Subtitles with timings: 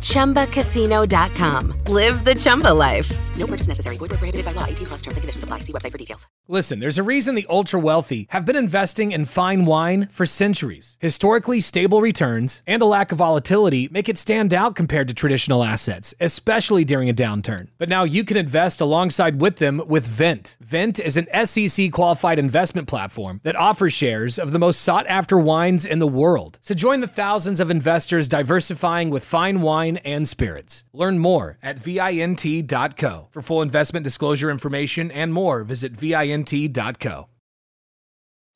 [0.00, 1.74] ChumbaCasino.com.
[1.86, 3.10] Live the Chumba life.
[3.40, 3.96] No purchase necessary.
[3.96, 4.66] Void where prohibited by law.
[4.66, 5.60] 18 plus terms and conditions apply.
[5.60, 6.26] See website for details.
[6.46, 10.98] Listen, there's a reason the ultra wealthy have been investing in fine wine for centuries.
[11.00, 15.64] Historically stable returns and a lack of volatility make it stand out compared to traditional
[15.64, 17.68] assets, especially during a downturn.
[17.78, 20.56] But now you can invest alongside with them with Vent.
[20.60, 25.38] Vent is an SEC qualified investment platform that offers shares of the most sought after
[25.38, 26.58] wines in the world.
[26.60, 30.84] So join the thousands of investors diversifying with fine wine and spirits.
[30.92, 33.28] Learn more at vint.co.
[33.30, 37.26] For full investment disclosure information and more, visit vint.co.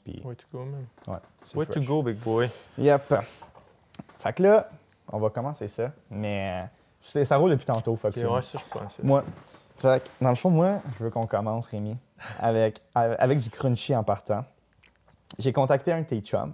[0.06, 0.86] Way to go, man.
[1.06, 1.18] Ouais,
[1.54, 1.86] Way to fresh.
[1.86, 2.50] go, big boy.
[2.78, 3.14] Yep.
[4.18, 4.68] Fait que là,
[5.10, 5.92] on va commencer ça.
[6.10, 6.66] Mais euh,
[7.00, 7.96] c'est- ça roule depuis tantôt.
[7.96, 8.98] Fait que Ok, ouais, ça, je pense.
[9.02, 9.24] moi,
[9.76, 11.96] fait que, dans le fond, moi, je veux qu'on commence, Rémi,
[12.38, 14.44] avec, avec du crunchy en partant.
[15.38, 16.52] J'ai contacté un de tes chums,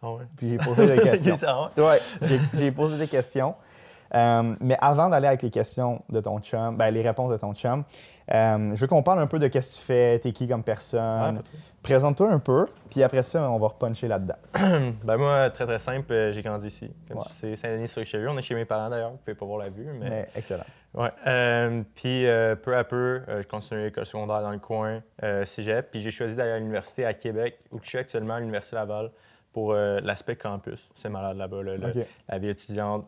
[0.00, 0.24] Ah ouais.
[0.36, 1.70] puis j'ai posé des questions.
[1.76, 1.98] Ouais,
[2.54, 3.54] j'ai posé des questions.
[4.14, 7.54] Euh, mais avant d'aller avec les questions de ton chum, ben, les réponses de ton
[7.54, 7.84] chum,
[8.32, 10.60] euh, je veux qu'on parle un peu de qu'est-ce que tu fais, t'es qui comme
[10.60, 11.34] Ah, personne.
[11.42, 11.58] trop.
[11.82, 14.34] Présente-toi un peu, puis après ça, on va repuncher là-dedans.
[15.04, 16.92] Ben moi, très très simple, euh, j'ai grandi ici.
[17.08, 17.24] Comme Ouais.
[17.26, 18.28] tu sais, Saint-Denis-sur-Richelieu.
[18.30, 20.10] On est chez mes parents d'ailleurs, vous pouvez pas voir la vue, mais.
[20.10, 20.64] Mais excellent.
[20.94, 21.10] Ouais.
[21.26, 25.02] Euh, puis euh, peu à peu, je continue l'école secondaire dans le coin,
[25.44, 25.90] cégep.
[25.90, 29.10] Puis j'ai choisi d'aller à l'université à Québec, où je suis actuellement à l'Université Laval,
[29.52, 30.88] pour l'aspect campus.
[30.94, 31.74] C'est malade là-bas, là,
[32.28, 33.06] la vie étudiante.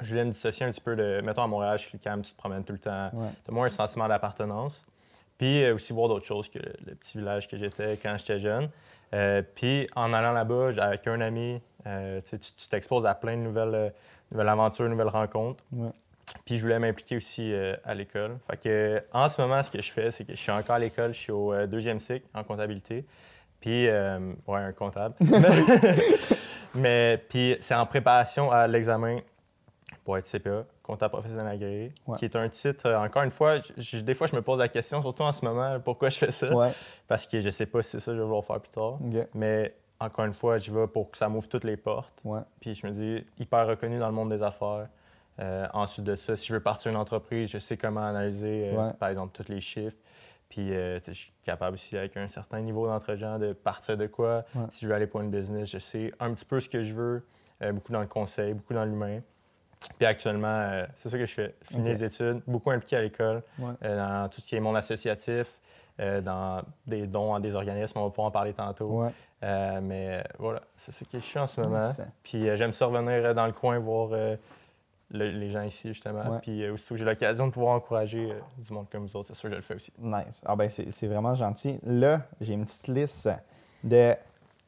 [0.00, 1.20] Je voulais me dissocier un petit peu de.
[1.22, 3.10] Mettons à Montréal, je suis calme, tu te promènes tout le temps.
[3.12, 3.28] Ouais.
[3.44, 4.82] Tu as moins un sentiment d'appartenance.
[5.38, 8.38] Puis euh, aussi voir d'autres choses que le, le petit village que j'étais quand j'étais
[8.38, 8.68] jeune.
[9.14, 13.92] Euh, puis en allant là-bas, avec un ami, euh, tu t'exposes à plein de nouvelles,
[14.30, 15.64] nouvelles aventures, nouvelles rencontres.
[15.72, 15.90] Ouais.
[16.44, 17.52] Puis je voulais m'impliquer aussi
[17.84, 18.38] à l'école.
[18.48, 20.78] Fait que en ce moment, ce que je fais, c'est que je suis encore à
[20.78, 23.04] l'école, je suis au deuxième cycle en comptabilité.
[23.60, 25.16] Puis, ouais, un comptable.
[26.74, 29.18] Mais puis c'est en préparation à l'examen
[30.10, 32.18] pour être CPA, comptable professionnel agréé, Ouais.
[32.18, 33.58] qui est un titre, euh, encore une fois,
[34.02, 36.52] des fois je me pose la question, surtout en ce moment, pourquoi je fais ça?
[36.52, 36.72] Ouais.
[37.06, 38.96] Parce que je sais pas si c'est ça que je vais vouloir faire plus tard.
[39.34, 42.20] Mais encore une fois, j'y vais pour que ça m'ouvre toutes les portes.
[42.24, 42.40] Ouais.
[42.60, 44.88] Puis je me dis, hyper reconnu dans le monde des affaires.
[45.38, 48.90] Euh, ensuite de ça, si je veux partir une entreprise, je sais comment analyser, euh,
[48.94, 49.98] par exemple, tous les chiffres.
[50.48, 54.44] Puis euh, je suis capable aussi, avec un certain niveau d'entre-gens, de partir de quoi.
[54.70, 56.92] Si je veux aller pour une business, je sais un petit peu ce que je
[56.94, 57.24] veux,
[57.72, 59.20] beaucoup dans le conseil, beaucoup dans l'humain.
[59.98, 61.54] Puis actuellement, euh, c'est ça que je fais.
[61.62, 61.88] Je finis Ok.
[61.88, 63.72] les études, beaucoup impliqué à l'école, Ouais.
[63.84, 65.58] euh, dans tout ce qui est monde associatif,
[66.00, 68.86] euh, dans des dons à des organismes, on va pouvoir en parler tantôt.
[69.02, 69.10] Ouais.
[69.80, 71.90] Mais voilà, c'est ce que je suis en ce moment.
[72.22, 74.38] Puis j'aime ça revenir dans le coin, voir le-
[75.30, 76.22] les gens ici, justement.
[76.30, 76.38] Ouais.
[76.42, 79.28] Puis euh, aussitôt que j'ai l'occasion de pouvoir encourager euh, du monde comme vous autres,
[79.28, 79.92] c'est sûr que je le fais aussi.
[79.98, 80.42] Nice.
[80.46, 81.80] Ah ben c'est vraiment gentil.
[81.84, 83.28] Là, j'ai une petite liste
[83.82, 84.14] de...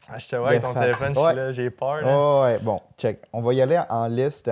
[0.08, 2.00] Ah, je te vois avec ton téléphone, je suis là, j'ai peur.
[2.00, 2.08] Là.
[2.08, 3.22] Oh, ouais, bon, check.
[3.32, 4.50] On va y aller en liste.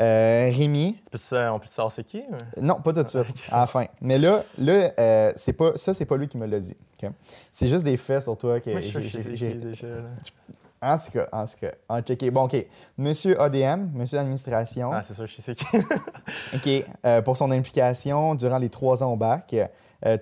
[0.00, 2.18] Euh, Rémi, Tu peux- on peut savoir c'est qui?
[2.28, 2.60] ou?
[2.60, 3.86] non, pas tout de suite, à la fin.
[4.00, 6.76] Mais là, là euh, c'est pas, ça, c'est pas lui qui me l'a dit.
[7.52, 8.98] C'est juste des faits sur toi que Moi, je
[9.34, 9.86] j'ai- déjà.
[9.86, 10.02] là.
[10.82, 12.30] En tout cas, en tout cas, en checké.
[12.30, 12.56] Bon, OK.
[12.98, 15.64] Monsieur ADM, monsieur d'administration, Ah, c'est sûr, je sais qui.
[16.54, 19.60] OK, euh, pour son implication durant les trois ans au bac, tu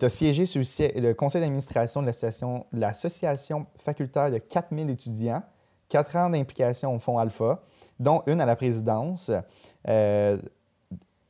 [0.04, 5.43] as siégé sur le, conseil d'administration de l'association- de l'association facultaire de 4000 étudiants,
[5.89, 7.60] quatre ans d'implication au Fonds Alpha,
[8.02, 9.30] dont une à la présidence.
[9.88, 10.36] Euh,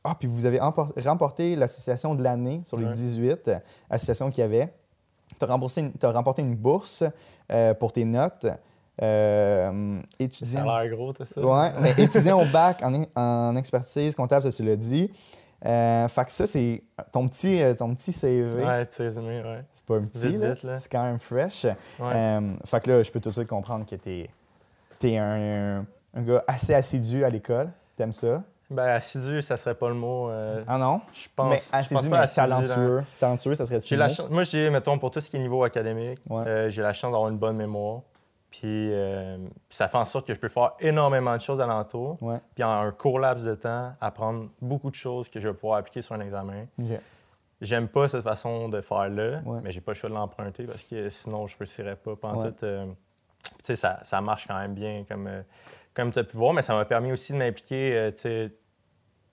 [0.03, 2.93] ah, puis vous avez empor- remporté l'association de l'année sur les Ouais.
[2.93, 4.73] 18 euh, associations qu'il y avait.
[5.39, 7.03] Tu as, remporté une bourse
[7.51, 8.45] euh, pour tes notes.
[9.01, 9.99] Euh,
[10.31, 11.41] Ça a l'air gros, t'as ça?
[11.41, 15.11] Oui, mais étudiant au bac en, en expertise comptable, ça tu l'as dit.
[15.65, 18.63] Euh, fait que ça, c'est ton petit, ton petit CV.
[18.63, 19.63] Ouais, petit résumé, ouais.
[19.71, 20.77] C'est pas un petit, Vite, là.
[20.77, 21.65] c'est quand même fresh.
[21.99, 22.39] Ouais.
[22.65, 24.29] Fait que là, je peux tout de suite comprendre que t'es
[25.03, 25.85] es un, un
[26.21, 27.69] gars assez assidu à l'école.
[27.95, 28.43] T'aimes ça?
[28.69, 30.29] Ben, assidu, ça serait pas le mot.
[30.29, 31.01] euh, Ah non?
[31.13, 31.49] je pense.
[31.49, 33.03] mais je pense assidu, pas mais assidu, talentueux.
[33.19, 34.29] Talentueux, ça serait J'ai la chance.
[34.29, 36.43] Moi, j'ai, mettons, pour tout ce qui est niveau académique, Ouais.
[36.47, 38.01] euh, j'ai la chance d'avoir une bonne mémoire.
[38.49, 38.61] Puis,
[38.93, 39.37] euh,
[39.69, 42.17] ça fait en sorte que je peux faire énormément de choses alentour.
[42.21, 42.37] Ouais.
[42.55, 45.79] Puis en un court laps de temps, apprendre beaucoup de choses que je vais pouvoir
[45.79, 46.65] appliquer sur un examen.
[47.61, 49.59] J'aime pas cette façon de faire là, Ouais.
[49.63, 52.15] mais j'ai pas le choix de l'emprunter parce que sinon je ne réussirais pas.
[52.15, 55.29] Pendant tout, ça, ça marche quand même bien comme,
[55.93, 58.49] comme tu as pu voir, mais ça m'a permis aussi de m'impliquer euh,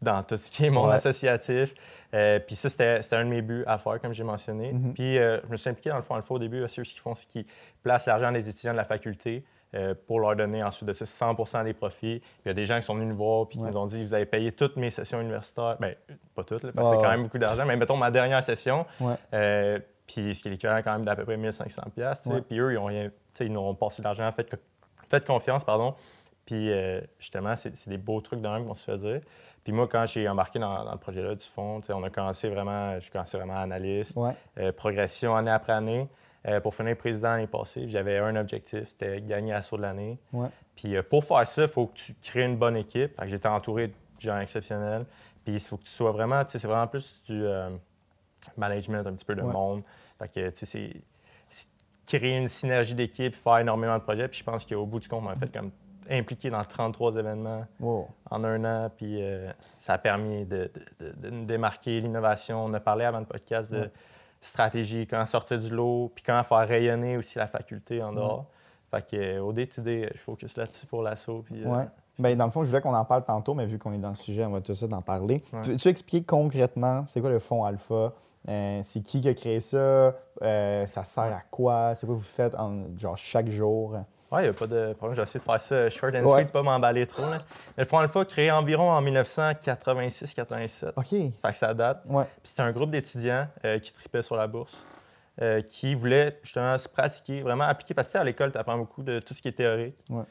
[0.03, 0.95] dans tout ce qui est monde Ouais.
[0.95, 1.75] associatif.
[2.15, 4.73] Euh, puis ça, c'était un de mes buts à faire, comme j'ai mentionné.
[4.73, 4.95] Mhm.
[4.95, 6.67] Puis euh, je me suis impliqué dans le fond alpha au début.
[6.69, 7.45] Ceux qui font, c'est qu'ils
[7.83, 11.65] placent l'argent des étudiants de la faculté euh, pour leur donner ensuite de ça 100
[11.65, 12.19] des profits.
[12.21, 13.71] Puis il y a des gens qui sont venus nous voir puis qui Ouais.
[13.71, 15.77] nous ont dit Vous avez payé toutes mes sessions universitaires.
[15.79, 15.93] Bien,
[16.35, 18.87] pas toutes, là, parce que c'est quand même beaucoup d'argent, mais mettons ma dernière session.
[19.01, 19.15] Ouais.
[20.07, 22.27] puis ce qui est l'équivalent quand même d'à peu près 1500 pièces.
[22.27, 22.41] Ouais.
[22.41, 24.51] Puis eux, ils ont rien, ils nous ont passé de l'argent, faites,
[25.09, 25.95] faites confiance, pardon.
[26.47, 29.21] Puis euh, justement, c'est des beaux trucs même qu'on se fait dire.
[29.63, 32.99] Puis moi, quand j'ai embarqué dans, dans le projet-là du fond, on a commencé vraiment,
[32.99, 34.33] j'ai commencé vraiment analyste, Ouais.
[34.59, 36.09] euh, progression année après année.
[36.49, 40.19] Euh, pour finir président l'année passée, j'avais un objectif, c'était gagner l'assaut de l'année.
[40.33, 40.49] Ouais.
[40.75, 43.15] Puis pour faire ça, il faut que tu crées une bonne équipe.
[43.15, 45.05] Fait que j'étais entouré de gens exceptionnels.
[45.45, 47.45] Puis il faut que tu sois vraiment, tu sais, c'est vraiment plus du
[48.57, 49.53] management, un petit peu de Ouais.
[49.53, 49.83] monde.
[50.19, 51.01] Fait que, tu sais, c'est-
[51.49, 51.69] c'est
[52.07, 54.29] créer une synergie d'équipe, faire énormément de projets.
[54.29, 55.71] Puis je pense qu'au bout du compte, on a fait comme
[56.11, 58.09] impliqué dans 33 événements Wow.
[58.31, 58.91] en un an.
[58.97, 60.71] Puis euh, ça a permis de,
[61.01, 62.65] de- de- de nous démarquer l'innovation.
[62.65, 63.89] On a parlé avant le podcast de
[64.41, 68.47] stratégie, comment sortir du lot, puis comment faire rayonner aussi la faculté en dehors.
[68.91, 71.43] Fait que, euh, au day-to-day, je focus là-dessus pour l'assaut.
[71.45, 71.85] Puis, euh, Ouais.
[72.19, 74.11] Ben, dans le fond, je voulais qu'on en parle tantôt, mais vu qu'on est dans
[74.11, 75.43] le sujet, on va tout ça d'en parler.
[75.53, 75.63] Ouais.
[75.63, 78.13] Tu veux expliquer concrètement c'est quoi le fonds Alpha?
[78.49, 79.77] Euh, c'est qui qui a créé ça?
[80.43, 81.95] Euh, ça sert à quoi?
[81.95, 83.97] C'est quoi vous faites en, genre chaque jour?
[84.33, 85.17] Ouais, il n'y a pas de problème.
[85.17, 86.43] J'ai essayé de faire ça short and Ouais.
[86.43, 87.23] sweet, pas m'emballer trop.
[87.23, 87.39] là.
[87.77, 90.93] Mais le Fonds Alpha, créé environ en 1986-87.
[90.97, 91.07] OK.
[91.09, 92.03] Fait que ça date.
[92.07, 92.25] Ouais.
[92.25, 94.77] Puis c'était un groupe d'étudiants euh, qui tripaient sur la bourse,
[95.43, 97.95] euh, qui voulaient justement se pratiquer, vraiment appliquer.
[97.95, 99.97] Parce que à l'école, tu apprends beaucoup de tout ce qui est théorique.
[100.09, 100.23] Ouais.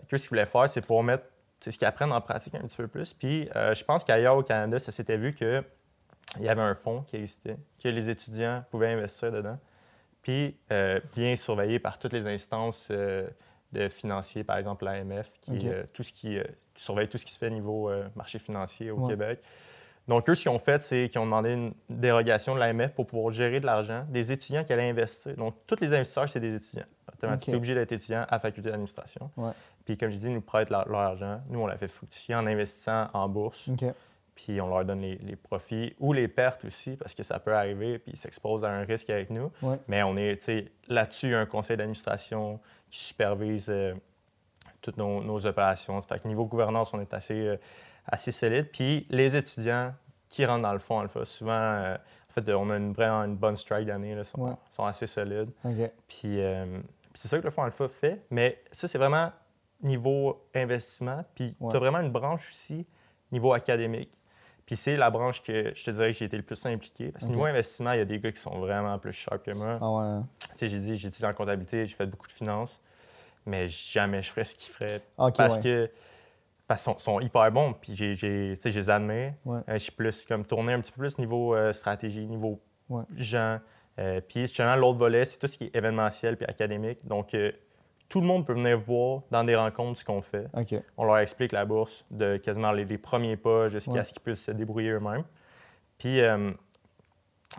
[0.00, 1.24] Fait que eux, ce qu'ils voulaient faire, c'est pour mettre
[1.60, 3.12] ce qu'ils apprennent en pratique un petit peu plus.
[3.14, 5.62] Puis euh, je pense qu'ailleurs au Canada, ça s'était vu qu'il
[6.40, 9.58] y avait un fonds qui existait, que les étudiants pouvaient investir dedans.
[10.24, 13.28] Puis euh, bien surveillé par toutes les instances euh,
[13.72, 16.44] de financiers, par exemple l'AMF, qui, euh, tout ce qui, euh,
[16.74, 19.10] qui surveille tout ce qui se fait niveau euh, marché financier au Ouais.
[19.10, 19.40] Québec.
[20.08, 23.06] Donc, eux, ce qu'ils ont fait, c'est qu'ils ont demandé une dérogation de l'AMF pour
[23.06, 25.34] pouvoir gérer de l'argent des étudiants qui allaient investir.
[25.36, 26.84] Donc, tous les investisseurs, c'est des étudiants.
[27.12, 27.56] Automatiquement, OK.
[27.58, 29.30] obligé d'être étudiant à la faculté d'administration.
[29.38, 29.52] Ouais.
[29.86, 31.40] Puis, comme je dis, ils nous prêtent leur, leur argent.
[31.48, 33.68] Nous, on l'a fait fructifier en investissant en bourse.
[34.34, 37.54] Puis, on leur donne les, les profits ou les pertes aussi, parce que ça peut
[37.54, 39.52] arriver, puis ils s'exposent à un risque avec nous.
[39.62, 39.78] Ouais.
[39.86, 40.48] Mais on est,
[40.88, 42.58] là-dessus, il y a un conseil d'administration
[42.90, 43.94] qui supervise euh,
[44.80, 46.00] toutes nos, nos opérations.
[46.00, 47.56] Fait que niveau gouvernance, on est assez, euh,
[48.06, 48.70] assez solide.
[48.72, 49.94] Puis les étudiants
[50.28, 53.36] qui rentrent dans le fond Alpha, souvent, euh, en fait, on a une, vraiment une
[53.36, 54.52] bonne strike d'année, là, sont, Ouais.
[54.70, 55.50] sont assez solides.
[56.08, 56.40] Puis, puis
[57.14, 58.24] c'est ça que le fonds Alpha fait.
[58.30, 59.30] Mais ça, c'est vraiment
[59.80, 61.24] niveau investissement.
[61.36, 61.70] Puis Ouais.
[61.70, 62.84] tu as vraiment une branche aussi
[63.30, 64.10] niveau académique.
[64.66, 67.12] Puis c'est la branche que je te dirais que j'ai été le plus impliqué.
[67.12, 69.50] Parce que niveau investissement, il y a des gars qui sont vraiment plus sharp que
[69.50, 69.78] moi.
[69.80, 70.22] Ah ouais.
[70.52, 72.80] Tu sais, j'ai dit, j'ai étudié en comptabilité, j'ai fait beaucoup de finances,
[73.44, 75.02] mais jamais je ferais ce qu'ils feraient.
[75.16, 75.62] Parce ouais.
[75.62, 75.90] que
[76.66, 79.34] parce qu'ils sont, sont hyper bons, puis j'ai, j'ai- tu sais, je les.
[79.44, 79.60] Ouais.
[79.68, 82.58] Euh, je suis plus comme tourné un petit peu plus niveau euh, stratégie, niveau
[83.16, 83.60] gens.
[83.98, 87.06] Euh, puis justement, l'autre volet, c'est tout ce qui est événementiel puis académique.
[87.06, 87.34] Donc,
[88.08, 90.46] tout le monde peut venir voir dans des rencontres ce qu'on fait.
[90.96, 94.04] On leur explique la bourse de quasiment les, les premiers pas jusqu'à Ouais.
[94.04, 95.24] ce qu'ils puissent se débrouiller eux-mêmes.
[95.98, 96.50] Puis euh,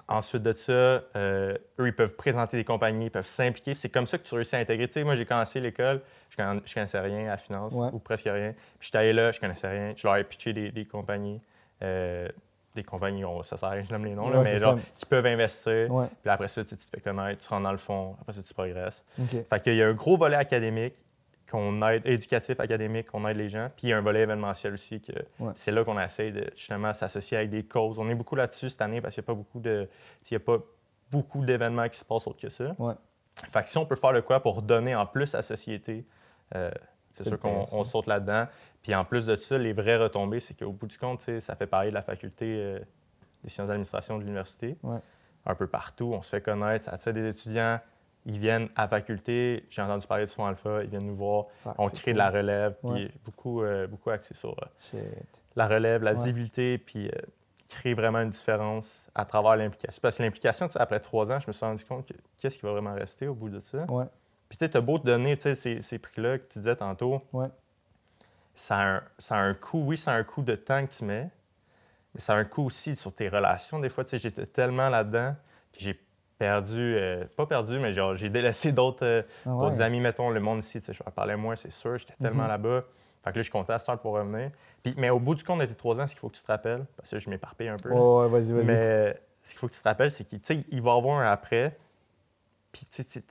[0.08, 3.76] ensuite de ça, euh, eux, ils peuvent présenter des compagnies, ils peuvent s'impliquer.
[3.76, 4.88] C'est comme ça que tu réussis à intégrer.
[4.88, 7.90] Tu sais, moi, j'ai commencé l'école, je ne connaissais rien à la finance, Ouais.
[7.94, 8.54] ou presque rien.
[8.80, 9.94] Puis j'étais allé là, je connaissais rien.
[9.96, 11.42] Je leur ai pitché des, des compagnies.
[11.82, 12.28] euh,
[12.76, 15.06] des compagnies, ça sert à rien, je nomme les noms, là, Ouais, mais genre, qui
[15.06, 15.90] peuvent investir.
[15.92, 16.08] Ouais.
[16.22, 18.54] Puis après ça, tu te fais connaître, tu rentres dans le fond, après ça, tu
[18.54, 19.04] progresses.
[19.50, 20.94] Fait qu'il y a un gros volet académique
[21.50, 23.70] qu'on aide, éducatif, académique, qu'on aide les gens.
[23.76, 25.52] Puis il y a un volet événementiel aussi, que Ouais.
[25.56, 28.00] c'est là qu'on essaie de justement s'associer avec des causes.
[28.00, 29.88] On est beaucoup là-dessus cette année parce qu'il n'y a pas beaucoup de.
[30.30, 30.58] Il y a pas
[31.12, 32.76] beaucoup d'événements qui se passent autre que ça.
[33.52, 36.04] Fait que si on peut faire le quoi pour donner en plus à la société,
[36.56, 36.72] euh,
[37.16, 38.46] c'est sûr qu'on saute là-dedans.
[38.84, 41.66] Puis en plus de ça, les vraies retombées, c'est qu'au bout du compte, ça fait
[41.68, 42.80] parler de la faculté euh,
[43.44, 44.78] des sciences de l'administration de l'université.
[44.84, 45.00] Ouais.
[45.46, 47.80] Un peu partout, on se fait connaître, ça attire des étudiants.
[48.28, 51.46] Ils viennent à la faculté, j'ai entendu parler du Fonds Alpha, ils viennent nous voir,
[51.66, 53.06] Ah, on crée de la relève, Ouais.
[53.08, 54.56] puis beaucoup, euh, beaucoup axé sur
[54.94, 55.00] euh,
[55.56, 57.10] la relève, la visibilité, puis
[57.70, 60.00] créer vraiment une différence à travers l'implication.
[60.02, 62.72] Parce que l'implication, après trois ans, je me suis rendu compte que qu'est-ce qui va
[62.72, 63.84] vraiment rester au bout de ça?
[64.56, 67.48] Puis tu sais, t'as beau te donner ces, ces prix-là que tu disais tantôt, Ouais.
[68.56, 70.94] ça a, un, ça a un coût, oui, ça a un coût de temps que
[70.94, 71.30] tu mets,
[72.14, 73.80] mais ça a un coût aussi sur tes relations.
[73.80, 75.36] Des fois, tu sais, j'étais tellement là-dedans
[75.74, 76.00] que j'ai
[76.38, 79.84] perdu, euh, pas perdu, mais genre, j'ai délaissé d'autres euh, Ah d'autres ouais.
[79.84, 82.48] amis, mettons, le monde ici, tu sais, je parlais moins, c'est sûr, j'étais tellement Mhm.
[82.48, 82.84] là-bas.
[83.26, 84.52] Fait que là, je comptais à cette heure pour revenir.
[84.84, 86.44] Puis, mais au bout du compte de tes trois ans, ce qu'il faut que tu
[86.44, 87.90] te rappelles, parce que je m'éparpille un peu.
[87.90, 88.66] Ouais, ouais, vas-y, vas-y.
[88.68, 91.78] mais ce qu'il faut que tu te rappelles, c'est qu'il va y avoir un après.
[92.72, 93.22] Puis, tu sais,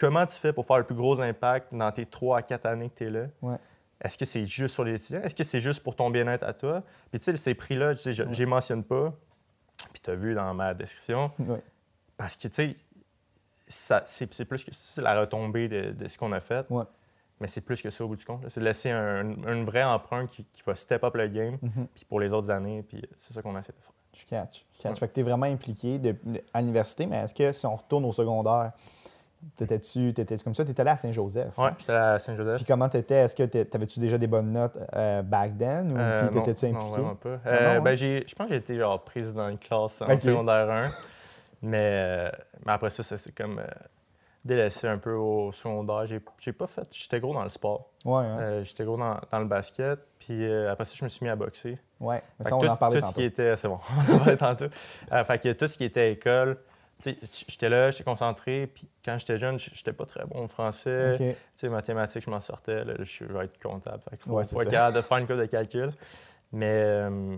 [0.00, 2.88] comment tu fais pour faire le plus gros impact dans tes trois à quatre années
[2.88, 3.26] que tu es là?
[3.42, 3.56] Ouais.
[4.02, 5.20] est-ce que c'est juste sur les étudiants?
[5.22, 6.82] Est-ce que c'est juste pour ton bien-être à toi?
[7.10, 9.12] Puis, tu sais, ces prix-là, je ne les mentionne pas.
[9.92, 11.30] Puis, tu as vu dans ma description.
[11.38, 11.62] Ouais.
[12.16, 12.74] Parce que, tu
[13.68, 16.66] sais, c'est plus que c'est la retombée de, de ce qu'on a fait.
[16.70, 16.84] Ouais.
[17.40, 18.44] Mais c'est plus que ça au bout du compte.
[18.48, 21.86] C'est de laisser un, une vraie empreinte qui, qui va step up le game, Mhm.
[21.94, 23.92] puis pour les autres années, puis c'est ça qu'on essaie de faire.
[24.14, 24.66] Je catch.
[24.76, 24.92] Je catch.
[24.92, 24.98] Ouais.
[24.98, 26.16] Fait que tu es vraiment impliqué de-
[26.52, 28.72] à l'université, mais est-ce que si on retourne au secondaire,
[29.56, 30.64] t'étais-tu t'étais comme ça?
[30.64, 31.58] Tu étais allé à Saint-Joseph.
[31.58, 31.74] Hein?
[31.78, 32.56] j'étais à Saint-Joseph.
[32.56, 33.14] Puis comment t'étais?
[33.16, 35.92] Est-ce que t'avais-tu déjà des bonnes notes euh, back then?
[35.92, 37.38] Ou Euh, t'étais-tu Non, vraiment pas.
[37.44, 37.94] Ah Euh, non, ben, hein?
[37.94, 40.88] j'ai- je pense que j'ai été genre président de classe en secondaire 1.
[41.62, 42.30] Mais,
[42.64, 43.60] mais après ça, ça c'est comme
[44.44, 46.06] délaissé un peu au secondaire.
[46.38, 46.86] J'ai, pas fait.
[46.92, 47.90] J'étais gros dans le sport.
[48.04, 48.62] Ouais, hein?
[48.62, 49.98] J'étais gros dans, dans le basket.
[50.18, 51.78] Puis après ça, je me suis mis à boxer.
[52.00, 52.22] ouais.
[52.38, 53.20] Mais ça, on tout, en parlait tout ce tantôt.
[53.20, 53.56] qui était.
[53.56, 53.78] C'est bon,
[54.08, 54.66] on en parlait tantôt.
[55.24, 56.56] Fait que tout ce qui était école.
[57.02, 61.16] J'étais là, j'étais concentré, puis quand j'étais jeune, j'étais pas très bon en français.
[61.18, 62.84] Tu sais, mathématiques, je m'en sortais.
[62.84, 64.02] Là, je vais être comptable.
[64.08, 65.92] Fait faut, Ouais, faut être capable de faire une coupe de calcul.
[66.52, 67.36] Mais, euh,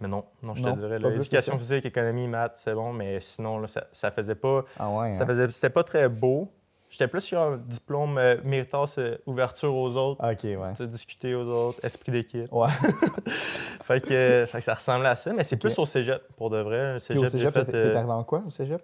[0.00, 0.98] mais non, non, je te dirais.
[0.98, 1.58] pas là, plus que Éducation ça.
[1.58, 4.64] physique, économie, maths, c'est bon, mais sinon, là, ça, ça faisait pas.
[4.78, 5.26] Ah ouais, Ça hein?
[5.26, 6.50] faisait, c'était pas très beau.
[6.94, 10.56] J'étais plus sur un diplôme euh, Méritas, euh, ouverture aux autres, OK, ouais.
[10.70, 12.46] tu sais, discuter aux autres, esprit d'équipe.
[12.52, 12.68] Ouais.
[13.82, 16.50] Fait que, euh, fait que ça ressemblait à ça, mais c'est plus au cégep, pour
[16.50, 16.94] de vrai.
[16.94, 18.80] Le Puis au cégep, j'ai cégep, fait, t'étais euh, arrivé en quoi au cégep?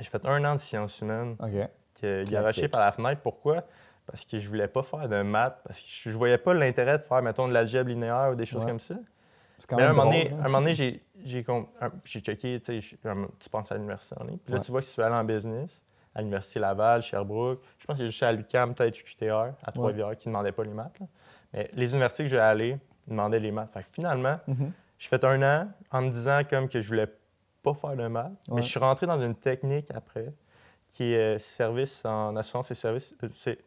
[0.00, 1.48] j'ai fait un an de sciences humaines OK.
[1.54, 1.68] est
[2.00, 2.28] Classique.
[2.28, 3.20] garoché par la fenêtre.
[3.22, 3.62] Pourquoi?
[4.06, 6.98] Parce que je voulais pas faire de maths, parce que je je voyais pas l'intérêt
[6.98, 8.70] de faire, mettons, de l'algèbre linéaire ou des choses Ouais.
[8.70, 8.96] comme ça.
[9.68, 10.36] Quand Mais même drôle, donné, hein?
[10.38, 11.00] à un moment donné, j'ai,
[12.04, 14.38] checké, tu penses à l'université en ligne.
[14.38, 14.64] Puis là, Ouais.
[14.64, 15.82] tu vois que si tu veux aller en business,
[16.14, 20.28] à l'Université Laval, Sherbrooke, je pense que juste à l'UQAM, peut-être UQTR, à Trois-Rivières, qui
[20.28, 20.98] ne demandaient pas les maths.
[21.00, 21.06] là.
[21.54, 22.78] Mais les universités que j'ai allées
[23.08, 23.70] demandaient les maths.
[23.72, 24.72] Fait que finalement, Mhm.
[24.98, 27.08] j'ai fait un an en me disant comme que je voulais
[27.62, 28.32] pas faire de maths.
[28.48, 28.56] Ouais.
[28.56, 30.32] Mais je suis rentré dans une technique après,
[30.90, 33.14] qui est euh, service en assurance et services.
[33.22, 33.58] euh, c'est,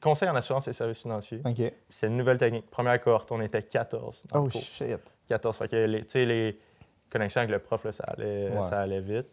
[0.00, 1.40] conseil en assurance et services financiers.
[1.88, 2.68] C'est une nouvelle technique.
[2.70, 4.60] Première cohorte, on était 14 dans Oh, le cours.
[4.62, 4.98] shit.
[5.28, 5.56] 14.
[5.58, 6.58] Fait que les, les
[7.10, 8.62] connexions avec le prof, là, ça, allait, Ouais.
[8.64, 9.26] ça allait vite.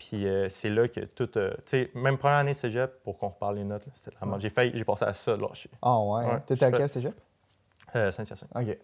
[0.00, 1.28] Puis euh, c'est là que tout.
[1.38, 4.16] euh, tu sais, même première année de cégep, pour qu'on reparle les notes, là, c'était
[4.24, 4.38] la.
[4.38, 6.24] J'ai failli, j'ai passé à ça, là, chez Ah ouais.
[6.24, 6.42] Ouais, hein?
[6.46, 7.14] T'étais à quel cégep?
[7.94, 8.48] euh, Saint-Hyacinthe.
[8.54, 8.78] OK.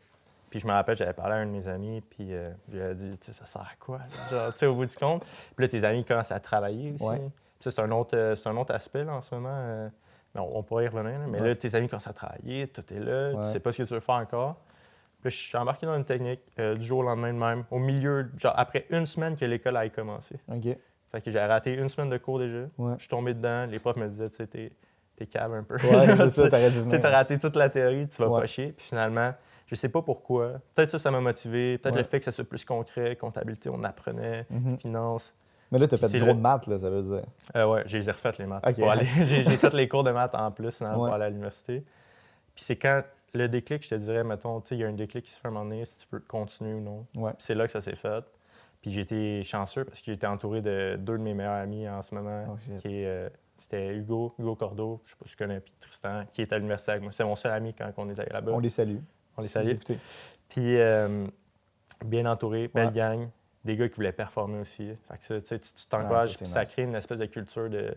[0.50, 2.84] Puis je me rappelle, j'avais parlé à un de mes amis, puis euh, je lui
[2.84, 4.00] ai dit, tu sais, ça sert à quoi?
[4.30, 5.24] Genre, tu sais, au bout du compte.
[5.56, 7.04] Puis là, tes amis commencent à travailler aussi.
[7.04, 7.16] Ouais.
[7.18, 7.30] Puis
[7.60, 9.90] ça, c'est un, autre, c'est un autre aspect, là, en ce moment.
[10.34, 11.18] mais on, on pourrait y revenir.
[11.18, 11.26] là.
[11.28, 11.48] Mais Ouais.
[11.48, 13.42] là, tes amis commencent à travailler, tout est là, Ouais.
[13.42, 14.56] tu sais pas ce que tu veux faire encore.
[15.22, 18.30] Puis je suis embarqué dans une technique du jour au lendemain de même, au milieu,
[18.36, 20.36] genre après une semaine que l'école a commencé.
[20.52, 20.76] OK.
[21.12, 22.64] Fait que j'ai raté une semaine de cours déjà.
[22.78, 22.94] Ouais.
[22.96, 24.72] Je suis tombé dedans, les profs me disaient, tu sais, t'es,
[25.16, 25.74] t'es cave un peu.
[25.76, 28.40] Ouais, c'est ça, t'as raté toute la théorie, tu vas Ouais.
[28.40, 28.72] pas chier.
[28.72, 29.32] Puis finalement,
[29.66, 30.54] je sais pas pourquoi.
[30.74, 31.78] Peut-être ça, ça m'a motivé.
[31.78, 34.76] Peut-être le fait que ça soit plus concret, comptabilité, on apprenait, Mhm.
[34.78, 35.34] finance.
[35.72, 37.22] Mais là, t'as fait trop le- de maths, là, ça veut dire.
[37.56, 38.62] Euh, ouais, j'ai refaites, les maths.
[38.76, 41.80] Pour aller- j'ai, fait les cours de maths en plus pour aller à l'université.
[42.54, 43.02] Puis c'est quand
[43.34, 45.50] le déclic, je te dirais, mettons, il y a un déclic qui se fait à
[45.50, 47.06] un moment donné, si tu veux continuer ou non.
[47.12, 48.24] Puis c'est là que ça s'est fait.
[48.86, 52.02] Puis j'ai été chanceux parce que été entouré de deux de mes meilleurs amis en
[52.02, 52.44] ce moment.
[52.52, 53.28] Oh, qui euh,
[53.58, 56.56] c'était Hugo, Hugo Cordeau, je sais pas si tu connais, puis Tristan, qui est à
[56.58, 57.10] l'université avec moi.
[57.10, 58.52] C'est mon seul ami quand on est allé là-bas.
[58.52, 58.98] On les salue.
[59.36, 59.74] On les salue.
[60.48, 61.26] Puis euh,
[62.04, 62.92] bien entouré, belle Ouais.
[62.92, 63.28] gang,
[63.64, 64.92] des gars qui voulaient performer aussi.
[65.10, 66.70] Fait que ça, tu Ah, t'encourages, puis ça nice.
[66.72, 67.92] crée une espèce de culture de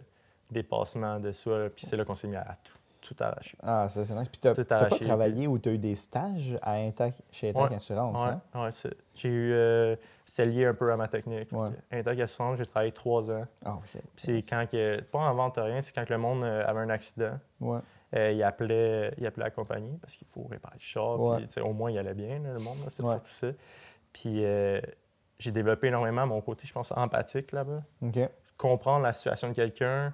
[0.50, 1.70] dépassement de soi.
[1.70, 3.58] Puis c'est là qu'on s'est mis à tout, tout arracher.
[3.64, 4.28] Ah, ça, c'est nice.
[4.30, 7.70] Puis Tout t'as pas arraché, travaillé ou t'as eu des stages à Intac, chez Intac
[7.70, 7.76] Ouais.
[7.76, 8.42] Assurance, hein?
[8.56, 9.54] Ouais, ouais, c'est- j'ai eu.
[9.54, 11.52] euh, c'est lié un peu à ma technique.
[11.52, 11.70] Ouais.
[11.92, 13.46] Intac Assurance, j'ai travaillé trois ans.
[13.66, 13.84] Ah, OK.
[13.94, 15.02] Puis c'est quand que.
[15.02, 17.40] Pas en vente rien, c'est quand que le monde euh, avait un accident.
[17.62, 17.80] Ouais.
[18.16, 21.20] Euh, il, appelait, il appelait la compagnie parce qu'il faut réparer le char.
[21.20, 21.38] Ouais.
[21.38, 22.78] puis, tu au moins, il allait bien, là, le monde.
[22.90, 23.18] C'était Ouais.
[23.22, 23.48] ça.
[24.14, 24.82] Puis euh,
[25.38, 27.82] j'ai développé énormément mon côté, je pense, empathique là-bas.
[28.02, 28.20] OK.
[28.58, 30.14] Comprendre la situation de quelqu'un,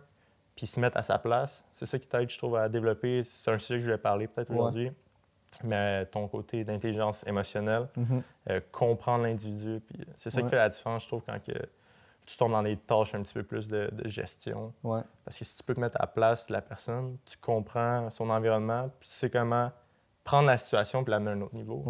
[0.56, 1.66] puis se mettre à sa place.
[1.74, 3.24] C'est ça qui t'aide, je trouve, à développer.
[3.24, 4.56] C'est un sujet que je vais parler peut-être Ouais.
[4.58, 4.92] aujourd'hui.
[5.64, 8.22] Mais ton côté d'intelligence émotionnelle, Mhm.
[8.50, 9.82] euh, comprendre l'individu.
[9.88, 10.44] Puis c'est ça Ouais.
[10.44, 11.54] qui fait la différence, je trouve, quand que
[12.26, 14.74] tu tombes dans des tâches un petit peu plus de, de gestion.
[14.84, 15.02] Ouais.
[15.24, 18.10] Parce que si tu peux te mettre à la place de la personne, tu comprends
[18.10, 19.72] son environnement, puis tu sais comment
[20.24, 21.84] prendre la situation puis l'amener à un autre niveau.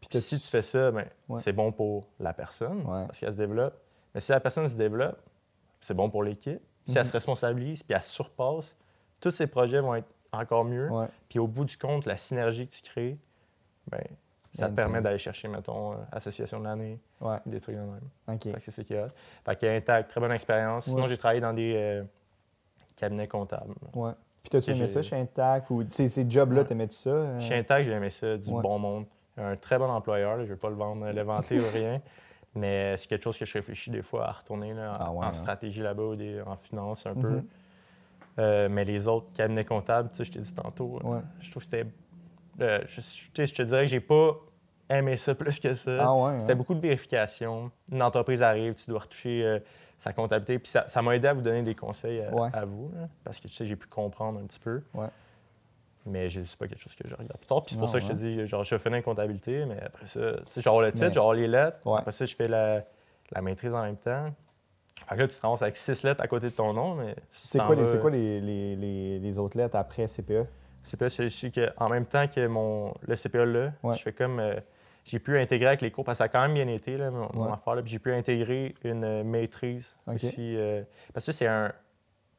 [0.00, 3.74] Puis si tu fais ça, ben, c'est bon pour la personne parce qu'elle se développe.
[4.14, 5.18] Mais si la personne se développe,
[5.80, 6.60] c'est bon pour l'équipe.
[6.86, 7.08] Si elle Mhm.
[7.08, 8.76] se responsabilise puis elle surpasse,
[9.20, 10.88] tous ces projets vont être encore mieux.
[10.90, 11.06] Ouais.
[11.28, 13.18] Puis au bout du compte, la synergie que tu crées,
[13.90, 14.02] ben,
[14.52, 17.36] ça te permet d'aller chercher, mettons, euh, association de l'année, Ouais.
[17.46, 18.00] des trucs de même.
[18.28, 18.42] OK.
[18.44, 18.84] Fait que c'est.
[18.84, 20.86] Fait qu'il y a Intact, très bonne expérience.
[20.86, 22.02] Sinon, j'ai travaillé dans des euh,
[22.96, 23.74] cabinets comptables.
[23.94, 24.12] Ouais.
[24.42, 27.10] Puis t'as-tu aimé ça chez Intac ou ces, ces jobs-là, t'aimais-tu ça?
[27.10, 27.40] euh?
[27.40, 29.04] Chez Intact, j'ai aimé ça, du bon monde.
[29.36, 32.00] Un très bon employeur, là, je ne vais pas le vendre, le vanter ou rien.
[32.54, 35.18] Mais c'est quelque chose que je réfléchis des fois à retourner là, en, Ah ouais,
[35.18, 35.32] en hein.
[35.32, 37.28] stratégie là-bas ou des- en finance un peu.
[37.36, 37.44] Mhm.
[38.38, 41.20] Euh, mais les autres cabinets comptables, tu sais, je t'ai dit tantôt, euh, Ouais.
[41.40, 41.86] je trouve que c'était
[42.60, 43.02] euh, je, tu
[43.34, 44.36] sais, je te dirais que j'ai pas
[44.88, 45.96] aimé ça plus que ça.
[46.00, 46.56] Ah ouais, C'était hein?
[46.56, 47.70] beaucoup de vérification.
[47.90, 49.58] Une entreprise arrive, tu dois retoucher euh,
[49.96, 50.58] sa comptabilité.
[50.58, 52.20] Puis ça m'a aidé à vous donner des conseils
[52.52, 54.82] à, vous, là, parce que tu sais, j'ai pu comprendre un petit peu.
[56.06, 57.62] Mais je- c'est pas quelque chose que je regarde plus tard.
[57.62, 59.80] Puis c'est pour Non, ça que je te dis, genre, je fais une comptabilité, mais
[59.82, 61.78] après ça, tu sais, genre le titre, Mais- genre les lettres.
[61.84, 61.98] Ouais.
[61.98, 62.82] Après ça, je fais la,
[63.32, 64.30] la maîtrise en même temps.
[65.08, 67.14] Fait que là, tu te ramasses avec six lettres à côté de ton nom, mais
[67.30, 70.06] si C'est quoi, les, vas- c'est quoi les, les, les, les autres lettres après E?
[70.08, 70.46] CPE?
[70.82, 73.94] C'est que, en même temps que mon, le CPA là, Ouais.
[73.96, 74.40] je fais comme.
[74.40, 74.54] euh,
[75.04, 77.10] j'ai pu intégrer avec les cours, parce que ça a quand même bien été, là,
[77.10, 77.74] mon, affaire.
[77.74, 80.56] là, puis j'ai pu intégrer une euh, maîtrise aussi.
[80.56, 81.72] euh, parce que c'est un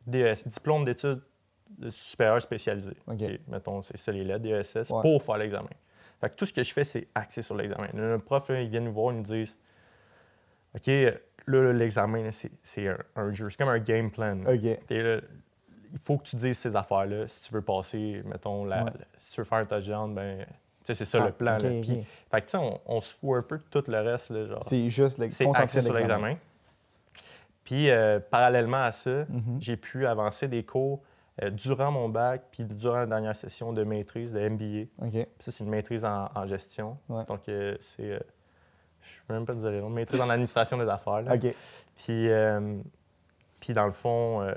[0.08, 1.22] DES, diplôme d'études
[1.79, 2.97] OK.
[3.07, 5.01] OK, mettons, c'est ça les lettres, DESS, Ouais.
[5.01, 5.69] pour faire l'examen.
[6.19, 7.87] Fait que tout ce que je fais, c'est axé sur l'examen.
[7.93, 9.57] Le prof, là, il vient nous voir, ils nous disent
[10.75, 10.87] OK,
[11.47, 14.37] là, l'examen, c'est un, un jeu, c'est comme un game plan.
[14.89, 15.21] là,
[15.93, 18.91] il faut que tu dises ces affaires-là si tu veux passer, mettons, la, Ouais.
[18.91, 20.45] la- si tu veux faire un touchdown, ben,
[20.83, 21.55] c'est ça Ah, le plan.
[21.57, 21.81] OK.
[21.81, 24.31] Puis, fait que, tu sais, on, on se fout un peu de tout le reste.
[24.67, 26.27] C'est juste le C'est axé sur l'examen.
[26.29, 26.39] l'examen.
[27.63, 29.57] Puis, euh, parallèlement à ça, Mhm.
[29.59, 31.01] j'ai pu avancer des cours
[31.50, 34.86] durant mon bac, puis durant la dernière session de maîtrise, de MBA.
[35.39, 36.98] Ça, c'est une maîtrise en, en gestion.
[37.10, 37.24] Ouais.
[37.25, 38.12] Donc, euh, c'est.
[38.12, 38.19] euh,
[39.01, 39.89] je ne peux même pas te dire le nom.
[39.89, 41.21] Maîtrise en administration des affaires.
[41.24, 41.33] là.
[41.33, 41.55] OK.
[41.95, 42.77] Puis, euh,
[43.60, 44.53] puis dans le fond, euh,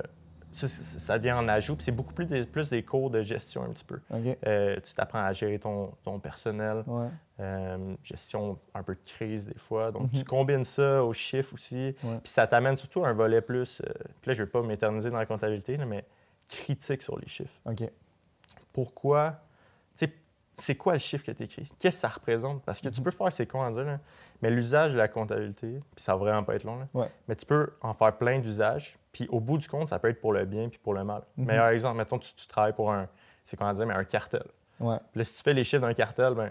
[0.51, 1.75] ça, ça- ça vient en ajout.
[1.75, 3.99] Puis c'est beaucoup plus des, plus des cours de gestion un petit peu.
[4.45, 7.07] Euh, tu t'apprends à gérer ton, ton personnel, Ouais.
[7.39, 9.91] euh, gestion un peu de crise des fois.
[9.91, 10.11] Donc, Mhm.
[10.11, 11.95] tu combines ça aux chiffres aussi.
[12.03, 12.19] Ouais.
[12.23, 13.81] Puis ça t'amène surtout à un volet plus.
[13.81, 16.05] euh, puis là, je ne vais pas m'éterniser dans la comptabilité, là, mais
[16.49, 17.59] critique sur les chiffres.
[17.65, 17.83] OK.
[18.73, 19.35] Pourquoi?
[20.57, 21.69] C'est quoi le chiffre que tu écris?
[21.79, 22.63] Qu'est-ce que ça représente?
[22.63, 23.03] Parce que tu Mhm.
[23.03, 23.99] peux faire, c'est con à dire, là,
[24.41, 27.09] mais l'usage de la comptabilité, puis ça va vraiment pas être long, là, Ouais.
[27.27, 30.21] mais tu peux en faire plein d'usages, puis au bout du compte, ça peut être
[30.21, 31.23] pour le bien puis pour le mal.
[31.35, 31.45] Mhm.
[31.47, 33.09] Meilleur exemple, mettons, tu, tu travailles pour un,
[33.43, 34.45] c'est comment dire, mais un cartel.
[34.79, 34.95] Ouais.
[35.11, 36.49] Puis là, si tu fais les chiffres d'un cartel, ben,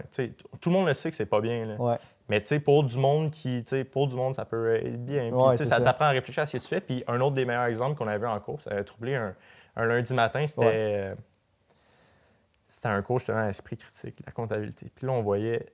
[0.61, 1.65] tout le monde le sait que c'est pas bien.
[1.65, 1.75] Là.
[1.81, 1.97] Ouais.
[2.29, 5.03] Mais tu sais, pour du monde qui, tu sais, pour du monde, ça peut être
[5.03, 5.29] bien.
[5.31, 5.81] Puis, Ouais, ça ça.
[5.81, 6.81] t'apprend à réfléchir à ce que tu fais.
[6.81, 9.33] Puis un autre des meilleurs exemples qu'on avait en cours, ça avait troublé un,
[9.75, 10.71] un lundi matin, c'était Ouais.
[10.75, 11.15] euh,
[12.69, 14.91] c'était un cours justement à esprit critique, la comptabilité.
[14.93, 15.65] Puis là, on voyait,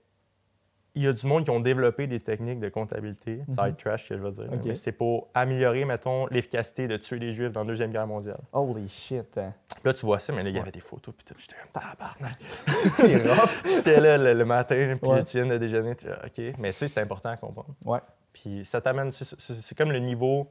[0.94, 3.78] il y a du monde qui ont développé des techniques de comptabilité, ça va être
[3.78, 7.52] trash que je veux dire, mais c'est pour améliorer, mettons, l'efficacité de tuer les Juifs
[7.54, 8.40] dans la Deuxième Guerre mondiale.
[8.52, 9.38] Holy shit.
[9.38, 9.54] hein.
[9.70, 11.34] Puis là, tu vois ça, mais là, il y avait des photos, puis tout.
[11.40, 12.38] J'étais comme, tabarnak.
[13.66, 15.22] J'étais là le, le matin, puis Ouais.
[15.24, 16.56] viens de déjeuner, OK.
[16.60, 17.74] Mais tu sais, c'est important à comprendre.
[17.86, 18.00] Ouais.
[18.34, 20.48] Puis ça t'amène, c'est comme le niveau,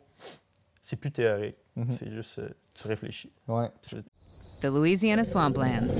[0.83, 1.57] c'est plus théorique.
[1.77, 1.92] Mhm.
[1.92, 2.48] C'est juste, euh,
[2.81, 3.31] tu réfléchis.
[3.49, 3.69] Ouais.
[3.83, 4.03] Puis
[4.61, 5.90] The Louisiana Swamplands.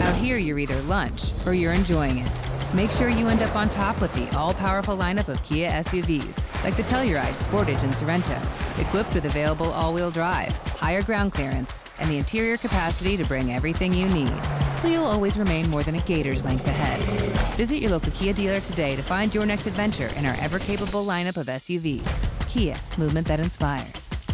[0.00, 2.42] Out here, you're either lunch or you're enjoying it.
[2.74, 6.38] Make sure you end up on top with the all powerful lineup of Kia SUVs,
[6.62, 8.38] like the Telluride, Sportage, and Sorento,
[8.78, 13.52] equipped with available all wheel drive, higher ground clearance, and the interior capacity to bring
[13.52, 14.32] everything you need.
[14.78, 17.00] So you'll always remain more than a gator's length ahead.
[17.56, 21.04] Visit your local Kia dealer today to find your next adventure in our ever capable
[21.04, 22.08] lineup of SUVs.
[22.48, 24.09] Kia, movement that inspires.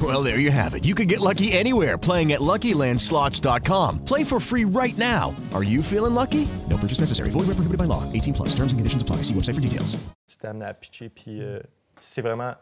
[0.00, 0.84] Well, there you have it.
[0.84, 4.04] You can get lucky anywhere playing at LuckyLandSlots.com.
[4.04, 5.34] Play for free right now.
[5.52, 6.46] Are you feeling lucky?
[6.70, 7.30] No purchase necessary.
[7.30, 8.04] Void where prohibited by law.
[8.12, 8.50] 18 plus.
[8.50, 9.22] Terms and conditions apply.
[9.22, 9.96] See website for details.
[10.28, 11.08] tu t'es amené à pitcher.
[11.08, 11.58] Puis euh,
[11.98, 12.52] c'est vraiment.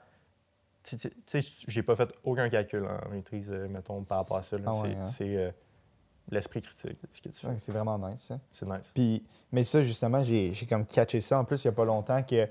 [0.83, 0.97] Tu
[1.27, 4.57] sais- j'ai pas fait aucun calcul en maîtrise, euh, mettons, par rapport à ça.
[4.65, 5.39] Ah ouais, c'est hein?
[5.39, 5.51] euh,
[6.31, 7.59] l'esprit critique, ce que tu fais.
[7.59, 8.39] C'est vraiment nice, ça.
[8.53, 8.93] C'est nice.
[8.95, 9.23] Puis,
[9.53, 12.47] mais ça, justement, j'ai comme catché ça en plus il n'y a pas longtemps que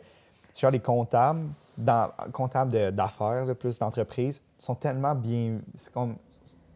[0.59, 5.59] genre les comptables, dans, comptables de- d'affaires, là, plus d'entreprises, sont tellement bien.
[5.75, 6.15] C'est comme.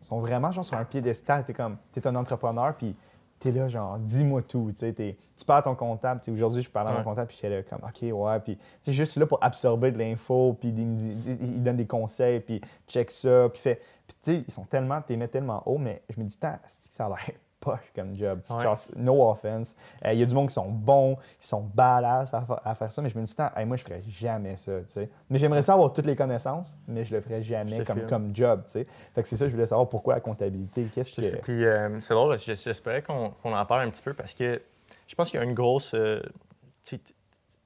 [0.02, 1.44] sont vraiment genre sur un piédestal.
[1.44, 1.78] T'es comme.
[1.92, 2.96] T'es un entrepreneur, puis
[3.40, 4.68] t'es là, genre, dis-moi tout.
[4.72, 6.20] Tu sais, t'es- tu parles à ton comptable.
[6.30, 8.40] Aujourd'hui, je parlais à mon comptable, puis j'étais là, comme, OK, ouais.
[8.42, 13.10] Puis, tu juste là pour absorber de l'info, puis il donne des conseils, puis check
[13.12, 13.82] ça, puis fait.
[14.08, 15.02] Puis, tu sais, ils sont tellement.
[15.02, 16.60] T'es mis tellement haut, mais je me dis, ça
[17.06, 18.40] a l'air poche comme job.
[18.50, 18.64] Ouais.
[18.64, 19.76] Genre, no offense.
[20.06, 22.74] Euh, Il y a du monde qui sont bons, qui sont badass à, fa- à
[22.76, 25.10] faire ça, mais je me dis, tant, hey, moi, je ferais jamais ça, tu sais.
[25.30, 28.64] Mais j'aimerais ça avoir toutes les connaissances, mais je le ferais jamais comme, comme job,
[28.66, 28.88] tu sais.
[29.14, 30.86] Fait que c'est ça, je voulais savoir pourquoi la comptabilité.
[30.94, 31.36] Qu'est-ce que.
[31.42, 34.62] Puis euh, c'est drôle, que j'espérais qu'on en parle un petit peu parce que
[35.08, 35.94] je pense qu'il y a une grosse.
[35.94, 36.22] euh,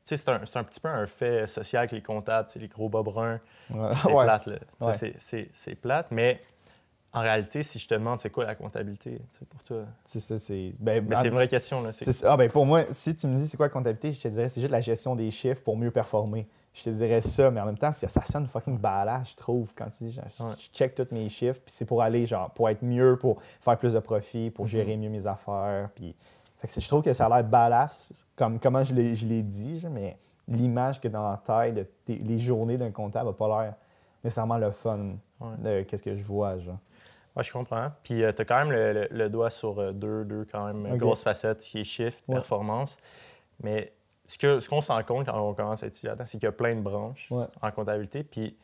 [0.05, 3.39] c'est un, un petit peu un fait social avec les comptables, les gros bas bruns.
[3.73, 3.89] Ouais.
[3.93, 4.23] C'est Ouais.
[4.25, 4.49] plate,
[5.53, 6.41] c'est plate, mais
[7.13, 9.83] en réalité, si je te demande c'est quoi la comptabilité, pour toi?
[10.05, 10.73] C'est ça, c'est.
[10.79, 11.91] Ben, Mais en- c'est une vraie question, là.
[12.25, 14.49] Ah, ben pour moi, si tu me dis c'est quoi la comptabilité, je te dirais
[14.49, 16.47] c'est juste la gestion des chiffres pour mieux performer.
[16.73, 19.71] Je te dirais ça, mais en même temps, ça, ça sonne fucking badass, je trouve,
[19.75, 20.53] quand tu dis, genre, je- Ouais.
[20.57, 23.77] je check tous mes chiffres, puis c'est pour aller, genre, pour être mieux, pour faire
[23.77, 24.51] plus de profit, Mhm.
[24.51, 26.15] pour gérer mieux mes affaires, puis...
[26.57, 30.17] Fait que je trouve que ça a l'air badass, comme comment je l'ai dit, mais
[30.47, 33.73] l'image que dans la tête de les journées d'un comptable n'a pas l'air
[34.23, 35.47] nécessairement le fun Ouais.
[35.59, 36.77] de qu'est-ce que je vois, genre.
[37.35, 37.91] Ouais, je comprends.
[38.03, 40.97] Puis tu as quand même le, le- le doigt sur euh, deux, deux quand même
[40.97, 42.35] grosses facettes, qui est chiffre, Ouais.
[42.35, 42.97] performance.
[43.61, 43.93] Mais
[44.27, 46.45] ce que ce qu'on se rend compte quand on commence à étudier là-dedans, c'est qu'il
[46.45, 47.45] y a plein de branches Ouais.
[47.61, 48.23] en comptabilité.
[48.23, 48.57] Puis, tu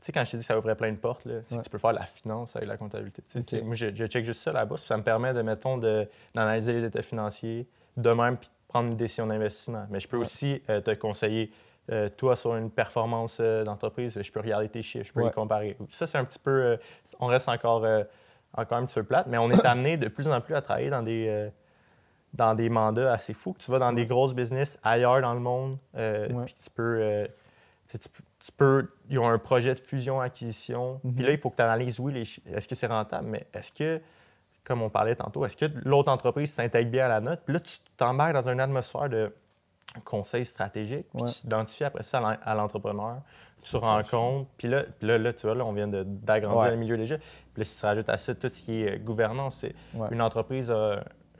[0.00, 1.58] sais, quand je t'ai dit que ça ouvrait plein de portes, c'est Ouais.
[1.58, 3.22] que tu peux faire de la finance avec la comptabilité.
[3.62, 4.74] Moi, je, je check juste ça là-bas.
[4.76, 8.90] puis Ça me permet de, mettons, de- d'analyser les états financiers, de même, puis prendre
[8.90, 9.86] une décision d'investissement.
[9.90, 11.50] Mais je peux aussi euh, te conseiller,
[11.90, 15.26] euh, toi, sur une performance euh, d'entreprise, je peux regarder tes chiffres, je peux Ouais.
[15.26, 15.76] les comparer.
[15.88, 16.50] Ça, c'est un petit peu.
[16.50, 16.76] euh,
[17.20, 17.84] on reste encore,
[18.54, 20.90] encore un petit peu plate, mais on est amené de plus en plus à travailler
[20.90, 21.50] dans des.
[22.34, 25.78] dans des mandats assez fous, tu vas dans des grosses business ailleurs dans le monde,
[25.94, 26.28] Ouais.
[26.44, 27.26] puis tu peux,
[27.88, 31.62] tu tu peux- ils ont un projet de fusion-acquisition, puis là, il faut que tu
[31.62, 34.00] analyses, oui, est-ce que c'est rentable, mais est-ce que,
[34.64, 37.40] comme on parlait tantôt, est-ce que l'autre entreprise s'intègre bien à la note?
[37.44, 39.32] Puis là, tu t'embarques dans une atmosphère de
[40.04, 41.28] conseil stratégique, puis Ouais.
[41.28, 43.22] tu t'identifies après ça à l'en- à l'entrepreneur,
[43.62, 46.70] tu rencontres, puis là, puis là, là, tu vois, là, on vient de- d'agrandir Ouais.
[46.70, 47.26] le milieu déjà, puis
[47.58, 50.08] là, si tu rajoutes à ça tout ce qui est euh, gouvernance, c'est Ouais.
[50.12, 50.72] une entreprise,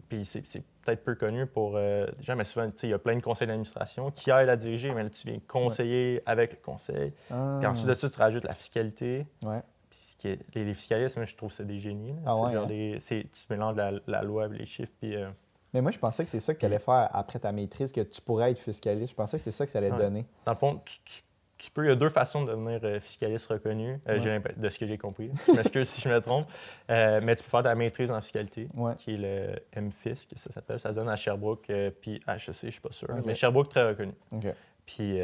[0.08, 2.94] puis c'est c'est peut-être peu connu pour euh, gens, mais souvent, tu sais, il y
[2.94, 6.52] a plein de conseils d'administration qui aident à diriger, mais là, tu viens conseiller avec
[6.52, 7.12] le conseil.
[7.30, 7.56] Ah.
[7.60, 9.26] Puis ensuite de ça, tu rajoutes la fiscalité.
[9.40, 12.14] Puis ce qui est- les, les fiscalistes, moi, je trouve que c'est des génies.
[12.24, 12.66] Ah C'est genre hein?
[12.66, 14.92] des- tu mélanges la, la loi avec les chiffres.
[15.00, 15.28] Puis, euh,
[15.76, 18.00] Mais moi, je pensais que c'est ça que tu allais faire après ta maîtrise, que
[18.00, 19.10] tu pourrais être fiscaliste.
[19.10, 19.98] Je pensais que c'est ça que ça allait Ouais.
[19.98, 20.24] donner.
[20.46, 21.22] Dans le fond, tu, tu-
[21.58, 24.42] tu peux, il y a deux façons de devenir euh, fiscaliste reconnu, euh, Ouais.
[24.56, 25.30] de ce que j'ai compris.
[25.46, 26.46] Je m'excuse si je me trompe.
[26.90, 28.94] Euh, mais tu peux faire de la maîtrise en fiscalité, Ouais.
[28.96, 30.80] qui est le MFIS, que ça s'appelle.
[30.80, 33.08] Ça se donne à Sherbrooke, euh, puis HEC, je ne suis pas sûr.
[33.26, 34.14] Mais Sherbrooke, très reconnu.
[34.32, 34.46] OK.
[34.86, 35.18] Puis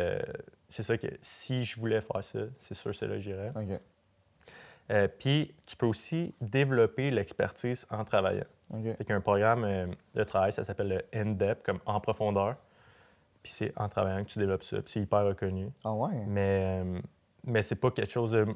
[0.68, 3.52] c'est ça que si je voulais faire ça, c'est sûr c'est là que j'irais.
[3.56, 3.80] OK.
[4.90, 8.44] Euh, puis tu peux aussi développer l'expertise en travaillant.
[8.72, 8.84] OK.
[8.84, 12.00] Fait qu'il y a un programme euh, de travail, ça s'appelle le in-depth, comme en
[12.00, 12.56] profondeur.
[13.42, 14.76] Puis c'est en travaillant que tu développes ça.
[14.82, 15.68] Puis c'est hyper reconnu.
[15.84, 16.24] Ah ouais?
[16.26, 17.00] Mais, euh,
[17.44, 18.44] mais c'est pas quelque chose de.
[18.44, 18.54] Tu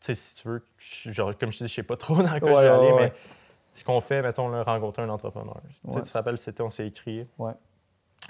[0.00, 2.48] sais, si tu veux, genre, comme je te dis, je sais pas trop dans quoi
[2.50, 3.12] Ouais, je vais aller, ouais, mais
[3.72, 5.60] ce qu'on fait, mettons, là, rencontrer un entrepreneur.
[5.62, 6.02] Tu sais, Ouais.
[6.02, 7.26] Tu te rappelles, c'était, on s'est écrit.
[7.38, 7.52] Ouais.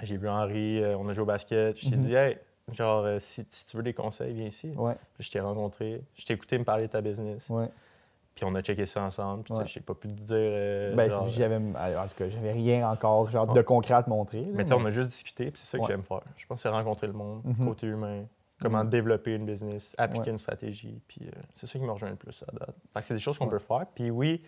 [0.01, 1.77] J'ai vu Henri, euh, on a joué au basket.
[1.77, 2.03] Je t'ai Mhm.
[2.03, 2.37] dit, hey,
[2.71, 4.71] genre, si, si tu veux des conseils, viens ici.
[5.19, 6.01] Je t'ai rencontré.
[6.15, 7.49] Je t'ai écouté me parler de ta business.
[8.37, 9.41] Puis on a checké ça ensemble.
[9.43, 9.65] Puis Ouais.
[9.65, 10.35] je n'ai pas pu te dire.
[10.37, 11.55] euh, Ben, genre, si j'avais.
[11.57, 11.59] En
[12.05, 13.55] tout cas, j'avais rien encore, genre, Ouais.
[13.55, 14.41] de concret à te montrer.
[14.41, 15.89] là, Mais tu sais, on a juste discuté, puis c'est ça que Ouais.
[15.89, 16.21] j'aime faire.
[16.37, 17.65] Je pense que c'est rencontrer le monde, Mhm.
[17.67, 18.25] côté humain,
[18.61, 18.89] comment Mhm.
[18.91, 22.43] développer une business, appliquer une stratégie, puis euh, c'est ça qui me rejoint le plus
[22.47, 22.75] à date.
[22.93, 23.87] Fait que c'est des choses qu'on peut faire.
[23.95, 24.43] Puis oui,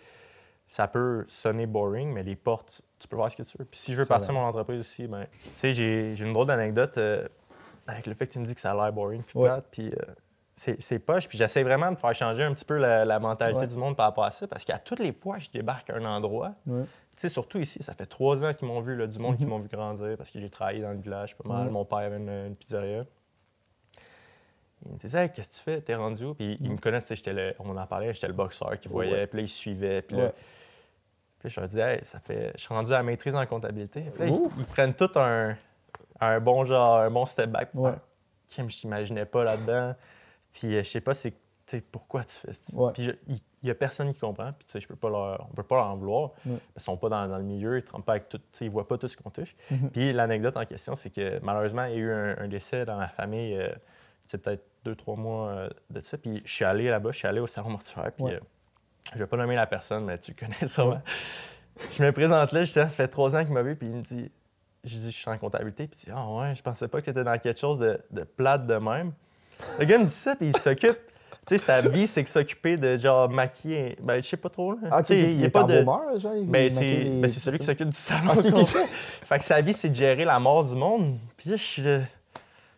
[0.67, 3.65] ça peut sonner boring, mais les portes, tu peux faire ce que tu veux.
[3.65, 4.43] Puis si je veux partir vrai.
[4.43, 7.27] mon entreprise aussi, ben, tu sais, j'ai j'ai une drôle d'anecdote euh,
[7.87, 9.91] avec le fait que tu me dis que ça a l'air boring, puis plate, puis
[10.79, 11.27] c'est poche.
[11.27, 13.67] Puis j'essaie vraiment de faire changer un petit peu la, la mentalité Ouais.
[13.67, 16.05] du monde par rapport à ça, parce qu'à toutes les fois, je débarque à un
[16.05, 16.83] endroit, Ouais.
[16.83, 19.43] tu sais, surtout ici, ça fait trois ans qu'ils m'ont vu, là, du monde qui
[19.43, 19.49] Mhm.
[19.49, 21.65] m'ont vu grandir parce que j'ai travaillé dans le village pas mal.
[21.67, 21.71] Ouais.
[21.71, 23.05] Mon père avait une, une pizzeria.
[24.85, 25.81] Ils me disaient, hey, qu'est-ce que tu fais?
[25.81, 26.33] T'es rendu où?
[26.33, 29.37] Puis ils me connaissent, j'étais le- on en parlait, j'étais le boxeur qui voyait, puis
[29.39, 30.01] là, ils suivaient.
[30.01, 30.31] Puis là,
[31.39, 34.01] puis je leur disais, hey, ça fait, je suis rendu à la maîtrise en comptabilité.
[34.13, 35.55] Puis là, ils, prennent tout un,
[36.21, 37.71] un bon genre, un bon step back.
[37.71, 37.99] pour faire,
[38.47, 39.95] Kim, je t'imaginais pas là-dedans.
[40.53, 41.33] Puis euh, je sais pas, c'est
[41.91, 42.77] pourquoi tu fais ça?
[42.77, 42.91] Ouais.
[42.93, 44.53] Puis il il y a personne qui comprend.
[44.53, 46.29] Puis tu sais, je peux pas leur, on peut pas leur en vouloir.
[46.45, 46.55] Ouais.
[46.73, 48.87] Parce qu'ils sont pas dans, dans le milieu, ils ne pas avec tout, ils voient
[48.87, 49.53] pas tout ce qu'on touche.
[49.69, 49.89] Mhm.
[49.91, 52.95] Puis l'anecdote en question, c'est que malheureusement, il y a eu un, un décès dans
[52.97, 53.67] ma famille, euh,
[54.27, 56.17] c'est peut-être deux, trois mois euh, de ça.
[56.17, 58.13] Puis je suis allé là-bas, je suis allé au salon mortuaire.
[58.13, 58.35] Puis Ouais.
[58.35, 58.39] euh,
[59.13, 61.01] je vais pas nommer la personne, mais tu connais sûrement.
[61.91, 63.95] Je me présente là, je dis, ça fait trois ans qu'il m'a vu, puis il
[63.95, 64.31] me dit,
[64.85, 67.05] je dis, je suis en comptabilité, puis il dit, ah ouais, je pensais pas que
[67.05, 69.11] tu étais dans quelque chose de, de plate de même.
[69.79, 70.97] Le gars me dit ça, puis il s'occupe.
[71.47, 73.97] Tu sais, sa vie, c'est que s'occuper de genre maquiller.
[74.03, 74.73] Ben, je sais pas trop.
[74.73, 74.77] Là.
[74.91, 76.35] Ah, ok, Tu sais, il a est pas de- embaumeur, genre?
[76.35, 78.33] il Ben, maquille c'est les- ben, c'est celui qui s'occupe du salon.
[79.25, 81.17] Fait que sa vie, c'est de gérer la mort du monde.
[81.37, 81.99] Puis là, je suis là.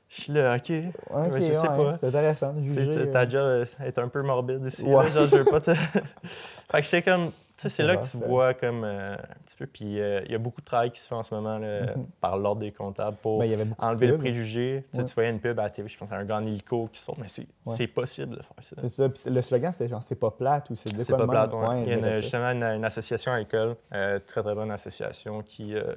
[0.10, 0.72] Je suis là, OK.
[1.10, 1.98] Ok, Ben, je sais ouais, pas.
[2.00, 2.90] C'est intéressant de juger.
[2.90, 3.42] ta- ta euh, job
[3.82, 4.84] euh, est un peu morbide aussi.
[4.84, 5.04] Ouais.
[5.06, 5.74] là, genre, je veux pas te.
[6.72, 7.32] fait que j'étais comme.
[7.62, 9.68] Sais, c'est là que tu vois comme euh, un petit peu.
[9.68, 11.82] Puis euh, il y a beaucoup de travail qui se fait en ce moment là,
[11.96, 12.08] Mhm.
[12.20, 14.84] par l'ordre des comptables pour Ben, y avait enlever le préjugé.
[14.94, 15.06] Ouais.
[15.06, 17.16] Tu voyais une pub à la TV, je pense à un en hélico qui sort,
[17.20, 17.76] mais c'est Ouais.
[17.76, 18.76] c'est possible de faire ça.
[18.80, 19.10] C'est ça.
[19.10, 21.84] Puis le slogan, c'était genre, c'est pas plate ou c'est de C'est pas plate, ouais.
[21.84, 25.42] Il y a une- justement une, une association à l'école, euh, très très bonne association
[25.44, 25.94] qui, euh,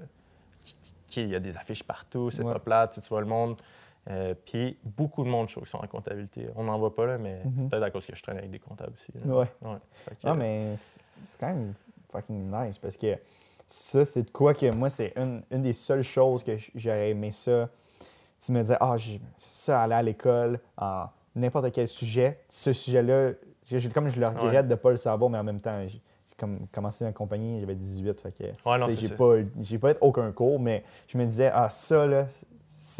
[0.60, 3.26] qui, qui- qui- il y a des affiches partout, c'est pas plate, tu vois le
[3.26, 3.56] monde.
[4.10, 6.46] Euh, puis beaucoup de monde, je trouve, qui sont en comptabilité.
[6.56, 7.70] On n'en voit pas là, mais Mhm.
[7.70, 9.12] peut-être à cause que je traîne avec des comptables aussi.
[9.24, 9.34] là.
[9.34, 9.46] Ouais.
[10.06, 11.72] Que, Ah, mais c'est quand même
[12.12, 13.16] fucking nice parce que
[13.66, 17.32] ça, c'est de quoi que moi, c'est une, une des seules choses que j'aurais aimé
[17.32, 17.68] ça.
[18.44, 23.30] Tu me disais, ah, j'ai ça, aller à l'école en n'importe quel sujet, ce sujet-là,
[23.94, 26.00] comme je le regrette de ne pas le savoir, mais en même temps, j'ai
[26.36, 29.94] comme commencé dans la compagnie, j'avais 18, fait que Ouais, non, j'ai pas, j'ai pas
[29.94, 32.26] fait aucun cours, mais je me disais, ah, ça, là,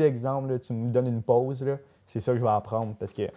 [0.03, 1.65] exemple, là, tu me donnes une pause,
[2.07, 3.31] c'est ça que je vais apprendre, parce que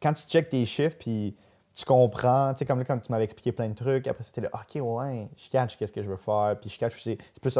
[0.00, 1.34] quand tu checkes tes chiffres, puis
[1.74, 4.30] tu comprends, tu sais, comme là, quand tu m'avais expliqué plein de trucs, après ça,
[4.32, 7.18] tu là, OK, ouais, je catch qu'est-ce que je veux faire, puis je catch aussi,
[7.34, 7.58] c'est plus,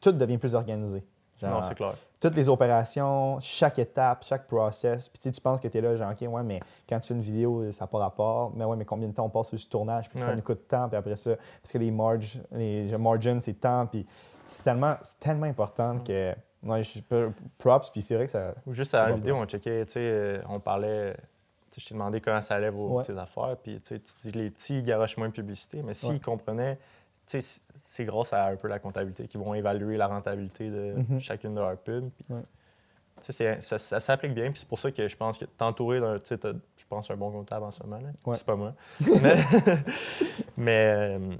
[0.00, 1.02] tout devient plus organisé.
[1.40, 1.94] Genre, Non, c'est clair.
[2.20, 5.80] Toutes les opérations, chaque étape, chaque process, puis tu sais, tu penses que tu es
[5.80, 8.64] là, genre, OK, ouais, mais quand tu fais une vidéo, ça n'a pas rapport, mais
[8.64, 10.88] ouais, mais combien de temps on passe sur ce tournage, puis ça nous coûte tant,
[10.88, 14.06] puis après ça, parce que les, marge, les margins, c'est tant, puis
[14.46, 18.32] c'est tellement, c'est tellement important que, ouais, je suis peu- props, puis c'est vrai que
[18.32, 18.54] ça...
[18.66, 21.14] Ou juste à la vidéo, on checkait, tu sais, euh, on parlait.
[21.70, 23.04] tu sais, Je t'ai demandé comment ça allait vos Ouais.
[23.04, 26.12] tes affaires, puis tu sais, tu dis les petits garochent moins de publicité, mais s'ils
[26.12, 26.18] Ouais.
[26.20, 26.76] comprenaient,
[27.26, 30.94] tu sais, c'est- grâce à un peu la comptabilité qu'ils vont évaluer la rentabilité de
[31.08, 31.20] Mhm.
[31.20, 32.08] chacune de leurs pubs.
[32.10, 32.40] puis, Ouais.
[33.20, 35.44] tu sais, c'est- ça, ça s'applique bien, puis c'est pour ça que je pense que
[35.44, 38.00] t'entourer d'un, tu sais, t'as- je pense, un bon comptable en ce moment.
[38.26, 38.34] Ouais.
[38.36, 38.74] c'est pas moi.
[39.00, 39.34] mais
[40.56, 41.36] mais, euh,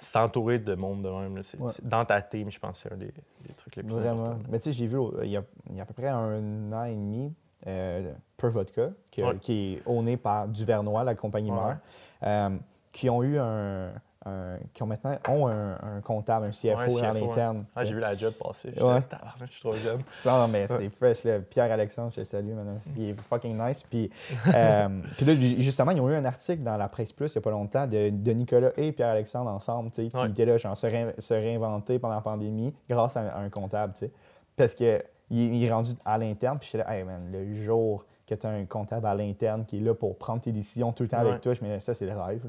[0.00, 1.72] s'entourer de monde de même, là, Ouais.
[1.82, 3.12] dans ta team, je pense que c'est un des,
[3.46, 4.24] des trucs les plus Vraiment.
[4.24, 4.42] importants.
[4.50, 6.72] Mais tu sais, j'ai vu il y, a, il y a à peu près un
[6.72, 7.32] an et demi,
[7.66, 9.38] euh, Per Vodka, qui, Ouais.
[9.38, 11.78] qui est owné par Duvernois, la compagnie mère,
[12.24, 12.56] euh,
[12.92, 13.92] qui ont eu un,
[14.26, 17.56] un- qui ont maintenant ont un, un comptable, un CFO, Ouais, à CFO, l'interne.
[17.58, 17.64] hein.
[17.76, 18.68] Ah, j'ai vu la job passer.
[18.70, 19.00] J'étais Ouais.
[19.46, 20.00] je suis trop jeune.
[20.26, 21.24] Non, mais c'est fresh.
[21.24, 21.40] Là.
[21.40, 22.76] Pierre-Alexandre, je te salue maintenant.
[22.96, 23.82] Il est fucking nice.
[23.82, 24.10] Puis,
[24.54, 27.38] euh, puis là, ju- justement, ils ont eu un article dans la Presse Plus il
[27.38, 30.28] n'y a pas longtemps de, de Nicolas et Pierre-Alexandre ensemble, qui Ouais.
[30.28, 33.50] étaient là, genre, se, réin- se réinventer pendant la pandémie grâce à, un- à un
[33.50, 34.12] comptable, tu sais.
[34.56, 38.04] Parce qu'il il est rendu à l'interne, puis je suis là, hey man, le jour
[38.26, 41.02] que tu as un comptable à l'interne qui est là pour prendre tes décisions tout
[41.02, 41.30] le temps Ouais.
[41.30, 42.40] avec toi, je me dis, ça, c'est le rêve.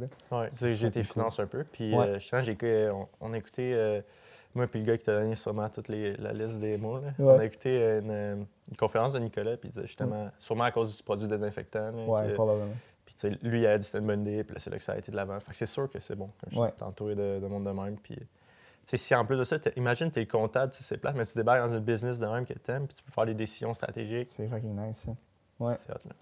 [0.51, 1.63] Tu sais, j'ai été finance un peu.
[1.63, 2.07] Puis, Ouais.
[2.07, 4.01] euh, justement, on, on a écouté, euh,
[4.55, 7.07] moi puis le gars qui t'a donné sûrement toute les- la liste des mots, là.
[7.17, 7.33] Ouais.
[7.35, 11.03] on a écouté euh, une, une conférence de Nicolas, puis justement, sûrement à cause du
[11.03, 11.91] produit désinfectant.
[11.91, 12.73] que- probablement.
[13.05, 14.77] Puis, tu sais, lui, il a dit que c'était une bonne idée, puis c'est là
[14.77, 15.39] que ça a été de l'avant.
[15.39, 17.71] Fait que c'est sûr que c'est bon, comme je t'es entouré de, de monde de
[17.71, 17.97] même.
[17.97, 18.17] Puis,
[18.85, 21.25] tu si en plus de ça, imagine, tu es comptable, tu sais, c'est plate, mais
[21.25, 23.73] tu débarques dans un business de même que t'aimes, puis tu peux faire des décisions
[23.73, 24.31] stratégiques.
[24.35, 25.11] C'est fucking nice, ça.
[25.59, 25.75] Ouais.
[25.79, 26.15] C'est hot, là.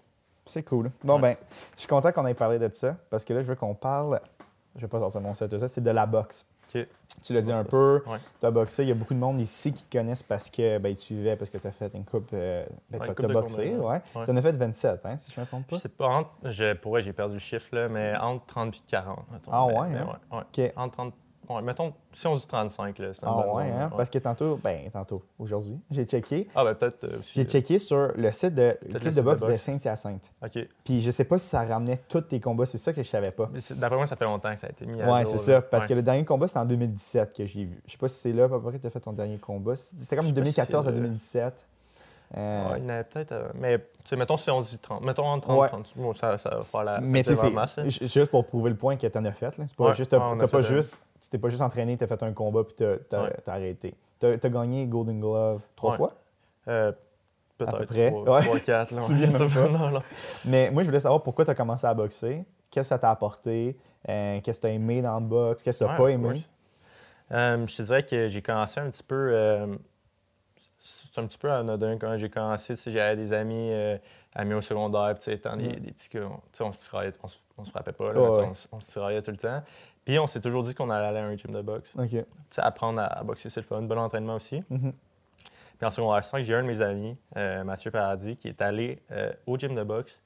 [0.44, 0.90] C'est cool.
[1.04, 1.20] Bon, Ouais.
[1.20, 1.36] ben,
[1.74, 4.20] je suis content qu'on ait parlé de ça parce que là, je veux qu'on parle.
[4.76, 6.46] Je vais pas sortir mon set de ça, c'est de la boxe.
[7.22, 8.02] Tu l'as dit un peu.
[8.06, 8.16] Ouais.
[8.40, 8.82] Tu as boxé.
[8.84, 11.36] Il y a beaucoup de monde ici qui te connaissent parce que ben, te suivaient,
[11.36, 12.30] parce que tu as fait une coupe.
[12.32, 14.00] euh, ben, Ouais, t'as de boxé, ouais.
[14.24, 15.78] Tu en as fait 27, hein, si je ne me trompe Je pas.
[15.80, 19.18] sais pas, entre, je, pour j'ai perdu le chiffre, là, mais entre 30 et 40,
[19.30, 19.50] mettons.
[19.52, 20.16] Ah ouais, hein?
[20.32, 20.38] ouais.
[20.68, 20.72] OK.
[20.76, 21.14] Entre 30,
[21.48, 23.78] ouais, mettons, si on dit 35, là, c'est une Ah ouais, zone, hein?
[23.78, 26.48] là, Parce que tantôt, ben tantôt, aujourd'hui, j'ai checké.
[26.54, 27.16] Ah, ben peut-être euh.
[27.34, 29.56] J'ai euh, checké sur le site de le club site de boxe de.
[29.56, 30.30] Saint-Hyacinthe.
[30.44, 30.66] OK.
[30.84, 33.30] Puis je sais pas si ça ramenait tous tes combats, c'est ça que je savais
[33.32, 33.50] pas.
[33.72, 35.60] D'après moi, ça fait longtemps que ça a été mis à Ouais, c'est ça.
[35.62, 35.88] Parce Ouais.
[35.88, 37.82] que le dernier combat, c'était en 2017 que j'ai vu.
[37.86, 39.38] Je sais pas si c'est là à peu près que tu as fait ton dernier
[39.38, 39.76] combat.
[39.76, 41.54] C'était comme Je sais pas si 2014 c'est à le- 2017.
[42.34, 43.32] Euh, Ouais, il y en avait peut-être.
[43.32, 43.78] euh, mais,
[44.16, 45.04] mettons si on dit 30.
[45.04, 45.66] Mettons entre 30 Ouais.
[45.66, 45.92] et 30.
[45.96, 46.98] Bon, ça, ça va faire la.
[47.00, 49.52] mais tu sais, juste pour prouver le point que tu en as fait.
[49.54, 49.94] C'est pas Ouais.
[49.94, 52.32] juste, Ah, pas fait un- juste, tu t'es pas juste entraîné, tu as fait un
[52.32, 53.32] combat puis tu as, Ouais.
[53.46, 53.94] arrêté.
[54.20, 55.96] Tu as, gagné Golden Glove trois Ouais.
[55.96, 56.12] fois?
[56.68, 58.10] Euh, À peu Peut-être près.
[58.10, 58.60] 3, Ouais.
[58.60, 58.90] 4.
[58.92, 59.68] Là, Tu ouais, viens je sais même pas, pas.
[59.78, 60.02] non, non.
[60.44, 62.44] Mais moi, je voulais savoir pourquoi tu as commencé à boxer.
[62.70, 63.76] Qu'est-ce que ça t'a apporté?
[64.08, 65.62] Euh, Qu'est-ce que tu as aimé dans le boxe?
[65.62, 66.42] Qu'est-ce que tu Ouais, pas aimé?
[67.30, 69.30] Euh, je te dirais que j'ai commencé un petit peu.
[69.32, 69.76] euh,
[70.80, 72.74] c'est un petit peu anodin quand j'ai commencé.
[72.86, 73.70] J'avais des amis,
[74.34, 75.80] amis au secondaire, puis tu sais, étant des, Mm.
[75.80, 78.44] des petits on, on se tiraillait, on se, on se frappait pas, là, ouais.
[78.44, 79.62] on, on se tiraillait tout le temps.
[80.04, 81.94] Puis on s'est toujours dit qu'on allait aller à un gym de boxe.
[81.96, 82.08] OK.
[82.10, 84.62] Tu sais, apprendre à, à boxer, c'est le fun, bon entraînement aussi.
[84.68, 84.92] Mhm.
[85.82, 89.00] Puis en secondaire 5, j'ai un de mes amis, euh, Mathieu Paradis, qui est allé
[89.10, 90.20] euh, au gym de boxe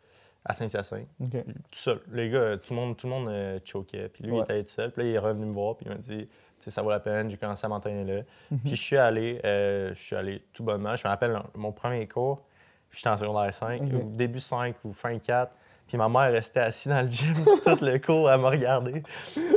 [0.44, 1.32] à Saint-Hyacinthe, OK.
[1.32, 2.00] tout seul.
[2.12, 4.08] Les gars, tout le monde, tout le monde euh, choquait.
[4.10, 4.92] Puis lui, il était allé tout seul.
[4.92, 6.90] Puis là, il est revenu me voir, puis il m'a dit, tu sais, ça vaut
[6.90, 7.30] la peine.
[7.30, 8.22] J'ai commencé à m'entraîner là.
[8.50, 8.58] Mhm.
[8.60, 10.94] Puis je suis allé, je suis allé tout bonnement.
[10.94, 12.42] Je me rappelle mon premier cours,
[12.90, 13.88] puis j'étais en secondaire 5, OK.
[13.94, 15.52] ou début 5 ou fin 4.
[15.88, 19.02] Puis ma mère restait assise dans le gym tout le cours à me regarder,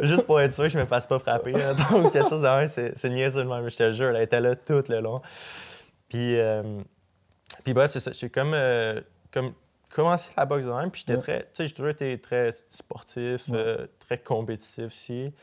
[0.01, 1.53] juste pour être sûr que je me fasse pas frapper.
[1.91, 3.67] Donc, quelque chose de même, c'est c'est niaiseux de même.
[3.69, 5.21] Je te jure, elle était là tout le long.
[6.07, 6.81] Puis, euh,
[7.63, 8.11] puis bref, c'est ça.
[8.11, 9.53] J'ai comme, euh, comme
[9.91, 10.91] commencé la boxe de même.
[10.91, 11.19] Puis j'étais Ouais.
[11.23, 11.39] très.
[11.41, 13.57] Tu sais, j'ai toujours été très sportif, Ouais.
[13.57, 15.33] euh, très compétitif aussi.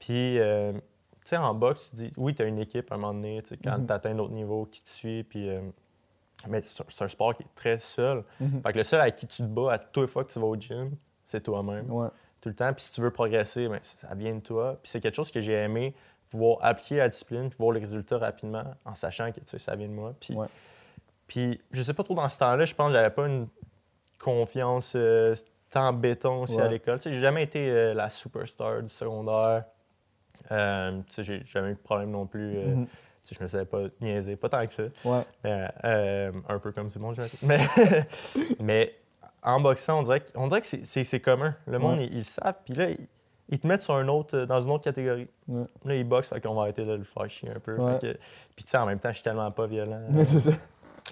[0.00, 0.80] Puis, euh, tu
[1.24, 3.78] sais, en boxe, tu dis, oui, tu as une équipe à un moment donné, quand
[3.78, 3.86] Mhm.
[3.86, 5.22] tu atteins d'autres niveaux qui te suit.
[5.22, 5.48] Puis,
[6.48, 8.22] mais c'est un- sport qui est très seul.
[8.40, 8.62] Mhm.
[8.62, 10.38] Fait que le seul avec qui tu te bats à toutes les fois que tu
[10.38, 10.90] vas au gym,
[11.24, 11.90] c'est toi-même.
[11.90, 12.08] Ouais.
[12.40, 12.72] Tout le temps.
[12.72, 14.78] Puis si tu veux progresser, ben, ça vient de toi.
[14.82, 15.94] Puis c'est quelque chose que j'ai aimé,
[16.28, 19.76] pouvoir appliquer la discipline, puis voir les résultats rapidement, en sachant que tu sais, ça
[19.76, 20.14] vient de moi.
[20.18, 20.46] Puis, Ouais.
[21.26, 23.46] puis je sais pas trop dans ce temps-là, je pense que j'avais pas une
[24.18, 25.34] confiance euh,
[25.70, 26.98] tant en béton aussi à l'école.
[26.98, 29.64] Tu sais, j'ai jamais été euh, la superstar du secondaire.
[30.50, 32.56] Euh, tu sais, j'ai jamais eu de problème non plus.
[32.56, 32.86] euh, Mhm.
[33.24, 34.82] Sais, je me savais pas niaiser, pas tant que ça.
[35.04, 35.22] Ouais.
[35.46, 37.38] Euh, euh, un peu comme tout le monde, j'imagine.
[37.42, 37.60] Mais,
[38.60, 38.94] mais
[39.42, 41.54] en boxant, on dirait que, on dirait que c'est- c'est c'est commun.
[41.66, 42.06] Le monde, Ouais.
[42.06, 42.56] ils, ils le savent.
[42.64, 43.08] Puis là, ils,
[43.48, 45.28] ils te mettent sur un autre, dans une autre catégorie.
[45.48, 45.64] Ouais.
[45.84, 47.76] Là, ils boxent, fait qu'on va arrêter de le faire chier un peu.
[48.00, 50.52] Puis tu sais, en même temps, je suis tellement pas violent Mais c'est ça.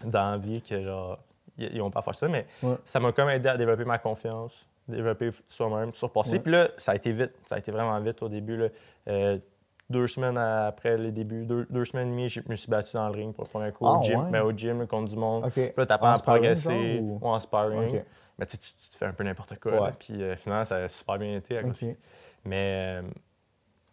[0.05, 1.19] dans la vie que genre,
[1.59, 2.29] ils, ils vont pas faire ça.
[2.29, 2.47] Mais
[2.85, 6.39] ça m'a comme aidé à développer ma confiance, développer soi-même, surpasser.
[6.41, 7.33] Puis là, ça a été vite.
[7.45, 8.57] Ça a été vraiment vite au début.
[8.57, 8.69] Là.
[9.09, 9.39] Euh,
[9.91, 13.09] deux semaines après les débuts, deux, deux semaines et demie, je me suis battu dans
[13.09, 14.21] le ring pour le premier coup Ah, au gym.
[14.21, 14.31] ouais?
[14.31, 15.45] Mais au gym, contre du monde.
[15.47, 15.53] OK.
[15.53, 18.03] Puis là, t'apprends En à progresser genre, ou- en sparring.
[18.39, 19.73] Mais tu, tu fais un peu n'importe quoi.
[19.73, 19.81] Ouais.
[19.81, 19.93] là.
[19.99, 21.59] Puis euh, finalement, ça a super bien été.
[21.59, 21.85] à cause-.
[22.45, 23.09] Mais euh,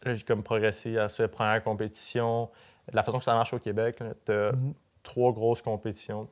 [0.04, 2.50] là, j'ai comme progressé à cette première compétition.
[2.94, 4.74] La façon que ça marche au Québec, tu as Mhm.
[5.04, 6.30] trois grosses compétitions.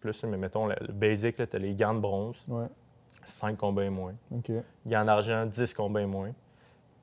[0.00, 2.66] Plus, mais mettons, le, le basic, tu as les gants de bronze, Ouais.
[3.24, 4.14] 5 combats et moins.
[4.84, 6.32] Gants d'argent, 10 combats et moins.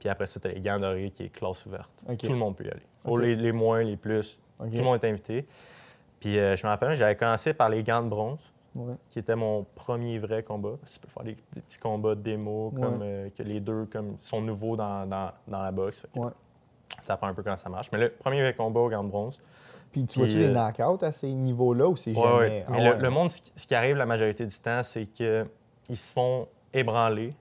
[0.04, 1.90] Puis après ça, tu as les gants dorés qui est classe ouverte.
[2.22, 3.26] Tout le monde peut y aller.
[3.26, 5.48] Les, les moins, les plus, tout le monde est invité.
[6.20, 8.40] Puis euh, je me rappelle, j'avais commencé par les gants de bronze
[8.76, 8.96] Ouais.
[9.12, 10.74] qui était mon premier vrai combat.
[10.92, 12.82] Tu peux faire des, des petits combats de démo, Ouais.
[12.82, 16.06] comme euh, que les deux comme, sont nouveaux dans, dans- dans la boxe.
[16.14, 16.32] Que Ouais.
[17.22, 17.90] un peu comment ça marche.
[17.94, 19.42] Mais le premier vrai combat au gant de bronze.
[19.94, 22.36] Puis tu vois-tu euh, knockouts à ces niveaux-là ou c'est jamais...
[22.40, 22.66] ouais.
[22.68, 25.46] Ah Mais le, le monde, ce qui, arrive la majorité du temps, c'est qu'ils
[25.94, 27.34] se font ébranler.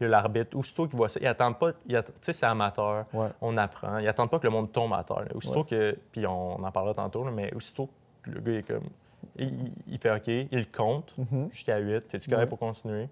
[0.00, 1.72] Puis l'arbitre, aussitôt qu'il voit ça, il attend pas.
[1.86, 3.04] il Tu sais, c'est amateur.
[3.12, 3.28] Ouais.
[3.42, 3.98] On apprend.
[3.98, 5.20] Ils attendent pas que le monde tombe à terre.
[5.20, 5.26] là.
[5.34, 5.94] Aussitôt que.
[6.10, 7.90] Puis on en parlera tantôt, là, mais aussitôt
[8.22, 8.88] que le gars est comme.
[9.36, 11.50] Il, il- il fait OK, il compte Mhm.
[11.52, 12.08] jusqu'à 8.
[12.08, 12.48] T'es-tu correct Ouais.
[12.48, 13.10] pour continuer?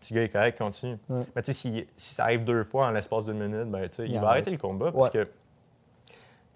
[0.00, 0.96] Puis le gars est correct, continue.
[1.10, 3.96] Mais tu sais, si, si ça arrive deux fois en l'espace d'une minute, ben, tu
[3.96, 4.30] sais, il, Il va arrête.
[4.30, 5.28] arrêter le combat parce que.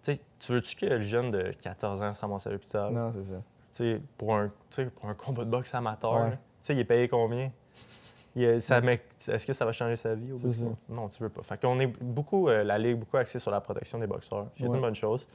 [0.02, 2.90] Tu veux-tu que le jeune de 14 ans se ramasse à l'hôpital?
[2.92, 3.34] Non, c'est ça.
[3.34, 3.42] Tu
[3.72, 4.50] sais, pour un,
[4.94, 6.30] pour un combat de boxe amateur, Ouais.
[6.30, 7.36] là, tu sais, il est payé combien?
[7.36, 10.64] Il est- ça met- Est-ce que ça va changer sa vie au bout ça.
[10.88, 11.42] Non, tu veux pas.
[11.42, 14.46] Fait qu'on est beaucoup, euh, la Ligue, beaucoup axée sur la protection des boxeurs.
[14.56, 14.74] C'est Ouais.
[14.74, 15.28] une bonne chose.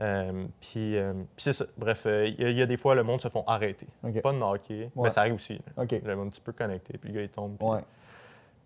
[0.00, 1.64] Euh, puis euh, puis c'est ça.
[1.76, 3.88] Bref, il y, a- il y a des fois, le monde se font arrêter.
[4.22, 4.90] Pas de knocker, Ouais.
[5.04, 5.60] mais ça arrive aussi.
[5.76, 7.56] Le monde un petit peu connecté, puis le gars, il tombe.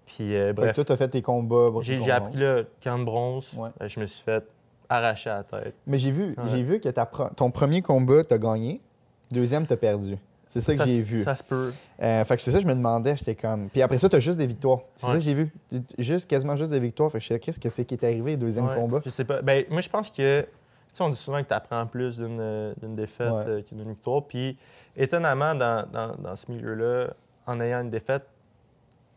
[0.04, 0.36] Puis, Ouais.
[0.36, 1.70] euh, bref, toi, t'as fait tes combats.
[1.80, 3.54] j'ai appris le camp de bronze.
[3.56, 3.70] Ouais.
[3.80, 4.44] Euh, je me suis fait
[4.90, 5.74] arracher la tête.
[5.86, 6.44] Mais j'ai vu, Ouais.
[6.50, 8.82] j'ai vu que ta ton premier combat, t'as gagné.
[9.30, 10.18] Deuxième, t'as perdu.
[10.60, 11.22] C'est ça que j'ai vu.
[11.22, 11.72] Ça se peut.
[12.02, 13.68] Euh, fait que c'est ça que je me demandais, j'étais comme.
[13.70, 14.80] Puis après ça, t'as juste des victoires.
[14.96, 15.12] C'est Ouais.
[15.12, 15.52] ça que j'ai vu.
[15.98, 17.10] Juste, quasiment juste des victoires.
[17.10, 19.00] Fait que je sais qu'est-ce que c'est qui est arrivé, deuxième Ouais, combat?
[19.04, 19.40] Je sais pas.
[19.42, 20.42] Ben, moi, je pense que.
[20.42, 20.48] Tu
[20.98, 23.44] sais, on dit souvent que tu apprends plus d'une euh, d'une défaite Ouais.
[23.48, 24.24] euh, que d'une victoire.
[24.24, 24.58] Puis,
[24.94, 27.14] étonnamment, dans, dans- dans ce milieu-là,
[27.46, 28.24] en ayant une défaite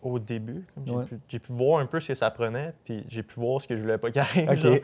[0.01, 3.23] au début, j'ai pu, j'ai pu voir un peu ce que ça prenait, puis j'ai
[3.23, 4.81] pu voir ce que je voulais pas qu'il arrive.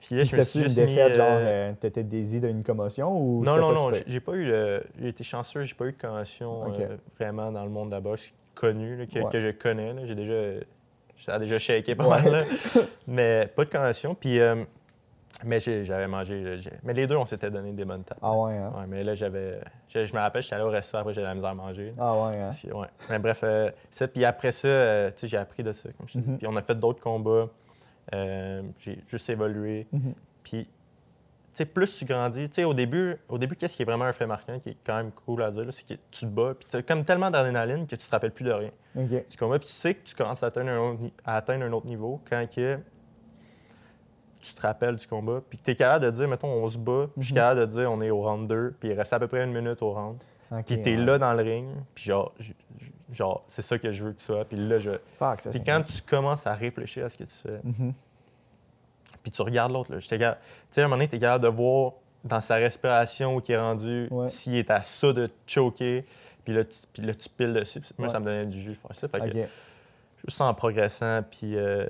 [0.00, 3.44] Puis Puis c'était-tu une défaite, mis, genre, euh, euh, t'étais d'une commotion ou.
[3.44, 6.72] non, non, non, j'ai- pas eu le- J'ai été chanceux, j'ai pas eu de commotion
[6.72, 9.30] euh, vraiment dans le monde de la boxe connu, là, que, Ouais.
[9.30, 9.94] que je connais.
[10.06, 10.60] J'ai déjà.
[11.20, 12.22] Ça a déjà shaké pas Ouais.
[12.22, 12.44] mal, là.
[13.08, 14.14] Mais pas de commotion.
[14.14, 14.38] Puis.
[14.38, 14.62] euh,
[15.44, 16.42] mais j'avais mangé.
[16.42, 18.18] là, Mais les deux, on s'était donné des bonnes tapes.
[18.22, 18.72] Ah ouais, hein?
[18.76, 19.60] Ouais, mais là, j'avais.
[19.88, 21.94] Je, je me rappelle, j'étais allé au restaurant, après, j'avais la misère à manger.
[21.96, 22.50] Ah ouais, hein?
[22.74, 22.86] Ouais.
[23.08, 24.08] Mais bref, euh, ça.
[24.08, 26.18] Puis après ça, tu sais, j'ai appris de ça, comme je.
[26.18, 26.38] Mhm.
[26.38, 27.48] Puis on a fait d'autres combats.
[28.14, 29.86] Euh, j'ai juste évolué.
[29.92, 30.14] Mhm.
[30.42, 30.70] Puis, tu
[31.52, 34.12] sais, plus tu grandis, tu sais, au début, au début, qu'est-ce qui est vraiment un
[34.12, 36.68] fait marquant, qui est quand même cool à dire, c'est que tu te bats, puis
[36.70, 38.70] tu as comme tellement d'adrénaline que tu te rappelles plus de rien.
[39.28, 41.64] Tu combats, puis tu sais que tu commences à atteindre un autre, ni- à atteindre
[41.64, 42.78] un autre niveau quand que
[44.40, 46.78] tu te rappelles du combat, puis que tu es capable de dire, mettons, on se
[46.78, 47.38] bat, puis je suis Mhm.
[47.40, 49.52] capable de dire, on est au round 2, puis il reste à peu près une
[49.52, 50.16] minute au round.
[50.64, 51.04] Puis tu es ouais.
[51.04, 52.32] là dans le ring, puis genre,
[53.12, 54.90] genre c'est ça que je veux que tu sois, puis là, je...
[55.18, 57.92] Fuck, ça, Puis quand tu commences à réfléchir à ce que tu fais, Mhm.
[59.22, 60.36] puis tu regardes l'autre, là, tu sais, à
[60.76, 61.92] un moment donné, tu es capable de voir
[62.24, 64.28] dans sa respiration où il est rendu, Ouais.
[64.28, 66.04] s'il est à ça de choquer,
[66.44, 67.80] puis là, tu, puis là, tu piles dessus.
[67.80, 68.12] Puis Moi, Ouais.
[68.12, 69.08] ça me donnait du jus faire ça.
[69.08, 69.38] Fait que,
[70.26, 71.86] juste en progressant, puis euh,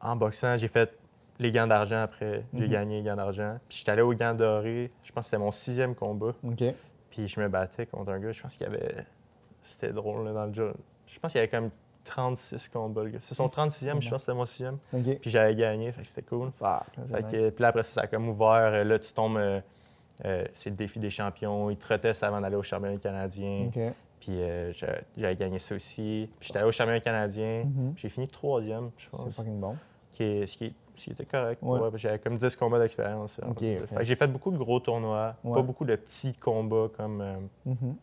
[0.00, 0.92] en boxant, j'ai fait
[1.38, 2.44] les gants d'argent après.
[2.54, 2.70] J'ai Mhm.
[2.70, 3.58] gagné les gants d'argent.
[3.68, 4.90] Puis j'étais allé aux gants dorés.
[5.02, 6.32] Je pense que c'était mon sixième combat.
[7.10, 8.32] Puis je me battais contre un gars.
[8.32, 9.04] Je pense qu'il y avait.
[9.62, 10.72] C'était drôle là, dans le jeu.
[11.06, 11.70] Je pense qu'il y avait comme
[12.04, 13.18] 36 combats, le gars.
[13.20, 14.78] C'est son 36e, je pense que c'était mon sixième.
[14.92, 15.18] OK.
[15.20, 16.50] Puis j'avais gagné, fait que c'était cool.
[16.58, 17.52] C'est Fait que, nice.
[17.54, 18.72] puis là, après ça, ça a comme ouvert.
[18.72, 19.36] Euh, Là, tu tombes.
[19.36, 19.60] euh,
[20.24, 21.70] euh, c'est le défi des champions.
[21.70, 23.66] Ils te retestent avant d'aller au championnat canadien.
[23.68, 23.80] OK.
[24.20, 26.28] Puis euh, j'a- j'avais gagné ça aussi.
[26.38, 27.64] Puis j'étais allé au championnat canadien.
[27.64, 27.94] Mhm.
[27.96, 29.34] J'ai fini troisième, je C'est pense.
[29.34, 29.76] fucking bon.
[30.12, 31.60] Qui est- ce, qui, est- ce qui était correct.
[31.62, 31.80] Ouais.
[31.80, 33.40] Ouais, j'avais comme 10 combats d'expérience.
[34.00, 35.54] J'ai fait beaucoup de gros tournois, Ouais.
[35.54, 37.96] pas beaucoup de petits combats comme Mhm.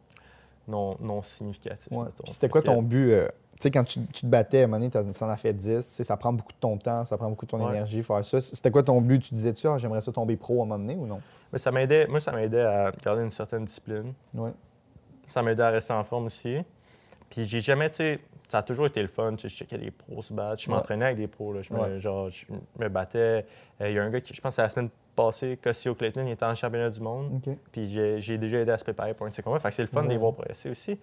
[0.70, 1.92] Non, non significatifs.
[1.92, 2.08] Ouais.
[2.28, 3.12] c'était quoi ton but?
[3.12, 3.28] euh,
[3.60, 5.52] tu sais, quand tu, tu te battais, à un moment donné, ça en a fait
[5.52, 5.66] 10.
[5.76, 7.72] tu sais, Ça prend beaucoup de ton temps, ça prend beaucoup de ton Ouais.
[7.72, 8.40] énergie, faire ça.
[8.40, 9.20] C'était quoi ton but?
[9.22, 11.20] Tu disais-tu, ah, j'aimerais ça tomber pro à un moment donné ou non?
[11.52, 14.14] Mais ça m'aidait, moi, ça m'aidait à garder une certaine discipline.
[14.34, 14.52] Ouais.
[15.26, 16.58] Ça m'aidait à rester en forme aussi.
[17.30, 19.36] Puis j'ai jamais, tu sais, ça a toujours été le fun.
[19.36, 20.62] tu sais, Je checkais les pros se battre.
[20.64, 20.76] Je Ouais.
[20.76, 21.52] m'entraînais avec des pros.
[21.54, 21.62] Là.
[21.62, 22.00] Je, me, Ouais.
[22.00, 22.46] genre, je
[22.80, 23.46] me battais.
[23.82, 24.90] Euh, Il y a un gars qui, je pense, c'est la semaine
[25.24, 27.42] passé, Cossio Clayton il était en championnat du monde.
[27.46, 27.56] OK.
[27.72, 29.60] Puis j'ai j'ai déjà aidé à se préparer pour un de ces combats.
[29.60, 30.20] Fait que c'est le fun de les Ouais.
[30.20, 31.00] voir progresser aussi.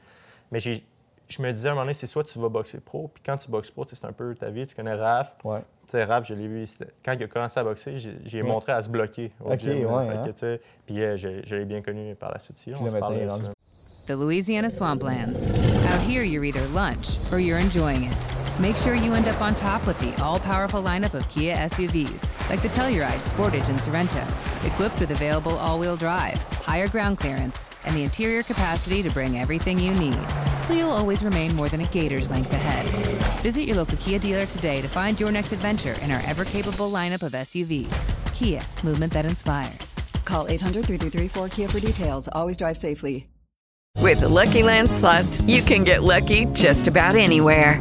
[0.50, 0.84] Mais j'ai-
[1.28, 3.36] je me disais à un moment donné, c'est soit tu vas boxer pro, puis quand
[3.36, 4.64] tu boxes pro, c'est un peu ta vie.
[4.66, 5.34] Tu connais Raph.
[5.44, 5.58] Ouais.
[5.86, 6.64] Tu sais, Raph, je l'ai vu,
[7.04, 8.48] quand il a commencé à boxer, j'ai j'ai Ouais.
[8.48, 9.86] montré à se bloquer au Ok, gym.
[9.86, 10.30] ouais, hein.
[10.40, 12.56] que, Puis euh, je, je l'ai bien connu par la suite.
[12.72, 13.26] On se maintenant, parlait.
[14.06, 15.34] The Louisiana Swamplands.
[15.92, 18.35] Out here, you're either lunch or you're enjoying it.
[18.58, 22.48] Make sure you end up on top with the all powerful lineup of Kia SUVs,
[22.48, 24.26] like the Telluride, Sportage, and Sorento,
[24.66, 29.36] equipped with available all wheel drive, higher ground clearance, and the interior capacity to bring
[29.36, 30.18] everything you need.
[30.62, 32.86] So you'll always remain more than a gator's length ahead.
[33.42, 36.90] Visit your local Kia dealer today to find your next adventure in our ever capable
[36.90, 37.94] lineup of SUVs.
[38.32, 39.96] Kia, movement that inspires.
[40.24, 42.26] Call 800 333 4KIA for details.
[42.32, 43.26] Always drive safely.
[44.00, 47.80] With the Lucky Land slots, you can get lucky just about anywhere.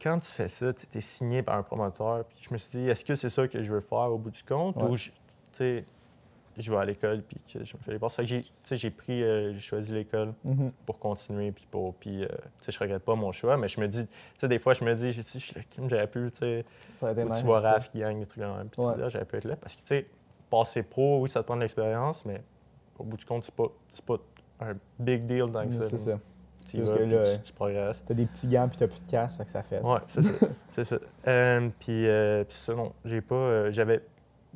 [0.00, 2.24] Quand tu fais ça, tu es signé par un promoteur.
[2.26, 4.30] Puis je me suis dit, est-ce que c'est ça que je veux faire au bout
[4.30, 4.76] du compte?
[4.76, 4.88] Ouais.
[4.90, 5.10] Ou je,
[6.58, 9.60] je vais à l'école, puis que je me fais les que j'ai, pris, euh, j'ai
[9.60, 10.70] choisi l'école Mhm.
[10.86, 12.28] pour continuer, puis pour, puis, euh,
[12.66, 14.94] je regrette pas mon choix, mais je me dis, tu sais, des fois, je me
[14.94, 15.54] dis, si
[15.88, 16.64] j'aurais pu, tu sais,
[17.00, 18.94] tu vois Raph qui gagne des trucs dans puis Ouais.
[19.02, 19.56] ah, j'aurais pu être là.
[19.56, 20.06] Parce que, tu sais,
[20.50, 22.42] passer pro, oui, ça te prend de l'expérience, mais
[22.98, 23.68] au bout du compte, c'est pas,
[24.06, 24.16] pas
[24.60, 25.88] un big deal que ça.
[25.88, 26.18] C'est ça.
[26.66, 28.04] Tu vas, là, tu, tu progresses.
[28.06, 29.80] T'as des petits gants puis t'as plus de casse, fait que ça fait.
[29.80, 30.32] Ouais, c'est ça.
[30.68, 30.96] c'est ça.
[31.26, 33.34] Euh, puis, euh, puis ça, non, j'ai pas.
[33.34, 34.02] euh, j'avais.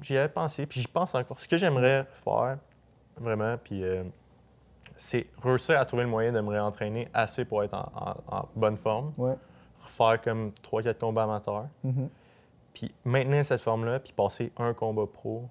[0.01, 1.39] J'y avais pensé, puis j'y pense encore.
[1.39, 2.57] Ce que j'aimerais faire,
[3.19, 3.85] vraiment, puis
[4.97, 8.49] c'est réussir à trouver le moyen de me réentraîner assez pour être en, en- en
[8.57, 9.13] bonne forme.
[9.19, 9.35] Ouais.
[9.83, 11.67] Refaire comme 3-4 combats amateurs.
[11.85, 12.09] Mhm.
[12.73, 15.49] Puis maintenir cette forme-là, puis passer un combat pro.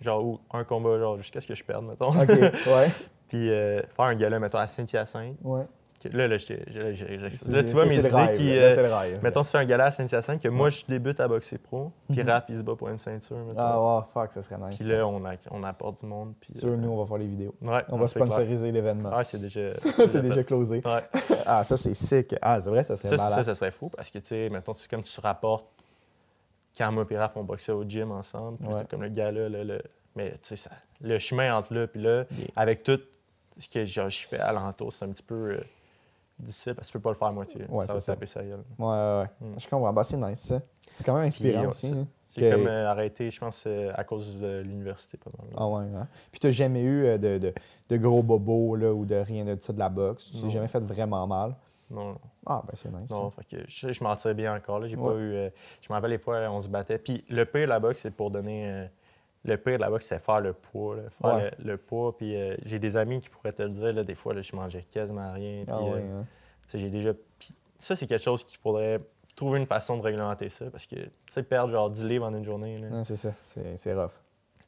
[0.00, 2.08] Genre, ou un combat, genre, jusqu'à ce que je perde, mettons.
[2.10, 2.88] OK, ouais.
[3.28, 5.36] puis euh, faire un gala, mettons, à Saint-Hyacinthe.
[5.42, 5.66] Ouais.
[6.12, 6.64] Là, là, j'ai-
[7.30, 8.54] C'est- là, tu vois mes c'est idées rêve, qui.
[8.56, 9.20] là, euh, c'est le rêve.
[9.22, 12.22] mettons, tu fais un gala à Saint-Hyacinthe, que moi, je débute à boxer pro, puis
[12.22, 12.28] Mhm.
[12.30, 13.36] Raph, il se bat pour une ceinture.
[13.38, 13.56] mettons.
[13.58, 14.76] Ah, ouais, fuck, ça serait nice.
[14.76, 16.34] Puis là, on, a, on apporte du monde.
[16.40, 17.54] Puis, sûr, euh, nous, on va faire les vidéos.
[17.62, 19.16] Ouais, on va sponsoriser l'événement.
[19.16, 19.70] Ouais, c'est déjà.
[20.10, 20.80] c'est déjà closé.
[20.84, 21.02] Ouais.
[21.46, 22.34] ah, ça, c'est sick.
[22.42, 24.74] Ah, c'est vrai, ça serait Ça, ça, ça serait fou parce que, tu sais, mettons,
[24.74, 25.66] tu- comme tu rapportes
[26.76, 28.82] quand moi et Raph, on boxait au gym ensemble, puis Ouais.
[28.90, 29.82] comme le gars-là, le, le-
[30.16, 32.24] mais tu sais, ça- le chemin entre là puis là,
[32.56, 32.98] avec tout
[33.58, 35.60] ce que je fais alentour, c'est un petit peu euh,
[36.38, 37.64] difficile parce que tu peux pas le faire à moitié.
[37.68, 38.64] Ouais, ça va taper sa gueule.
[38.78, 39.48] Ouais, ouais, ouais.
[39.48, 39.58] Mm.
[39.60, 39.92] Je comprends.
[39.92, 40.60] Bah, c'est nice, ça.
[40.90, 41.88] C'est quand même inspirant Puis, aussi.
[41.88, 42.06] c'est- hein,
[42.36, 45.52] J'ai comme euh, arrêté, je pense, euh, à cause de l'université pas mal.
[45.56, 46.08] Ah ouais, hein?
[46.32, 47.54] Puis t'as jamais eu euh, de, de,
[47.88, 50.30] de gros bobos là, ou de rien de ça de la boxe?
[50.32, 51.54] Tu t'es jamais fait vraiment mal?
[51.90, 52.18] Non, non.
[52.46, 53.10] Ah, ben c'est nice.
[53.10, 54.80] Non, fait que je, je m'en tire bien encore.
[54.80, 54.86] Là.
[54.88, 55.12] J'ai Ouais.
[55.12, 55.50] pas eu.
[55.80, 56.98] je me rappelle les fois, on se battait.
[56.98, 58.88] Puis le pire de la boxe, c'est pour donner.
[59.44, 60.96] Le pire de la boxe, c'est faire le poids.
[60.96, 61.02] là.
[61.10, 61.50] Faire Ouais.
[61.58, 62.16] le, le poids.
[62.16, 63.92] Puis euh, j'ai des amis qui pourraient te le dire.
[63.92, 65.64] Là, des fois, là, je mangeais quasiment rien.
[65.64, 66.26] Puis, Ah ouais, euh, hein?
[66.74, 67.12] j'ai déjà.
[67.38, 69.00] puis ça, c'est quelque chose qu'il faudrait
[69.36, 70.66] trouver une façon de réglementer ça.
[70.70, 73.32] Parce que, tu sais, perdre genre 10 livres en une journée, là, Non, c'est ça.
[73.40, 74.12] C'est c'est rough.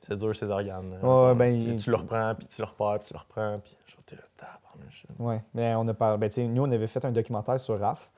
[0.03, 0.99] c'est dur, ces organes.
[1.03, 1.35] là.
[1.35, 3.59] Ben, Puis il- tu le reprends, puis tu le repères, puis tu le reprends.
[3.62, 4.22] Puis genre, t'es là.
[5.18, 5.41] Ouais.
[5.55, 6.18] Mais on a parlé.
[6.18, 8.11] Ben, tu sais, nous, on avait fait un documentaire sur Raph.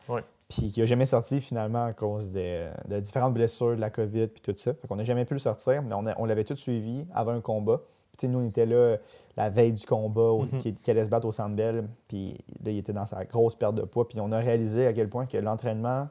[0.49, 4.29] Puis qui n'a jamais sorti finalement à cause de, de différentes blessures, de la COVID,
[4.29, 4.73] puis tout ça.
[4.73, 7.33] Fait qu'on n'a jamais pu le sortir, mais on, a- on l'avait tout suivi avant
[7.33, 7.81] un combat.
[8.17, 8.97] Puis nous, on était là
[9.37, 10.59] la veille du combat, Mhm.
[10.61, 11.87] qui, qui allait se battre au Centre Bell.
[12.09, 14.09] Puis là, il était dans sa grosse perte de poids.
[14.09, 16.09] Puis on a réalisé à quel point que l'entraînement,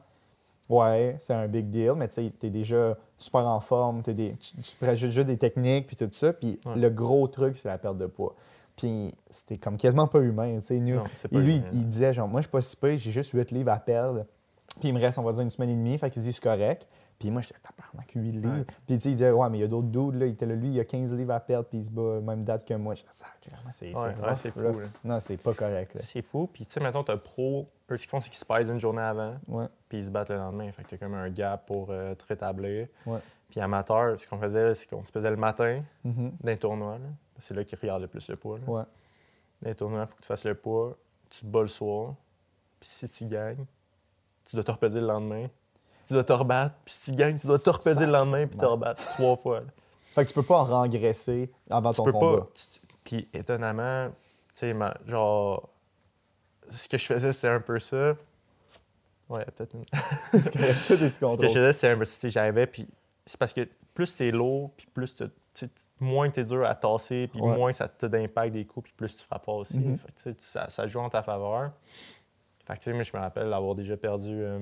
[0.68, 4.56] ouais, c'est un big deal, mais tu sais, t'es déjà super en forme, des, tu,
[4.56, 6.32] tu rajoutes juste des techniques, puis tout ça.
[6.32, 6.76] Puis Ouais.
[6.76, 8.34] le gros truc, c'est la perte de poids.
[8.78, 10.78] Puis c'était comme quasiment pas humain, tu sais.
[10.80, 12.62] nous- Non, c'est pas Et lui, humain, il, il disait, genre, moi, je suis pas
[12.62, 14.24] si j'ai juste 8 livres à perdre.
[14.80, 15.98] Puis il me reste, on va dire, une semaine et demie.
[15.98, 16.86] Fait qu'il dit, c'est correct.
[17.18, 18.48] Puis moi, j'étais, tabarnak, 8 livres.
[18.58, 18.64] Ouais.
[18.86, 20.26] Puis tu sais, il disait, ouais, mais il y a d'autres dudes, là.
[20.26, 22.44] Il était là, lui, il a 15 livres à perdre, puis il se bat même
[22.44, 22.94] date que moi.
[22.94, 24.84] J'étais, sacrément, c'est Ouais, c'est ouais, fou, là.
[24.84, 24.88] là.
[25.04, 25.96] Non, c'est pas correct.
[26.00, 26.48] C'est fou.
[26.52, 28.78] Puis, tu sais, mettons, t'as pro, eux, ce qu'ils font, c'est qu'ils se pèsent une
[28.78, 29.66] journée avant, Ouais.
[29.88, 30.70] puis ils se battent le lendemain.
[30.70, 32.86] Fait que t'as comme un gap pour euh, te rétablir.
[33.06, 33.18] Ouais.
[33.50, 36.32] Puis, amateur, ce qu'on faisait, c'est qu'on se pesait le matin Mhm.
[36.44, 36.98] d'un tournoi.
[36.98, 37.06] là.
[37.38, 38.58] C'est là qu'ils regardent le plus le poids.
[38.58, 38.64] là.
[38.66, 38.82] Ouais.
[39.62, 40.96] Dans les tournois, il faut que tu fasses le poids,
[41.30, 42.14] tu te bats le soir,
[42.80, 43.64] puis si tu gagnes,
[44.44, 45.46] tu dois te repaiser le lendemain.
[46.06, 48.58] Tu dois te rebattre, puis si tu gagnes, tu dois te repaiser le lendemain, puis
[48.58, 49.60] te rebattre trois fois.
[49.60, 49.66] là.
[50.14, 52.40] Fait que tu peux pas en rengraisser avant Tu ton peux combat.
[52.42, 52.48] pas.
[52.54, 54.14] tu- Puis étonnamment, tu
[54.54, 55.68] sais, ma- genre,
[56.70, 58.16] ce que je faisais, c'est un peu ça.
[59.28, 59.84] Ouais, peut-être une.
[60.42, 62.88] Ce que je faisais, c'est un peu, sais, j'arrivais, puis
[63.26, 65.24] c'est parce que plus c'est lourd, puis plus tu
[66.00, 67.56] moins tu es dur à tasser, puis Ouais.
[67.56, 69.78] moins ça te d'impact des coups, puis plus tu frappes aussi.
[69.78, 69.96] Mhm.
[69.98, 71.72] Fait que, ça, ça joue en ta faveur.
[72.66, 74.30] Fait que, tu sais, moi, je me rappelle d'avoir déjà perdu.
[74.42, 74.60] euh,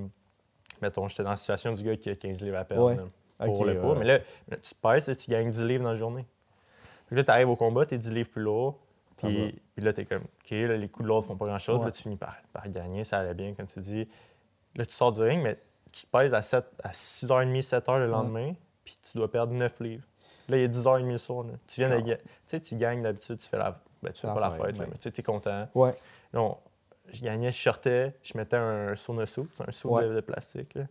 [0.82, 2.97] mettons, j'étais dans la situation du gars qui a 15 livres à perdre Ouais.
[2.97, 3.92] là, pour le poids.
[3.94, 3.99] ouais.
[4.01, 4.18] Mais là,
[4.49, 6.26] là, tu te tu gagnes 10 livres dans la journée.
[7.09, 8.78] Fait que là, tu arrives au combat, tu es 10 livres plus lourd.
[9.16, 11.82] Puis, puis là, tu es comme, OK, là, les coups de l'autre font pas grand-chose.
[11.84, 14.07] Là, tu finis par, par gagner, ça allait bien, comme tu dis.
[14.74, 15.59] Là, tu sors du ring, mais
[15.90, 18.53] tu te pèses à, 7, à 6h30, 7h le lendemain,
[18.84, 20.05] puis tu dois perdre 9 livres.
[20.49, 21.44] Là, il est 10h30 le soir.
[21.44, 21.53] là.
[21.66, 22.16] Tu viens de Ah.
[22.16, 23.80] Tu sais, tu gagnes d'habitude, tu fais la.
[24.03, 25.68] Ben, tu fais La pas la fête, fête, là, mais tu es content.
[25.74, 25.94] Ouais.
[26.32, 26.57] Là, on-
[27.12, 29.49] je gagnais, je sortais, je mettais un saut un saut
[29.90, 30.05] Ouais.
[30.05, 30.74] de, de plastique.
[30.74, 30.82] là.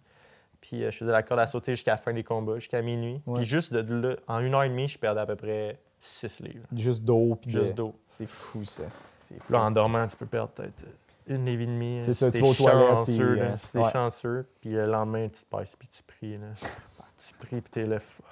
[0.62, 3.22] Puis euh, je faisais la corde à sauter jusqu'à la fin des combats, jusqu'à minuit.
[3.28, 3.36] Ouais.
[3.40, 6.40] Puis juste de là, en une heure et demie, je perdais à peu près 6
[6.42, 6.66] livres.
[6.76, 7.36] Juste d'eau.
[7.42, 7.96] puis Juste de- d'eau.
[8.10, 8.84] C'est fou, ça.
[8.90, 9.44] C'est fou.
[9.46, 10.86] Puis là, en dormant, tu peux perdre peut-être
[11.28, 12.00] une livre et demie.
[12.02, 13.92] C'est euh, ça, si tu vas chanceux, puis, là, euh, si t'es ouais.
[13.92, 14.48] chanceux.
[14.62, 16.38] Puis le lendemain, tu te passes, puis tu pries.
[16.38, 16.48] Là.
[17.18, 18.26] tu pries, puis t'es là, fuck.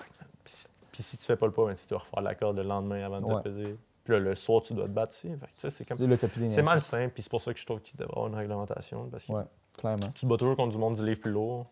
[0.44, 0.54] Puis,
[0.94, 3.04] puis si tu fais pas le pas, ben, tu dois refaire la corde le lendemain
[3.04, 3.42] avant de Ouais.
[3.42, 3.76] te peser.
[4.06, 5.30] Puis là, le soir, tu dois te battre aussi.
[5.70, 5.98] C'est comme...
[6.50, 9.08] C'est malsain, puis c'est pour ça que je trouve qu'il devrait y avoir une réglementation.
[9.10, 9.44] Parce que Ouais,
[9.78, 10.08] clairement.
[10.14, 11.66] tu te bats toujours contre du monde du livre plus lourd.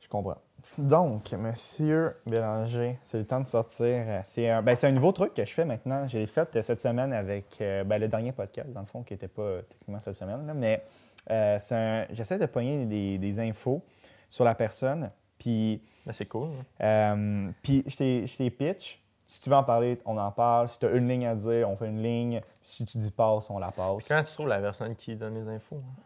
[0.00, 0.36] Je comprends.
[0.78, 4.20] Donc, Monsieur Bélanger, c'est le temps de sortir.
[4.24, 6.06] C'est un, ben, c'est un nouveau truc que je fais maintenant.
[6.06, 9.02] Je l'ai fait euh, cette semaine avec euh, ben, le dernier podcast, dans le fond,
[9.02, 10.46] qui n'était pas euh, techniquement cette semaine.
[10.46, 10.82] là, mais
[11.30, 13.82] euh, un- j'essaie de pogner des, des infos
[14.30, 15.10] sur la personne.
[15.38, 15.82] Puis,
[16.12, 16.50] c'est cool.
[16.82, 17.96] euh, puis je
[18.36, 19.00] t'ai- pitch.
[19.26, 20.68] Si tu veux en parler, on en parle.
[20.68, 22.42] Si tu as une ligne à dire, on fait une ligne.
[22.62, 23.96] Si tu dis passe, on la passe.
[23.98, 26.02] Puis quand tu trouves la personne qui donne les infos, hein?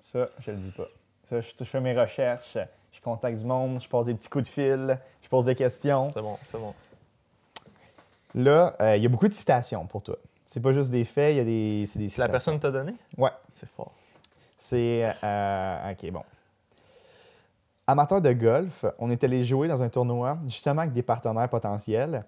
[0.00, 0.86] Ça, je le dis pas.
[1.28, 2.58] Ça, je, je fais mes recherches,
[2.92, 6.10] je contacte du monde, je pose des petits coups de fil, je pose des questions.
[6.12, 6.74] c'est bon, c'est bon.
[8.34, 10.16] Là, euh, il y a beaucoup de citations pour toi.
[10.46, 12.30] C'est pas juste des faits, il y a des, c'est des Si la citations.
[12.32, 13.30] personne t'a donné, Ouais.
[13.52, 13.92] c'est fort.
[14.56, 15.10] C'est.
[15.24, 16.22] euh, OK, bon.
[17.90, 22.24] Amateur de golf, on est allé jouer dans un tournoi justement avec des partenaires potentiels.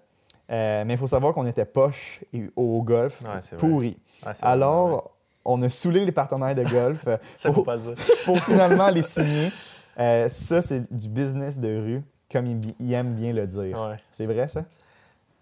[0.51, 3.87] Euh, mais il faut savoir qu'on était poche et- au golf, Ouais, pourri.
[4.25, 5.11] Ouais, c'est vrai, Alors,
[5.45, 7.93] on a saoulé les partenaires de golf euh, Ça, pour, pas le dire.
[8.25, 9.51] pour finalement les signer.
[9.97, 12.01] Euh, ça, c'est du business de rue,
[12.31, 13.79] comme il, bi- il aime bien le dire.
[13.81, 13.95] Ouais.
[14.11, 14.63] C'est vrai, ça?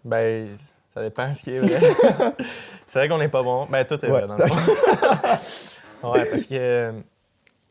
[0.04, 0.48] Ben,
[0.94, 1.80] ça dépend ce qui est vrai.
[2.86, 3.66] c'est vrai qu'on n'est pas bon.
[3.68, 6.12] Ben, tout est vrai dans le fond.
[6.12, 6.92] ouais, parce que,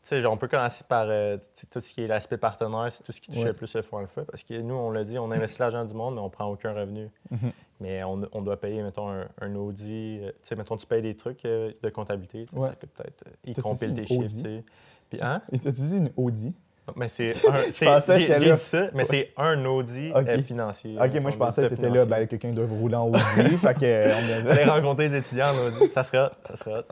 [0.08, 3.12] sais, on peut commencer par euh, tu tout ce qui est l'aspect partenaire, c'est tout
[3.12, 3.46] ce qui touche Ouais.
[3.48, 4.24] le plus le fond le feu.
[4.24, 6.74] Parce que nous, on l'a dit, on investit l'argent du monde, mais on prend aucun
[6.74, 7.10] revenu.
[7.30, 7.52] Mhm.
[7.80, 10.20] Mais on, on doit payer, mettons, un, un Audi.
[10.22, 12.46] euh, tu sais, mettons, tu payes des trucs euh, de comptabilité.
[12.48, 12.70] tu Ouais.
[12.70, 13.24] Ça coûte peut-être.
[13.28, 14.64] euh, Ils compilent tes chiffres, tu sais.
[15.10, 15.42] Puis, hein?
[15.52, 16.54] Et T'as-tu dit une Audi?
[16.96, 17.62] Mais c'est un.
[17.70, 20.12] J'ai dit ça, mais c'est un Audi
[20.44, 20.98] financier.
[21.00, 23.20] Ok, moi je pensais que Audi t'étais là, ben, quelqu'un doit rouler en Audi.
[23.62, 24.66] fait que, on avait...
[24.66, 25.88] rencontrer les étudiants en Audi.
[25.90, 26.84] Ça serait hot, ça hot.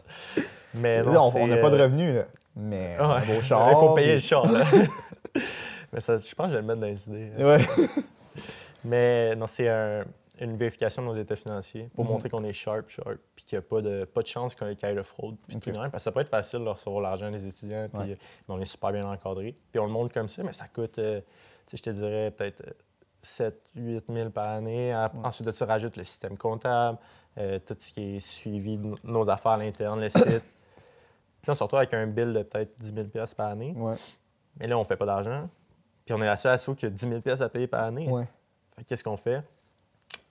[0.76, 2.26] Mais non, on n'a pas de revenus, là.
[2.56, 3.04] Mais ouais.
[3.04, 3.80] un beau Il char.
[3.80, 4.64] faut payer puis- le char, là.
[5.94, 7.32] Mais ça, je pense que je vais le mettre dans les idées.
[7.44, 7.60] Ouais.
[8.84, 10.06] Mais non, c'est un-
[10.40, 12.12] une vérification de nos états financiers pour Mhm.
[12.12, 14.68] montrer qu'on est sharp, sharp, puis qu'il n'y a pas de, pas de chance qu'il
[14.68, 15.72] y ait de fraude, puis tout.
[15.72, 18.12] Parce que ça peut être facile de recevoir l'argent des étudiants, puis Ouais.
[18.12, 18.16] euh,
[18.48, 19.58] mais on est super bien encadré.
[19.72, 21.20] Puis on le montre comme ça, mais ça coûte, euh,
[21.74, 22.72] je te dirais peut-être euh,
[23.22, 24.94] 7 8 000 par année.
[24.94, 26.98] Ap- Ensuite de ça, rajoute le système comptable,
[27.38, 30.42] euh, tout ce qui est suivi de no- nos affaires à l'interne, le site.
[31.42, 33.74] Puis là, on se retrouve avec un bill de peut-être 10 000 par année.
[33.78, 33.96] Ouais.
[34.60, 35.50] Mais là, on fait pas d'argent.
[36.06, 38.08] Puis on est la seule asso qui a 10 000 à payer par année.
[38.10, 38.28] Ouais.
[38.76, 39.42] Fait que qu'est-ce qu'on fait?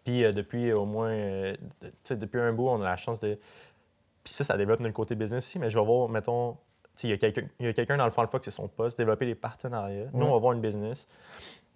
[0.05, 1.53] Puis euh, depuis au moins, euh,
[1.83, 3.39] de- tu sais, depuis un bout, on a la chance de.
[4.25, 6.53] Puis ça, ça développe notre côté business aussi, mais je vais voir, mettons,
[6.97, 7.11] tu sais, il
[7.65, 10.07] y a quelqu'un dans le fond, c'est son poste, développer des partenariats.
[10.13, 10.27] Nous, Ouais.
[10.31, 11.07] on va voir une business,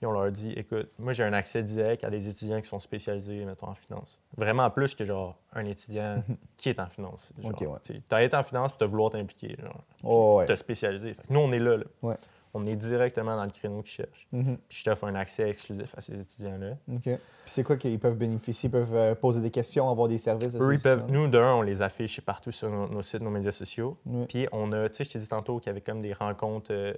[0.07, 3.45] on leur dit, écoute, moi, j'ai un accès direct à des étudiants qui sont spécialisés,
[3.45, 4.19] mettons, en finance.
[4.37, 6.23] Vraiment plus que, genre, un étudiant
[6.57, 7.33] qui est en finance.
[7.41, 7.79] Genre, Ok, ouais.
[7.83, 10.47] tu as été en finance, puis tu as vouloir t'impliquer, genre, Oh, ouais.
[10.57, 11.85] Fait que nous, on est là, là.
[12.03, 12.17] Ouais.
[12.55, 14.29] On est directement dans le créneau qu'ils cherchent.
[14.31, 14.59] Mhm.
[14.69, 16.73] Puis je t'offre un accès exclusif à ces étudiants-là.
[16.93, 17.01] OK.
[17.05, 18.69] Puis c'est quoi qu'ils peuvent bénéficier?
[18.69, 20.55] Ils peuvent euh, poser des questions, avoir des services?
[20.61, 23.53] Eux, ils peuvent, nous, d'un, on les affiche partout sur nos, nos sites, nos médias
[23.53, 23.97] sociaux.
[24.29, 26.73] Puis on a, tu sais, je t'ai dit tantôt qu'il y avait comme des rencontres
[26.75, 26.93] euh,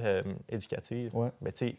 [0.00, 1.16] euh, éducatives.
[1.16, 1.30] Ouais.
[1.40, 1.76] Mais tu sais,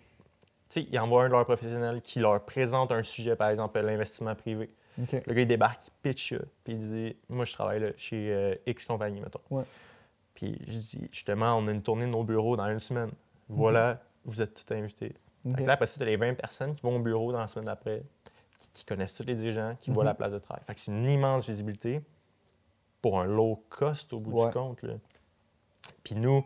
[0.69, 4.35] sais, ils envoient un de leurs professionnels qui leur présente un sujet, par exemple, l'investissement
[4.35, 4.69] privé.
[4.97, 8.33] Le gars, il débarque, il pitch ça, puis il dit Moi, je travaille là, chez
[8.33, 9.39] euh, X compagnie, mettons.
[9.49, 9.63] Ouais.
[10.33, 13.11] Puis je dis Justement, on a une tournée de nos bureaux dans une semaine.
[13.47, 15.13] Voilà, vous êtes tous invités.
[15.45, 17.65] Là, après ça, tu as les 20 personnes qui vont au bureau dans la semaine
[17.65, 18.03] d'après,
[18.59, 20.09] qui, qui connaissent tous les dirigeants, qui voient Mhm.
[20.09, 20.61] la place de travail.
[20.65, 22.01] Fait que c'est une immense visibilité
[23.01, 24.47] pour un low cost au bout Ouais.
[24.47, 24.81] du compte.
[24.83, 24.95] là.
[26.03, 26.41] Puis nous,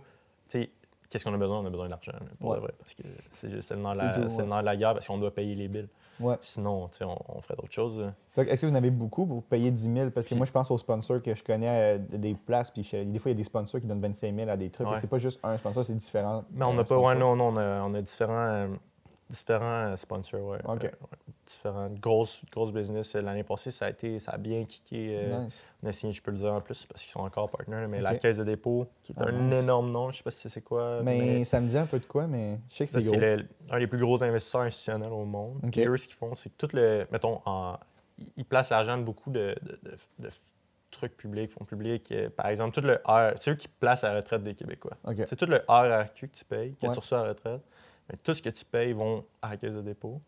[0.48, 0.70] tu sais,
[1.14, 1.60] qu'est-ce qu'on a besoin?
[1.60, 2.56] On a besoin d'argent, pour Ouais.
[2.58, 5.68] de vrai, parce que c'est le nerf de la, guerre, parce qu'on doit payer les
[5.68, 5.88] billes.
[6.20, 6.36] Ouais.
[6.42, 8.04] Sinon, on, on ferait d'autres choses.
[8.38, 9.26] Est-ce que vous en avez beaucoup?
[9.26, 10.10] Pour payer 10 000?
[10.12, 12.84] Parce que Puis- moi, je pense aux sponsors que je connais euh, des places, puis
[12.84, 14.88] je- des fois, il y a des sponsors qui donnent 25 000 à des trucs.
[14.88, 14.96] Ouais.
[14.98, 16.44] C'est pas juste un sponsor, c'est différent.
[16.52, 18.68] Mais on n'a pas, ouais, non, non, on a, on a différents, euh,
[19.34, 20.60] différents euh, sponsors, ouais.
[20.66, 20.86] OK.
[20.86, 20.90] Euh,
[21.46, 23.16] différentes grosses, grosses business.
[23.16, 25.16] L'année passée, ça a, été, ça a bien kické.
[25.18, 25.62] euh, Nice.
[25.84, 28.00] On a signé, je peux le dire en plus, parce qu'ils sont encore partenaires, mais
[28.00, 29.64] la Caisse de dépôt, qui est Ah, un nice.
[29.64, 31.02] énorme nom, je sais pas si c'est quoi.
[31.04, 33.44] Mais ça me dit un peu de quoi, mais je sais que c'est c'est gros.
[33.76, 35.60] un des plus gros investisseurs institutionnels au monde.
[35.72, 37.06] Puis eux, ce qu'ils font, c'est que tout le.
[37.12, 37.78] Mettons, en-
[38.38, 40.30] ils placent l'argent de beaucoup de, de- de- de
[40.92, 42.12] trucs publics, fonds publics.
[42.12, 43.34] euh, Par exemple, tout le R.
[43.36, 44.94] C'est eux qui placent la retraite des Québécois.
[45.26, 46.94] C'est tout le RRQ que tu payes, que Ouais.
[46.94, 47.62] tu reçois à la retraite.
[48.10, 50.22] Mais tout ce que tu payes vont à la caisse de dépôt.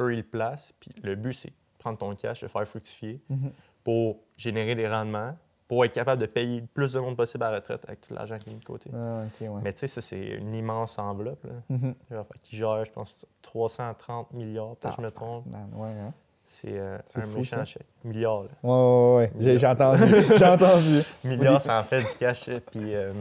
[0.00, 0.72] Eux, ils le placent.
[0.78, 3.50] Puis le but, c'est de prendre ton cash, le faire fructifier Mhm.
[3.84, 5.36] pour générer des rendements,
[5.68, 8.14] pour être capable de payer le plus de monde possible à la retraite avec tout
[8.14, 8.90] l'argent qui est mis de côté.
[8.94, 9.48] Ah, ouais.
[9.62, 11.42] Mais tu sais, ça, c'est une immense enveloppe.
[11.44, 11.52] Là.
[11.70, 11.94] Mhm.
[12.42, 15.46] Qu'il gère, je pense, 330 milliards, peut-être que je me Ah, trompe.
[15.76, 16.12] ouais, hein?
[16.48, 17.64] C'est euh, C'est un fou, méchant ça.
[17.64, 17.86] chèque.
[18.04, 18.48] Milliard, là.
[18.62, 19.58] Ouais, ouais, ouais.
[19.58, 20.02] J'ai, entendu.
[20.38, 21.00] j'ai entendu.
[21.24, 22.48] Milliard, ça en fait du cash.
[22.70, 23.12] Puis, euh,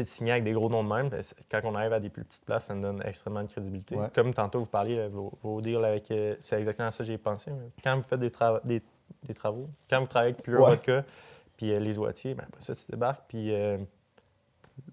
[0.00, 2.24] de signer avec des gros noms de même, ben, quand on arrive à des plus
[2.24, 3.94] petites places, ça nous donne extrêmement de crédibilité.
[3.96, 4.08] Ouais.
[4.14, 6.10] Comme tantôt, vous parliez, là, vos, vos deals avec.
[6.10, 7.50] euh, c'est exactement ça que j'ai pensé.
[7.50, 8.80] mais Quand vous faites des, trava- des,
[9.24, 10.70] des travaux, quand vous travaillez avec Pure Ouais.
[10.70, 11.04] Vodka,
[11.58, 13.76] puis euh, les oitiers, ben, après ça, tu débarques, puis euh,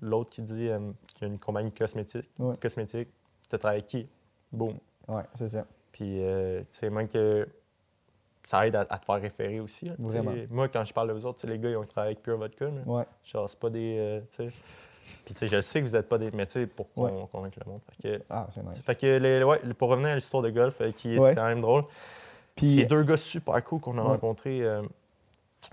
[0.02, 0.68] l'autre qui dit
[1.16, 2.58] qu'il y a une compagnie cosmétique, Ouais.
[2.58, 3.08] cosmétique
[3.50, 4.08] tu travailles avec qui?
[4.52, 4.78] Boum.
[5.08, 5.66] Ouais, c'est ça.
[5.92, 7.48] Puis, tu sais, même que
[8.44, 9.86] ça aide à, à te faire référer aussi.
[9.86, 9.96] là.
[10.50, 12.66] Moi, quand je parle de vous autres, les gars, ils ont travaillé avec Pure Vodka.
[12.66, 12.82] là.
[12.86, 13.04] Ouais.
[13.24, 13.98] Genre, c'est pas des.
[14.40, 14.50] euh.
[15.26, 16.32] Puis, tu sais, je sais que vous n'êtes pas des.
[16.32, 17.10] Mais, tu sais, pour Ouais.
[17.12, 17.82] con- convaincre le monde.
[18.02, 18.80] Fait que, Ah, c'est nice.
[18.82, 21.36] fait que les- ouais, pour revenir à l'histoire de golf, euh, qui est Ouais.
[21.36, 21.84] quand même drôle,
[22.56, 24.08] Puis- c'est deux gars super cool qu'on a Ouais.
[24.08, 24.62] rencontrés.
[24.64, 24.82] euh,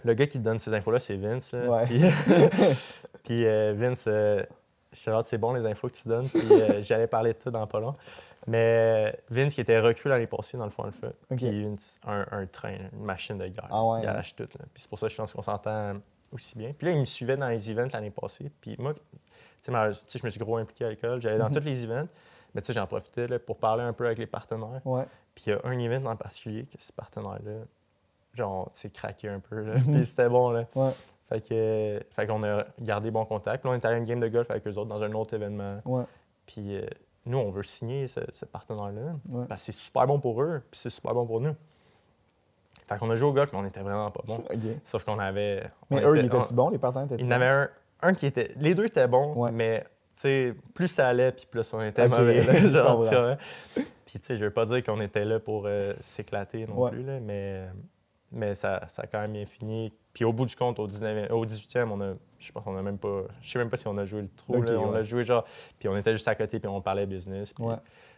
[0.04, 1.52] le gars qui te donne ces infos-là, c'est Vince.
[1.52, 1.68] là.
[1.70, 1.84] Ouais.
[1.84, 2.00] Puis,
[3.24, 4.42] puis, euh, Vince, euh,
[4.92, 6.28] je c'est bon les infos que tu donnes.
[6.28, 7.94] Puis euh, j'allais parler de ça dans pas long.
[8.48, 11.12] Mais euh, Vince qui était recul l'année passée dans le fond le feu.
[11.30, 11.36] OK.
[11.38, 11.76] Puis une-
[12.06, 13.66] un, un train, une machine de guerre.
[13.70, 14.10] Ah ouais, il hein?
[14.10, 14.44] arrache tout.
[14.44, 14.64] là.
[14.72, 15.94] Puis c'est pour ça que je pense qu'on s'entend
[16.32, 16.72] aussi bien.
[16.72, 18.50] Puis là, il me suivait dans les events l'année passée.
[18.60, 19.00] Puis moi, tu
[19.60, 21.20] sais, je me suis gros impliqué à l'école.
[21.20, 21.54] J'allais dans Mhm.
[21.56, 22.08] tous les events.
[22.54, 24.80] Mais tu sais, j'en profitais là, pour parler un peu avec les partenaires.
[24.84, 25.04] Ouais.
[25.34, 27.64] Puis il y a un event en particulier que ce partenaire-là,
[28.34, 29.60] genre, tu sais, craqué un peu.
[29.60, 29.74] Là.
[29.78, 29.94] Mhm.
[29.96, 30.66] Puis c'était bon, là.
[30.74, 30.90] Ouais.
[31.28, 33.62] Fait que, fait qu'on a gardé bon contact.
[33.62, 35.12] Puis là, on est allé à une game de golf avec eux autres dans un
[35.12, 35.80] autre événement.
[35.84, 36.04] Ouais.
[36.46, 36.86] Puis euh,
[37.26, 39.16] nous, on veut signer ce, ce partenaire-là.
[39.28, 39.44] Ouais.
[39.48, 41.54] Parce que c'est super bon pour eux, puis c'est super bon pour nous.
[42.88, 44.36] Fait qu'on a joué au golf, mais on était vraiment pas bons.
[44.36, 44.58] OK.
[44.84, 45.64] Sauf qu'on avait.
[45.90, 47.68] Mais eux, ils étaient-tu on- bons, les partenaires étaient Il y en avait un,
[48.02, 48.52] un qui était.
[48.58, 49.50] Les deux étaient bons, Ouais.
[49.50, 49.84] mais
[50.74, 52.44] plus ça allait, puis plus on était mauvais.
[52.44, 53.36] là, je genre, vois.
[53.74, 56.90] Puis tu sais, je veux pas dire qu'on était là pour euh, s'éclater non Ouais.
[56.90, 57.64] plus, là, mais,
[58.32, 59.92] mais ça, ça a quand même bien fini.
[60.14, 62.82] Puis au bout du compte, au, 19e, au 18e, on a, je pense qu'on a
[62.82, 63.22] même pas.
[63.42, 64.62] Je sais même pas si on a joué le trou.
[64.62, 64.98] Là, on ouais.
[64.98, 65.44] a joué genre.
[65.78, 67.52] Puis on était juste à côté, puis on parlait business.
[67.52, 67.74] Puis, Ouais.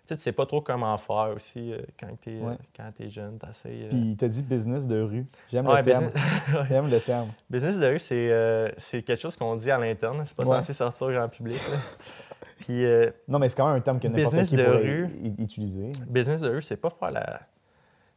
[0.09, 2.57] Sais, tu sais pas trop comment faire aussi euh, quand t'es Ouais.
[3.01, 3.39] es jeune.
[3.39, 3.85] T'essayes.
[3.85, 5.27] euh, Puis t'as dit business de rue.
[5.51, 6.05] J'aime Ouais, le terme.
[6.15, 7.29] business- J'aime le terme.
[7.51, 10.23] Business de rue, c'est euh, c'est quelque chose qu'on dit à l'interne.
[10.25, 10.57] C'est pas Ouais.
[10.57, 11.61] censé sortir au grand public.
[12.59, 14.83] Puis euh, Non, mais c'est quand même un terme que n'importe Business qui de pourrait
[14.83, 15.11] rue.
[15.39, 15.93] utiliser.
[16.09, 17.41] business de rue, c'est pas faire la.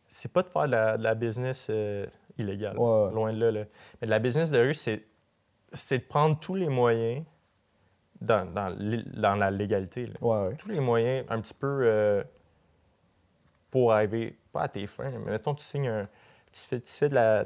[0.08, 2.06] C'est pas de faire de la, de la business euh,
[2.38, 2.76] illégale.
[2.76, 3.64] Loin de là, là.
[4.02, 5.04] Mais de la business de rue, c'est
[5.74, 7.24] c'est de prendre tous les moyens
[8.22, 10.06] dans, dans, la légalité.
[10.06, 10.14] là.
[10.22, 10.56] Ouais, ouais.
[10.56, 12.24] Tous les moyens un petit peu euh,
[13.70, 16.08] pour arriver, pas à tes fins, mais mettons, tu signes un.
[16.52, 17.46] Tu fais, tu fais de la.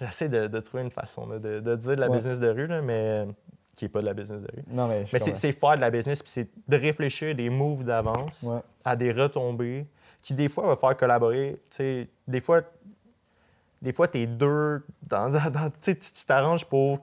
[0.00, 2.16] J'essaie de, de trouver une façon là, de, de dire de la Ouais.
[2.16, 3.26] business de rue, là, mais
[3.76, 4.64] qui n'est pas de la business de rue.
[4.66, 8.60] Non, mais c'est faire de la business, puis c'est de réfléchir des moves d'avance Ouais.
[8.84, 9.86] à des retombées
[10.20, 11.60] qui, des fois, va faire collaborer.
[11.70, 12.62] Tu des fois,
[13.80, 14.82] des fois, t'es deux.
[15.02, 15.30] Dans,
[15.80, 16.98] tu tu tu t'arranges pour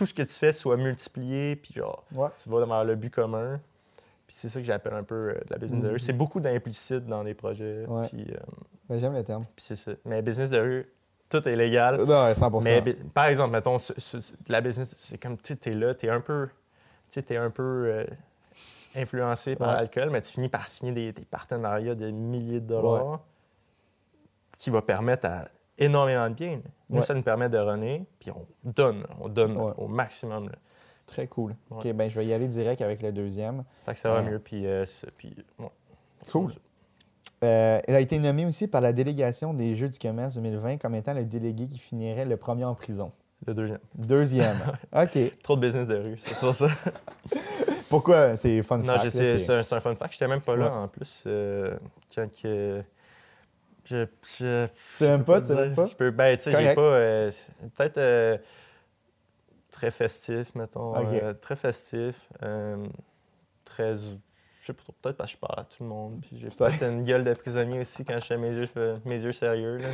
[0.00, 2.28] tout ce que tu fais soit multiplié, puis genre, Ouais.
[2.42, 3.60] tu vas vers le but commun.
[4.26, 5.92] Puis c'est ça que j'appelle un peu euh, de la business de rue.
[5.92, 5.98] Mhm.
[5.98, 7.84] C'est beaucoup d'implicite dans les projets.
[7.86, 8.08] Ouais.
[8.08, 8.36] Puis, euh,
[8.88, 9.42] Ben, J'aime le terme.
[9.54, 9.92] puis c'est ça.
[10.06, 10.88] Mais business de rue,
[11.28, 11.98] tout est légal.
[12.06, 15.36] Non, ouais, 100 Mais bi- par exemple, mettons, ce- ce- ce- la business, c'est comme,
[15.36, 16.48] tu t'es là, t'es un peu,
[17.10, 18.04] tu t'es un peu euh,
[18.96, 19.74] influencé par Ouais.
[19.74, 23.20] l'alcool, mais tu finis par signer des, des partenariats de milliers de dollars
[24.56, 25.48] qui va permettre à
[25.80, 26.60] énormément de bien.
[26.88, 27.02] Nous, Ouais.
[27.04, 29.72] ça nous permet de runner, puis on donne, on donne Ouais.
[29.76, 30.46] au maximum.
[30.48, 30.54] là.
[31.06, 31.56] Très cool.
[31.70, 31.78] Ouais.
[31.90, 33.64] OK, ben je vais y aller direct avec le deuxième.
[33.84, 34.30] Fait que ça va Ouais.
[34.30, 34.84] mieux, puis, euh,
[35.16, 35.34] puis.
[36.30, 36.52] Cool.
[37.42, 40.94] Euh, elle a été nommée aussi par la délégation des Jeux du commerce 2020 comme
[40.94, 43.10] étant le délégué qui finirait le premier en prison.
[43.46, 43.78] Le deuxième.
[43.94, 44.56] Deuxième.
[44.94, 45.18] OK.
[45.42, 46.66] Trop de business de rue, c'est pour ça.
[47.88, 48.36] Pourquoi?
[48.36, 50.12] C'est fun Non, fact, sais, c'est- un, fun fact.
[50.12, 51.24] J'étais même pas là en plus.
[51.26, 51.76] euh,
[52.14, 52.82] quand que.
[53.90, 54.06] Je.
[54.38, 54.66] je
[54.96, 55.86] Tu peux pas, tu pas?
[55.86, 56.80] Je peux, ben, tu sais, j'ai pas.
[56.80, 57.30] euh,
[57.76, 58.38] Peut-être euh,
[59.70, 60.94] très festif, mettons.
[60.96, 62.28] Euh, très festif.
[63.64, 63.94] très.
[63.94, 66.20] Je sais pas trop, peut-être parce que je parle à tout le monde.
[66.20, 66.82] Puis j'ai Peut-être.
[66.84, 68.68] une gueule de prisonnier aussi quand je fais mes yeux,
[69.06, 69.78] mes yeux sérieux.
[69.78, 69.88] Là.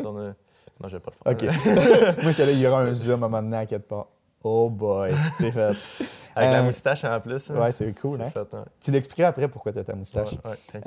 [0.78, 1.48] Non, je vais pas le faire.
[1.50, 2.22] OK.
[2.22, 4.08] Moi, là, il y aura un zoom à un moment donné à quelque part.
[4.44, 5.72] Oh boy, c'est fait.
[6.34, 7.50] Avec la moustache en plus.
[7.50, 7.58] hein.
[7.58, 8.30] Ouais, c'est cool, hein?
[8.30, 8.46] fait.
[8.82, 10.32] Tu l'expliqueras après pourquoi tu as ta moustache.
[10.44, 10.82] Ouais,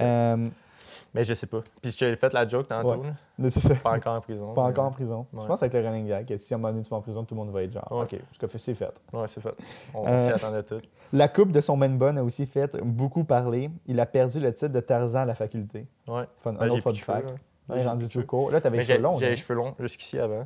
[1.13, 1.61] Mais je sais pas.
[1.81, 3.01] Puis je fait la joke tantôt.
[3.01, 3.49] Ouais.
[3.49, 3.73] c'est ça.
[3.75, 4.53] Pas encore en prison.
[4.53, 5.25] Pas mais- encore en prison.
[5.33, 7.01] Je pense avec le running gag, que si à un moment donné tu vas en
[7.01, 8.03] prison, tout le monde va être genre, Ouais.
[8.03, 9.01] OK, ce que fait, c'est fait.
[9.11, 9.55] Ouais, c'est fait.
[9.93, 10.81] On Euh, s'y attendait tout.
[11.11, 13.71] La coupe de son man bun a aussi fait beaucoup parler.
[13.87, 15.87] Il a perdu le titre de Tarzan à la faculté.
[16.07, 16.23] Ouais.
[16.43, 17.27] Fun, Ben, un autre fun fact.
[17.27, 17.35] là.
[17.75, 18.51] Ouais, J'ai rendu tout court.
[18.51, 19.13] Là, t'avais les cheveux longs.
[19.15, 19.29] J'avais là.
[19.31, 20.45] les cheveux longs jusqu'ici avant.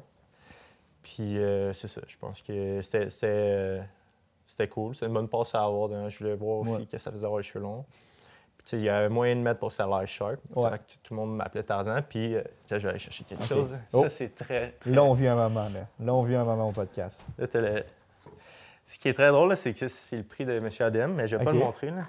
[1.02, 2.02] Puis euh, c'est ça.
[2.08, 3.82] Je pense que c'était- c'était euh,
[4.48, 4.96] c'était cool.
[4.96, 5.92] C'est une bonne passe à avoir.
[5.92, 6.08] hein.
[6.10, 7.84] Je voulais voir aussi que ça faisait avoir les cheveux longs.
[8.72, 10.40] Il y avait moyen de mettre pour a l'air sharp.
[10.56, 10.70] Ouais.
[10.70, 12.02] Fait que tout le monde m'appelait Tarzan.
[12.08, 13.78] Puis euh, je vais aller chercher quelque chose.
[13.92, 14.02] Oh.
[14.04, 14.92] Ça, c'est très, très...
[14.92, 15.68] Là, on vit un moment.
[15.74, 17.26] Là, là on vit un moment au podcast.
[17.38, 17.84] Là, le-
[18.88, 20.70] Ce qui est très drôle, c'est que c'est le prix de M.
[20.80, 21.92] Adem, mais je vais pas le montrer.
[21.92, 22.04] Là.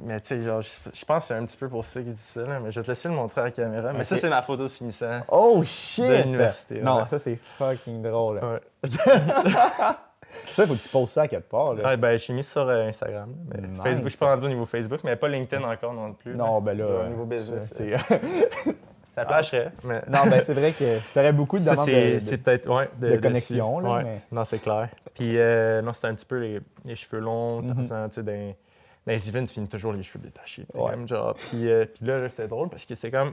[0.00, 2.16] Mais tu sais, genre, je, pense que c'est un petit peu pour ça qu'il dit
[2.16, 3.92] ça, là, mais je vais te laisser le montrer à la caméra.
[3.92, 5.20] Mais ça, c'est ma photo de finissant.
[5.28, 6.04] Oh shit!
[6.04, 7.08] De l'université, Non, ouais.
[7.08, 8.40] ça c'est fucking drôle.
[8.40, 8.52] là.
[8.52, 8.60] Ouais.
[10.46, 11.74] Ça, faut que tu postes ça à quelque part.
[11.74, 11.88] Là.
[11.90, 13.32] Ouais, ben, j'ai mis sur euh, Instagram.
[13.50, 13.80] mais Nice.
[13.82, 16.34] Facebook, je suis pas rendu au niveau Facebook, mais pas LinkedIn encore non plus.
[16.34, 16.86] non, ben là.
[17.04, 17.68] Au niveau business.
[17.70, 18.72] c'est- c'est-
[19.14, 19.72] Ça flasherait.
[19.84, 20.00] Mais...
[20.08, 22.74] non, ben c'est vrai que t'aurais beaucoup de Ça, demandes c'est de- c'est de- peut-être.
[22.74, 24.04] Ouais, de connexion, là, Ouais.
[24.04, 24.88] mais- Non, c'est clair.
[25.14, 27.60] Puis, euh, non, c'était un petit peu les, les cheveux longs.
[27.60, 27.82] Mhm.
[27.82, 30.64] Tu sais, dans, dans les events, tu finis toujours les cheveux détachés.
[30.72, 30.92] Ouais.
[30.92, 31.34] comme genre.
[31.34, 33.32] Puis, euh, puis là, c'est drôle parce que c'est comme.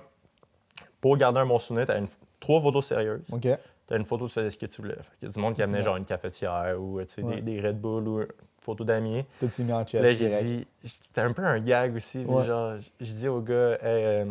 [1.00, 2.08] Pour garder un bon souvenir, t'as une,
[2.42, 3.22] trois photos sérieuses.
[3.32, 3.48] OK.
[3.90, 4.94] T'as une photo, tu faisais ce que tu voulais.
[5.20, 7.06] Qu'il y a du monde qui amenait genre une cafetière ou Ouais.
[7.18, 8.28] des, des Red Bull ou une
[8.62, 9.26] photo d'amis.
[9.40, 10.04] Tout s'est mis en chest.
[10.04, 12.20] Là, j'ai dit, c'était un peu un gag aussi.
[12.24, 12.46] Ouais.
[12.46, 14.26] Genre, je dis au gars, hey, euh,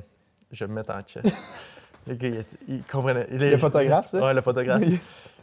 [0.53, 1.27] je vais me mettre en chest.
[2.07, 3.27] le gars, il, il comprenait.
[3.33, 4.21] Il- Le photographe, ça?
[4.25, 4.83] Ouais, le photographe.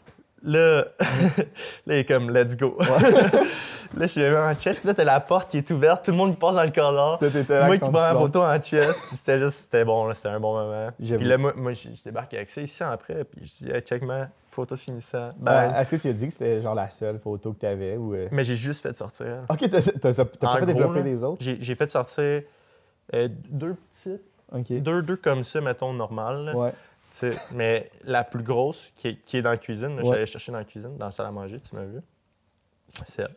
[0.46, 1.44] Là, là,
[1.88, 2.78] il est comme, let's go.
[2.80, 2.88] là,
[4.02, 6.18] je suis mis en chest, puis là, t'as la porte qui est ouverte, tout le
[6.18, 7.20] monde qui passe dans le corridor.
[7.66, 10.54] Moi qui prends la photo en chest, puis c'était juste, c'était bon, c'était un bon
[10.54, 10.90] moment.
[10.98, 14.04] Puis là, moi, moi, je, débarque avec ça ici après, puis je dis, hey, check
[14.04, 15.32] ma photo finissant.
[15.38, 15.74] Bye.
[15.76, 18.14] Est-ce que tu as dit que c'était genre la seule photo que t'avais ou.
[18.14, 18.28] euh?
[18.32, 19.46] Mais j'ai juste fait sortir.
[19.50, 21.42] Ok, t'as pas fait développer les autres?
[21.42, 22.44] J'ai fait sortir
[23.14, 26.46] euh, deux petites, deux, deux comme ça, mettons, normales.
[26.46, 26.56] là.
[26.56, 26.74] Ouais.
[27.52, 30.16] Mais la plus grosse, qui est, qui est dans la cuisine, Ouais.
[30.18, 32.00] allé chercher dans la cuisine, dans la salle à manger, tu m'as vu?
[33.06, 33.32] C'est elle.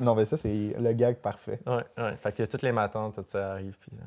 [0.00, 1.58] Non, mais ça, c'est le gag parfait.
[1.66, 2.16] Ouais, ouais.
[2.22, 3.76] Fait que toutes les matins, tout ça arrive.
[3.80, 4.04] Puis, euh,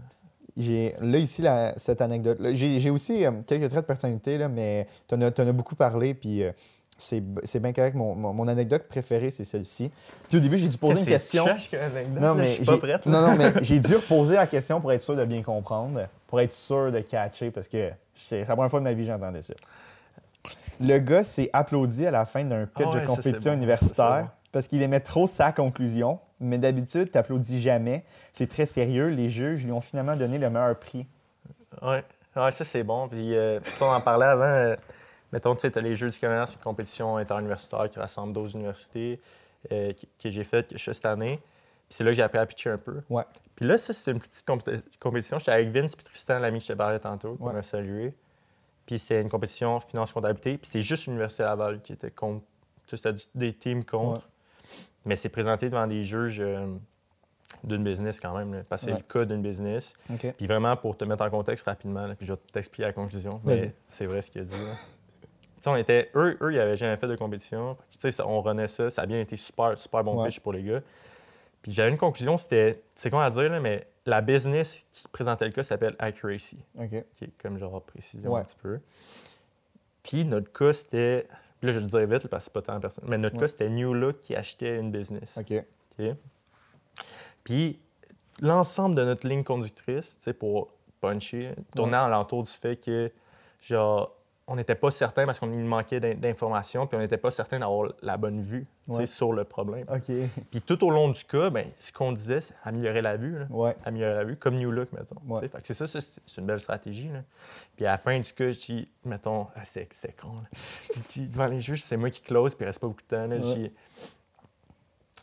[0.58, 2.38] J'ai là ici la- cette anecdote.
[2.54, 5.76] J'ai aussi euh, quelques traits de personnalité, là, mais tu en, as- t'en as beaucoup
[5.76, 6.52] parlé, puis euh,
[6.98, 7.20] c'est
[7.60, 7.96] bien correct.
[7.96, 9.92] Mon, mon- mon anecdote préférée, c'est celle-ci.
[10.30, 11.46] Puis au début, j'ai dû poser une question.
[12.20, 13.06] Non, mais je suis pas prête.
[13.06, 13.12] là.
[13.12, 16.40] Non, non, mais j'ai dû reposer la question pour être sûr de bien comprendre, pour
[16.40, 19.42] être sûr de catcher, parce que c'est la première fois de ma vie que j'entendais
[19.42, 19.54] ça.
[20.80, 24.22] Le gars s'est applaudi à la fin d'un pitch Ah ouais, de compétition bon, universitaire
[24.24, 24.30] bon.
[24.52, 26.20] parce qu'il aimait trop sa conclusion.
[26.42, 28.04] Mais d'habitude, t'applaudis jamais.
[28.34, 29.08] C'est très sérieux.
[29.08, 31.08] Les juges lui ont finalement donné le meilleur prix.
[31.82, 32.04] Ouais.
[32.36, 33.08] ouais, ça c'est bon.
[33.08, 34.44] Puis, euh, tu on en parlait avant.
[34.44, 34.76] euh,
[35.32, 38.56] mettons, tu sais, tu as les Jeux du commerce, une compétition interuniversitaire qui rassemble 12
[38.56, 39.22] universités
[39.72, 41.40] euh, que j'ai faite, que je fais cette année.
[41.88, 43.02] Puis c'est là que j'ai appris à pitcher un peu.
[43.10, 43.24] Ouais.
[43.56, 45.38] Puis là, ça, c'est une petite compé- compétition.
[45.40, 47.58] J'étais avec Vince puis Tristan, l'ami que je te parlais tantôt, qu'on Ouais.
[47.60, 48.14] a salué.
[48.86, 50.58] Puis c'est une compétition finance-comptabilité.
[50.58, 52.44] Puis c'est juste l'Université Laval qui était contre.
[52.88, 54.18] Tu sais, C'était des teams contre.
[54.18, 54.72] Ouais.
[55.06, 56.66] Mais c'est présenté devant des juges euh,
[57.64, 58.54] d'une business quand même.
[58.54, 59.94] là, parce que c'est le cas d'une business.
[60.38, 63.40] Puis vraiment, pour te mettre en contexte rapidement, là, puis je vais t'expliquer la conclusion.
[63.44, 64.56] Mais c'est vrai ce qu'il a dit.
[65.68, 67.76] on était, eux, eux, ils n'avaient jamais fait de compétition.
[68.00, 68.90] Tu sais, on renaît ça.
[68.92, 70.28] Ça a bien été super, super bon Ouais.
[70.30, 70.82] pitch pour les gars.
[71.66, 75.46] Puis j'avais une conclusion, c'était, c'est con à dire, là, mais la business qui présentait
[75.46, 77.04] le cas s'appelle Accuracy, OK.
[77.14, 78.42] qui est comme genre précision Ouais.
[78.42, 78.80] un petit peu.
[80.04, 81.28] Puis notre cas, c'était,
[81.64, 83.42] là je le dirais vite parce que c'est pas tant personne, mais notre Ouais.
[83.42, 85.40] cas, c'était New Look qui achetait une business.
[85.40, 85.54] OK.
[85.98, 86.16] OK?
[87.44, 87.80] Puis
[88.42, 90.70] l'ensemble de notre ligne conductrice, tu sais, pour
[91.02, 93.12] puncher, tournait alentour du fait que,
[93.60, 94.15] genre,
[94.48, 97.58] on n'était pas certain parce qu'on nous manquait d'in- d'informations, puis on n'était pas certain
[97.60, 99.08] d'avoir la bonne vue Ouais.
[99.08, 99.88] sur le problème.
[100.52, 103.40] Puis tout au long du cas, ben, ce qu'on disait, c'est améliorer la vue.
[103.40, 103.46] là.
[103.50, 103.76] Ouais.
[103.86, 105.16] Améliorer la vue, comme New Look, mettons.
[105.28, 105.48] Ouais.
[105.48, 107.08] Fait que c'est ça, ça, c'est une belle stratégie.
[107.10, 107.24] là.
[107.76, 110.34] Puis à la fin du cas, je dis, mettons, ah, c'est c'est con.
[110.44, 110.60] là.
[110.96, 113.08] Je dis, devant les juges, c'est moi qui close, puis il reste pas beaucoup de
[113.16, 113.26] temps.
[113.28, 113.38] là.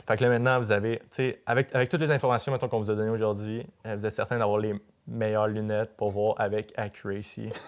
[0.04, 2.78] Fait que là, maintenant, vous avez, tu sais, avec, avec toutes les informations, mettons, qu'on
[2.80, 4.74] vous a données aujourd'hui, euh, vous êtes certain d'avoir les
[5.06, 7.50] meilleures lunettes pour voir avec accuracy.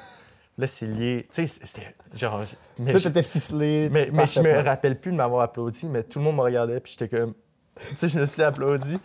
[0.56, 1.26] Là, c'est lié.
[1.32, 2.42] Tu sais, c'était genre.
[2.78, 3.88] mais Toi, t'étais ficelé.
[3.90, 6.80] mais, mais je me rappelle plus de m'avoir applaudi, mais tout le monde me regardait,
[6.80, 7.34] puis j'étais comme.
[7.90, 8.98] Tu sais, je me suis applaudi.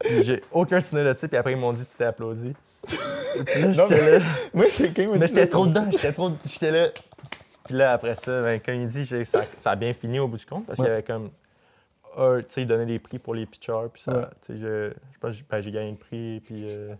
[0.00, 2.52] puis J'ai aucun ça, puis après, ils m'ont dit tu t'es applaudi.
[2.82, 4.24] Puis là, j'étais là.
[4.54, 4.66] Moi,
[5.18, 6.32] Mais j'étais trop dedans, j'étais trop.
[6.44, 6.88] J'étais là.
[7.64, 10.38] Puis là, après ça, ben, quand il dit, ça, ça a bien fini au bout
[10.38, 11.30] du compte, parce qu'il y avait comme
[12.16, 14.24] un, tu sais, ils donnaient des prix pour les pitchers, puis ça, Ouais.
[14.44, 16.94] tu sais, je, je pense que j'ai- ben, j'ai gagné le prix, puis euh,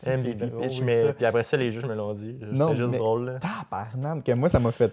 [0.00, 0.84] c'est MVP drôle, pitch, ça.
[0.84, 2.36] mais puis après ça, les juges me l'ont dit.
[2.40, 3.38] C'était juste mais- drôle.
[3.40, 4.88] Tabarnak, que moi, ça m'a fait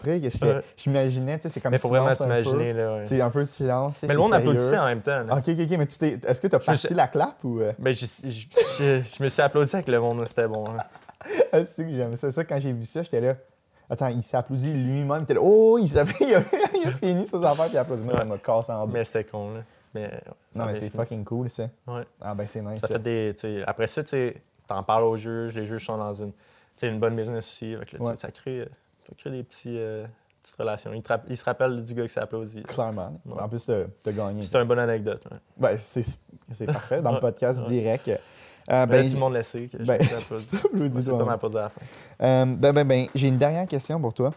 [1.38, 3.06] tu sais, c'est comme Mais faut vraiment t'imaginer, ouais.
[3.06, 4.04] C'est un peu de silence.
[4.04, 5.36] Mais le monde applaudissait en même temps, là.
[5.38, 7.62] Ok, ok, ok, mais tu t'es- est-ce que tu as parti la clap ou.
[7.94, 8.48] j'ai- je,
[8.80, 10.66] je- je me suis applaudi avec le monde, c'était bon.
[10.68, 10.78] hein.
[11.52, 12.30] Ah, c'est que j'aime ça.
[12.30, 13.36] Ça, quand j'ai vu ça, j'étais là.
[13.90, 15.20] Attends, il s'est applaudi lui-même.
[15.20, 15.40] Il était là.
[15.42, 18.04] Oh, il, il, a, il a fini ses affaires, puis il a applaudi.
[18.04, 18.30] Moi, ça Ouais.
[18.30, 18.94] m'a cassé en deux.
[18.94, 19.62] Mais c'était con, là.
[19.94, 20.10] Mais,
[20.52, 21.70] ça Non, mais c'est fucking cool, ça.
[21.88, 22.04] Ouais.
[22.22, 22.82] Ah, ben, c'est nice.
[22.82, 22.94] Ça ça.
[22.96, 24.36] fait des, tu sais, après ça, tu
[24.68, 26.34] t'en parles aux juges, les juges sont dans une,
[26.84, 27.76] une bonne business aussi.
[27.90, 28.16] Sais, Ouais.
[28.18, 28.68] ça, crée,
[29.08, 30.06] ça crée des petits, euh,
[30.44, 30.92] petites relations.
[31.02, 32.62] Te rapp- ils se rappellent du gars qui s'est applaudi.
[32.64, 33.14] Clairement.
[33.26, 33.42] Ouais.
[33.42, 34.42] En plus, t'as t'as gagné.
[34.44, 35.24] C'est une bonne anecdote.
[35.32, 35.38] Ouais.
[35.56, 37.02] Ben, c'est parfait.
[37.02, 38.12] Dans le podcast direct.
[38.70, 39.98] Euh, Ben, ben, tout le monde le sait que je ben.
[42.22, 44.34] Euh, ben, ben, ben, j'ai une dernière question pour toi.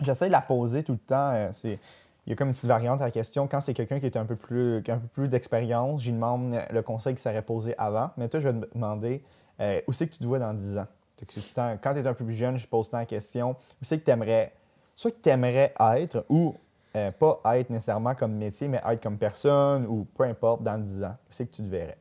[0.00, 1.30] J'essaie de la poser tout le temps.
[1.32, 1.78] euh, c'est-
[2.26, 3.46] il y a comme une petite variante à la question.
[3.46, 6.12] Quand c'est quelqu'un qui est un peu plus, qui a un peu plus d'expérience, j'y
[6.12, 8.10] demande le conseil qui serait posé avant.
[8.16, 9.22] Mais toi, je vais te demander
[9.60, 10.86] euh, où c'est que tu te vois dans 10 ans?
[11.54, 13.50] Temps- quand tu es un peu plus jeune, je pose tant la question.
[13.52, 14.52] Où c'est que tu aimerais,
[14.94, 16.54] soit que tu aimerais être ou
[16.94, 21.02] euh, pas être nécessairement comme métier, mais être comme personne ou peu importe dans 10
[21.04, 21.16] ans?
[21.28, 21.96] Où c'est que tu te verrais?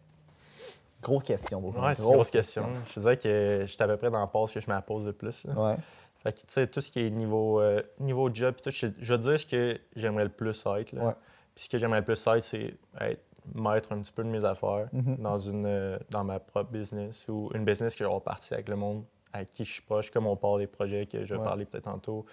[1.05, 1.61] Grosse question.
[1.61, 1.83] Beauchamp.
[1.83, 2.65] Ouais, c'est une grosse question.
[2.87, 4.81] Je te dirais que j'étais à peu près dans le passe que je me la
[4.81, 5.45] pose le plus.
[5.45, 5.53] là.
[5.53, 5.75] Ouais.
[6.17, 9.13] Fait que, tu sais, tout ce qui est niveau, euh, niveau job, tout, je, je
[9.13, 10.93] te dire ce que j'aimerais le plus être.
[10.93, 11.05] Là.
[11.05, 11.13] Ouais.
[11.53, 13.21] Puis ce que j'aimerais le plus être, c'est être
[13.53, 15.17] maître un petit peu de mes affaires Mhm.
[15.17, 18.67] dans, une, euh, dans ma propre business ou une business que je vais partir avec
[18.67, 21.39] le monde avec qui je suis proche, comme on parle des projets que je vais
[21.39, 21.45] Ouais.
[21.45, 22.25] parler peut-être tantôt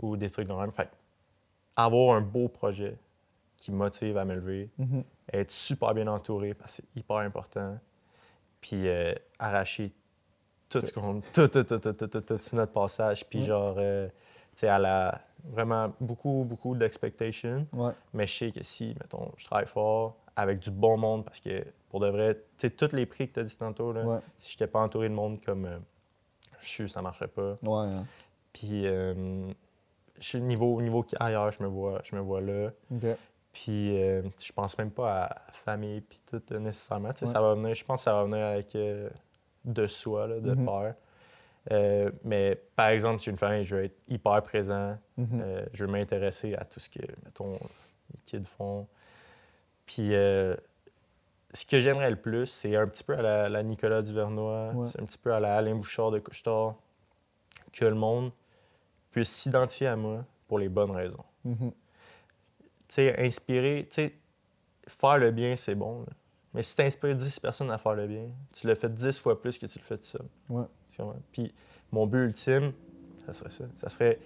[0.00, 0.72] ou des trucs de même.
[0.72, 0.88] Fait
[1.76, 2.96] avoir un beau projet
[3.56, 5.04] qui me motive à me lever, Mhm.
[5.32, 7.78] être super bien entouré parce que c'est hyper important,
[8.60, 9.92] puis euh, arracher
[10.68, 11.20] tout ce qu'on.
[11.34, 14.14] Tout, tout, tout, tout, tout, tout, tout sur notre passage, puis genre, euh, tu
[14.56, 15.20] sais, à la.
[15.44, 17.64] Vraiment beaucoup, beaucoup d'expectations.
[17.72, 17.92] Ouais.
[18.12, 21.64] Mais je sais que si, mettons, je travaille fort avec du bon monde, parce que
[21.90, 24.18] pour de vrai, tu sais, tous les prix que tu as dit tantôt, là, Ouais.
[24.36, 25.78] si je n'étais pas entouré de monde comme euh,
[26.60, 27.56] je suis, ça ne marcherait pas.
[27.62, 28.04] Ouais, hein.
[28.52, 29.52] Puis, je
[30.18, 32.70] suis niveau, niveau ailleurs, je me vois, je me vois là.
[33.60, 37.08] Puis, euh, je pense même pas à famille, puis tout euh, nécessairement.
[37.08, 37.26] Ouais.
[37.26, 39.10] Ça va venir, je pense que ça va venir avec euh,
[39.64, 40.64] de soi, là, de Mhm.
[40.64, 40.94] peur.
[41.72, 44.96] Euh, mais par exemple, si j'ai une famille, je veux être hyper présent.
[45.16, 45.42] Mhm.
[45.72, 47.54] Je veux m'intéresser à tout ce que, mettons,
[48.12, 48.86] les kids font.
[49.86, 54.70] Puis, ce que j'aimerais le plus, c'est un petit peu à la, la Nicolas Duvernois,
[54.74, 54.86] Ouais.
[54.86, 56.76] c'est un petit peu à la Alain Bouchard de Couchetard,
[57.72, 58.30] que le monde
[59.10, 61.24] puisse s'identifier à moi pour les bonnes raisons.
[61.44, 61.72] Mhm.
[62.94, 64.14] Sais, inspirer, tu sais,
[64.86, 66.00] faire le bien, c'est bon.
[66.00, 66.06] là.
[66.54, 69.40] Mais si tu inspires 10 personnes à faire le bien, tu le fais 10 fois
[69.40, 70.26] plus que tu le fais tout seul.
[70.50, 70.64] Ouais.
[71.32, 71.54] Puis
[71.92, 72.72] mon but ultime,
[73.26, 73.64] ça serait ça.
[73.76, 74.18] Ça serait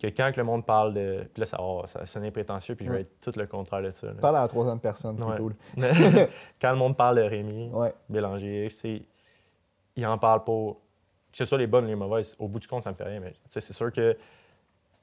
[0.00, 1.24] que quand le monde parle de.
[1.34, 3.82] Puis là, ça va ça va sonner prétentieux, puis je vais être tout le contraire
[3.82, 4.06] de ça.
[4.06, 4.14] là.
[4.14, 5.36] Parle à la troisième personne, c'est Ouais.
[5.36, 5.54] cool.
[6.60, 7.92] quand le monde parle de Rémi Ouais.
[8.08, 9.02] Bélanger, c'est.
[9.96, 10.80] Il en parle pour.
[11.30, 13.04] Que ce soit les bonnes ou les mauvaises, au bout du compte, ça me fait
[13.04, 13.20] rien.
[13.20, 14.16] Mais c'est sûr que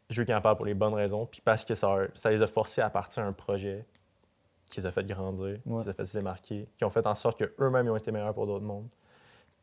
[0.10, 2.42] je veux qu'ils en parlent pour les bonnes raisons, puis parce que ça, ça les
[2.42, 3.86] a forcés à partir d'un projet
[4.70, 5.80] qui les a fait grandir, Ouais.
[5.80, 8.34] qui les a fait se démarquer, qui ont fait en sorte qu'eux-mêmes ont été meilleurs
[8.34, 8.88] pour d'autres mondes.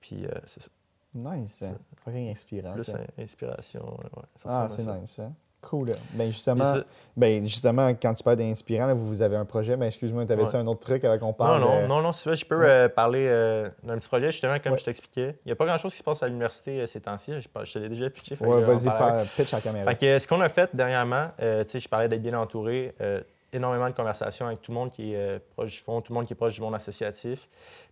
[0.01, 0.70] Puis euh, c'est ça.
[1.14, 1.62] Nice.
[1.62, 1.76] hein.
[2.05, 2.72] Fucking inspirant.
[2.72, 2.99] Plus ça.
[3.18, 3.84] inspiration.
[4.01, 5.18] ouais, ça Ah, c'est nice.
[5.18, 5.32] hein.
[5.63, 5.91] Cool.
[6.13, 6.75] Ben justement,
[7.17, 9.77] ben justement, quand tu parles d'inspirant, là, vous, vous avez un projet.
[9.77, 10.57] Ben excuse-moi, t'avais-tu Ouais.
[10.63, 11.61] un autre truc avec on Non, parle?
[11.61, 12.67] non, de- non, non, si tu veux, je peux Ouais.
[12.67, 14.79] euh, parler euh, d'un petit projet, justement, comme Ouais.
[14.79, 15.37] je t'expliquais.
[15.45, 17.33] Il n'y a pas grand-chose qui se passe à l'université euh, ces temps-ci.
[17.35, 18.37] Je, je te l'ai déjà pitché.
[18.41, 19.91] en vas-y, parle, pitch à la caméra.
[19.93, 22.39] Fait que, euh, ce qu'on a fait dernièrement, euh, tu sais, je parlais d'être bien
[22.39, 23.21] entouré, euh,
[23.53, 26.19] énormément de conversations avec tout le monde qui est euh, proche du fond, tout le
[26.19, 27.49] monde qui est proche du monde associatif.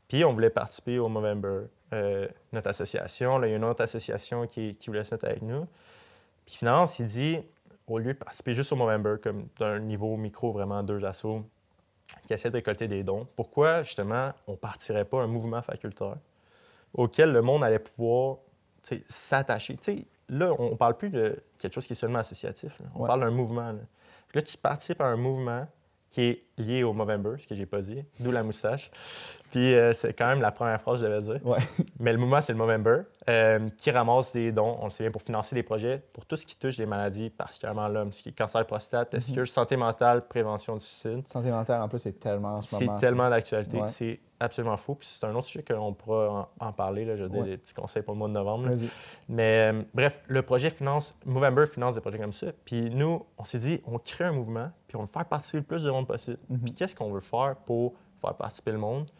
[0.08, 3.38] Puis on voulait participer au Movember, euh, notre association.
[3.38, 5.66] Là, il y a une autre association qui, qui voulait se mettre avec nous.
[6.46, 7.38] Puis finalement, on s'est dit,
[7.90, 11.42] au lieu de participer juste au Movember, comme d'un niveau micro, vraiment deux assos,
[12.24, 16.16] qui essaient de récolter des dons, pourquoi justement on partirait pas un mouvement facultaire
[16.94, 18.38] auquel le monde allait pouvoir
[19.08, 19.78] s'attacher?
[20.28, 22.78] Là, on ne parle plus de quelque chose qui est seulement associatif.
[22.80, 22.86] là.
[22.94, 23.06] On Ouais.
[23.08, 23.72] parle d'un mouvement.
[23.72, 23.80] Là.
[24.34, 25.66] Là, tu participes à un mouvement
[26.10, 28.90] qui est lié au Movember, ce que j'ai pas dit, d'où la moustache.
[29.52, 31.46] Puis euh, c'est quand même la première phrase que je devais dire.
[31.46, 31.58] Ouais.
[32.00, 35.12] Mais le mouvement, c'est le Movember, euh, qui ramasse des dons, on le sait bien,
[35.12, 38.30] pour financer des projets pour tout ce qui touche les maladies, particulièrement l'homme, ce qui
[38.30, 41.22] est cancer de prostate, testicule, santé mentale, prévention du suicide?
[41.32, 43.84] Santé mentale, en plus, c'est tellement en ce C'est tellement d'actualité Ouais.
[43.84, 44.94] que c'est absolument fou.
[44.94, 47.04] Puis c'est un autre sujet qu'on pourra en, en parler.
[47.04, 47.16] Là.
[47.16, 47.46] Donner Ouais.
[47.50, 48.70] des petits conseils pour le mois de novembre.
[48.70, 48.74] là.
[49.28, 52.48] Mais euh, bref, le projet finance, Movember finance des projets comme ça.
[52.64, 55.64] Puis nous, on s'est dit, on crée un mouvement, puis on veut faire participer le
[55.64, 56.38] plus de monde possible.
[56.48, 56.58] Mhm.
[56.60, 59.10] Puis qu'est-ce qu'on veut faire pour faire participer le monde?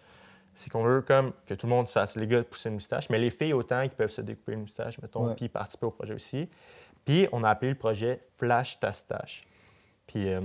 [0.54, 3.08] C'est qu'on veut comme que tout le monde se fasse, les gars, pousser une moustache,
[3.08, 5.34] mais les filles autant qui peuvent se découper une moustache, mettons, Ouais.
[5.34, 6.48] puis participer au projet aussi.
[7.04, 9.44] Puis on a appelé le projet Flash Tastache.
[10.06, 10.40] Puis euh,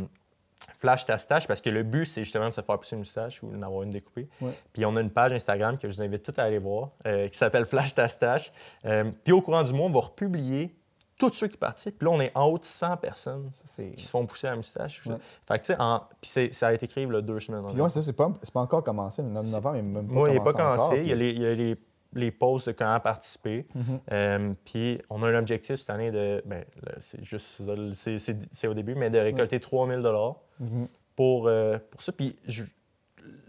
[0.76, 3.42] Flash ta stache parce que le but, c'est justement de se faire pousser une moustache
[3.44, 4.28] ou d'en avoir une découpée.
[4.42, 4.52] Ouais.
[4.74, 7.28] Puis on a une page Instagram que je vous invite tous à aller voir euh,
[7.28, 8.52] qui s'appelle Flash ta stache.
[8.86, 10.76] Euh, puis au courant du mois, on va republier
[11.18, 11.98] tous ceux qui participent.
[11.98, 15.06] Puis là, on est en haut de 100 personnes qui se font pousser la moustache.
[15.06, 15.16] Ouais.
[15.48, 16.02] Fait que tu sais, en...
[16.22, 17.62] puis ça a été écrit il y a deux semaines.
[17.62, 17.86] Puis environ.
[17.86, 19.22] ouais, ça, c'est pas, encore commencé.
[19.22, 20.40] Le 9 novembre, il n'est même pas il commencé.
[20.40, 20.84] pas commencé.
[20.84, 21.78] encore, il y a puis- les, il y a les,
[22.16, 23.68] les pauses de quand participer.
[23.76, 24.00] Mhm.
[24.12, 26.42] Euh, puis on a un objectif cette année de.
[26.46, 26.64] Ben,
[27.00, 27.62] c'est juste
[27.94, 30.88] c'est- au début, mais de récolter 3000 dollars Mhm.
[31.16, 32.12] pour, euh, pour ça.
[32.12, 32.36] Puis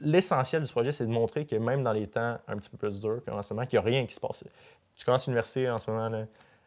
[0.00, 3.00] l'essentiel du projet, c'est de montrer que même dans les temps un petit peu plus
[3.00, 4.44] durs qu'en ce moment, qu'il n'y a rien qui se passe.
[4.96, 6.24] Tu commences l'université en ce moment, là,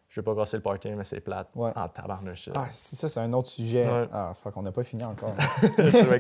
[0.09, 1.49] je ne vais pas casser le party, mais c'est plate.
[1.55, 1.71] Ouais.
[1.75, 2.49] Ah, tabarnouche.
[2.55, 3.87] Ah, si ça, c'est un autre sujet.
[3.87, 4.07] Ouais.
[4.11, 5.35] Ah, fuck, on n'a pas fini encore.
[5.77, 6.19] C'est vrai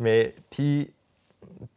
[0.00, 0.92] Mais puis,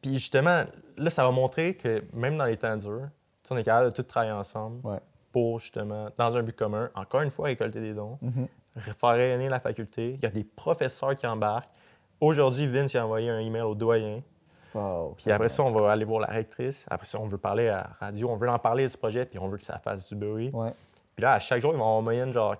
[0.02, 0.64] puis justement,
[1.00, 3.10] là, ça va montrer que même dans les temps durs,
[3.52, 5.00] on est capable de tout travailler ensemble Ouais.
[5.32, 8.48] pour justement, dans un but commun, encore une fois, récolter des dons, Mhm.
[8.78, 10.14] faire rayonner la faculté.
[10.16, 11.70] Il y a des professeurs qui embarquent.
[12.22, 14.22] Aujourd'hui, Vince a envoyé un email au doyen.
[14.76, 16.86] Wow, Puis après ça, on va aller voir la rectrice.
[16.92, 19.26] Après ça, on veut parler à la radio, on veut en parler de ce projet,
[19.26, 20.52] puis on veut que ça fasse du bruit.
[20.54, 20.72] Ouais.
[21.16, 22.56] Puis là, à chaque jour, ils vont en moyenne genre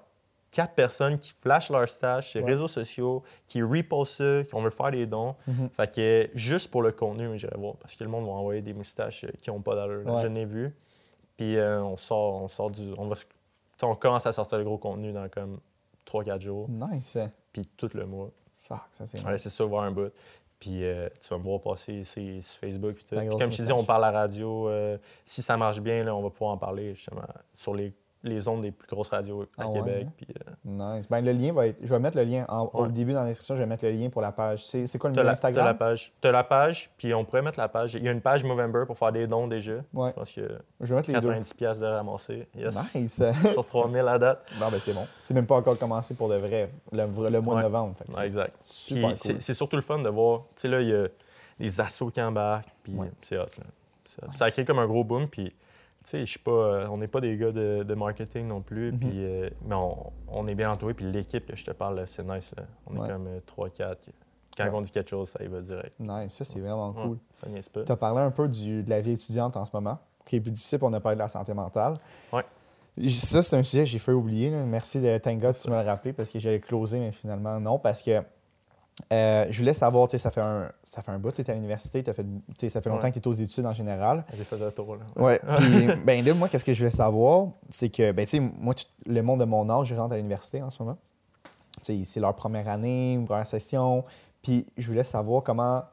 [0.52, 2.52] quatre personnes qui flashent leur stage sur les Ouais.
[2.52, 5.36] réseaux sociaux, qui repostent ça, qui on veut faire des dons.
[5.48, 5.70] Mhm.
[5.70, 7.76] Fait que juste pour le contenu, j'irai voir.
[7.76, 10.06] Parce que le monde va envoyer des moustaches euh, qui n'ont pas d'allure.
[10.06, 10.22] Ouais.
[10.24, 10.74] Je l'ai vu.
[11.38, 12.94] Puis euh, on sort, on sort du.
[12.98, 13.16] On, va,
[13.84, 15.60] on commence à sortir le gros contenu dans comme
[16.06, 16.68] 3-4 jours.
[16.70, 17.18] Nice.
[17.54, 18.30] Puis tout le mois.
[18.60, 20.12] Fuck, ça, c'est Ouais, c'est ça, voir un bout.
[20.60, 22.22] Puis euh, tu vas me voir passer sur
[22.60, 22.96] Facebook.
[22.96, 23.16] Puis tout.
[23.16, 24.68] Puis comme je te dis, on parle à la radio.
[24.68, 27.22] euh, si ça marche bien, là, on va pouvoir en parler justement
[27.54, 27.94] sur les,
[28.24, 30.06] les ondes des plus grosses radios à Ah Québec.
[30.08, 30.12] hein?
[30.18, 30.52] Puis, euh,
[30.98, 31.08] Nice.
[31.10, 31.78] Ben, le lien va être.
[31.82, 33.56] Je vais mettre le lien en- au début dans la description.
[33.56, 34.66] Je vais mettre le lien pour la page.
[34.66, 35.64] C'est c'est quoi le la, Instagram?
[35.64, 36.12] t'as la page.
[36.20, 37.94] T'as la page, puis on pourrait mettre la page.
[37.94, 39.76] Il y a une page Movember pour faire des dons déjà.
[39.94, 40.10] Ouais.
[40.10, 40.42] Je pense que
[40.82, 41.28] Je vais mettre les deux.
[41.30, 42.48] 90 pièces de ramasser.
[42.56, 42.94] Yes.
[42.96, 43.22] Nice.
[43.54, 44.46] Sur 3000 à date.
[44.60, 45.08] Non, ben c'est bon.
[45.22, 47.08] C'est même pas encore commencé pour de vrai, le, le
[47.42, 47.96] mois de novembre.
[48.00, 48.56] Fait c'est exact.
[48.62, 49.42] Super c'est- cool.
[49.42, 50.42] C'est surtout le fun de voir.
[50.56, 51.08] Tu sais, là, il y a
[51.58, 53.44] des assos qui embarquent, puis c'est hot.
[53.58, 53.64] là.
[54.04, 54.30] C'est hot.
[54.36, 55.54] Ça a créé comme un gros boom, puis.
[56.04, 58.62] Tu sais, je suis pas, euh, on n'est pas des gars de, de marketing non
[58.62, 59.00] plus, Mhm.
[59.00, 60.94] puis, euh, mais on, on est bien entouré.
[60.94, 62.54] Puis l'équipe que je te parle, c'est nice.
[62.58, 62.64] là.
[62.88, 63.98] On est comme 3-4.
[64.58, 64.72] Quand Ouais.
[64.74, 65.94] on dit quelque chose, ça y va direct.
[66.00, 66.34] Nice.
[66.34, 67.18] Ça, c'est vraiment cool.
[67.42, 67.84] ça niaise pas.
[67.84, 70.42] Tu as parlé un peu du- de la vie étudiante en ce moment, qui est
[70.42, 71.96] plus difficile, on a parlé de la santé mentale.
[72.34, 72.44] Ouais.
[73.10, 74.50] Ça, c'est un sujet que j'ai fait oublier.
[74.50, 74.64] là.
[74.66, 77.80] Merci de thank God, tu me l'as rappelé parce que j'allais closer, mais finalement, non.
[77.80, 78.22] Parce que
[79.12, 81.42] euh, je voulais savoir, tu sais, ça fait un, ça fait un bout que tu
[81.42, 82.24] es à l'université, ça fait
[82.90, 83.12] longtemps Ouais.
[83.12, 84.24] que tu es aux études en général.
[84.38, 84.96] J'ai fait le tour.
[84.98, 85.02] Là.
[85.16, 85.40] Ouais.
[85.58, 88.74] Puis, ben là, moi, qu'est-ce que je voulais savoir, c'est que, ben, tu sais, moi,
[88.74, 90.98] tout- le monde de mon âge, je rentre à l'université en ce moment.
[91.82, 94.04] Tu sais, c'est leur première année, une première session.
[94.42, 95.84] Puis, je voulais savoir comment,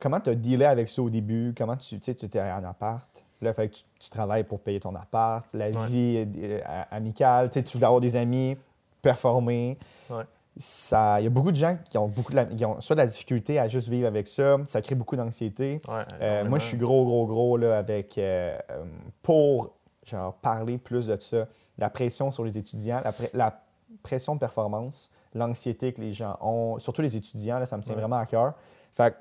[0.00, 2.64] comment tu as dealé avec ça au début, comment tu, tu sais, tu étais en
[2.64, 3.06] appart?
[3.42, 5.86] Là, fait que tu, tu travailles pour payer ton appart, la Ouais.
[5.88, 8.56] vie euh, amicale, tu sais, tu veux avoir des amis,
[9.00, 9.78] performer.
[10.10, 10.24] Ouais.
[10.56, 12.96] Ça, il y a beaucoup de gens qui ont beaucoup de la- qui ont soit
[12.96, 15.80] de la difficulté à juste vivre avec ça, ça crée beaucoup d'anxiété.
[15.88, 18.84] Ouais, Euh, moi, je suis gros, gros, gros là, avec euh, euh,
[19.22, 19.74] pour
[20.04, 21.46] genre, parler plus de ça.
[21.78, 23.62] La pression sur les étudiants, la, pre- la
[24.02, 27.94] pression de performance, l'anxiété que les gens ont, surtout les étudiants, là, ça me tient
[27.94, 28.00] Ouais.
[28.00, 28.54] vraiment à cœur.
[28.92, 29.14] Fait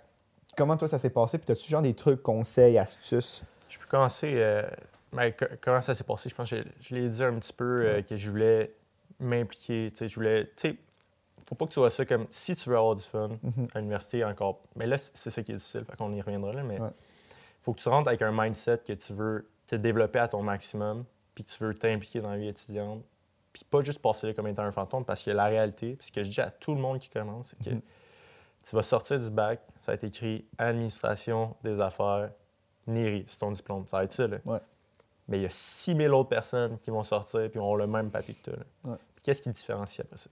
[0.57, 1.37] comment toi ça s'est passé?
[1.37, 3.43] Puis as-tu genre des trucs, conseils, astuces?
[3.69, 4.33] Je peux commencer.
[4.35, 4.63] euh,
[5.13, 6.27] mais co- comment ça s'est passé?
[6.27, 8.73] Je pense que je, je l'ai dit un petit peu que je voulais
[9.19, 9.91] m'impliquer.
[9.91, 10.45] tu sais, Je voulais.
[10.57, 10.75] Tu sais,
[11.49, 13.67] faut pas que tu vois ça comme si tu veux avoir du fun Mhm.
[13.73, 14.59] à l'université encore.
[14.75, 15.83] Mais là, c'est ça qui est difficile.
[15.83, 16.63] Fait qu'on y reviendra là.
[16.63, 16.89] Mais Ouais.
[17.59, 21.05] faut que tu rentres avec un mindset que tu veux te développer à ton maximum,
[21.35, 23.03] puis tu veux t'impliquer dans la vie étudiante.
[23.51, 26.11] Puis pas juste passer là comme étant un fantôme, parce que la réalité, puis ce
[26.11, 27.81] que je dis à tout le monde qui commence, c'est que Mhm.
[28.63, 32.29] tu vas sortir du bac, ça va être écrit Administration des affaires,
[32.87, 33.85] NIRI, c'est ton diplôme.
[33.87, 34.37] Ça va être ça, là.
[34.45, 34.59] Ouais.
[35.27, 38.33] Mais il y a 6000 autres personnes qui vont sortir puis ont le même papier
[38.35, 38.59] que toi.
[38.85, 38.97] Ouais.
[39.21, 40.29] Qu'est-ce qui différencie après ça?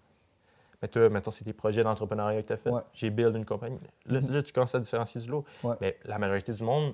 [0.81, 2.69] Mais toi, mettons, c'est tes projets d'entrepreneuriat que tu as fait.
[2.69, 2.81] Ouais.
[2.93, 3.79] J'ai build une compagnie.
[4.05, 5.43] Là, là, tu commences à différencier du lot.
[5.63, 5.75] Ouais.
[5.81, 6.93] Mais la majorité du monde,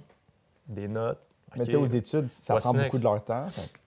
[0.68, 1.20] des notes.
[1.56, 3.48] Mais tu sais, aux études, ça prend beaucoup de leur temps.
[3.48, 3.78] Fait que-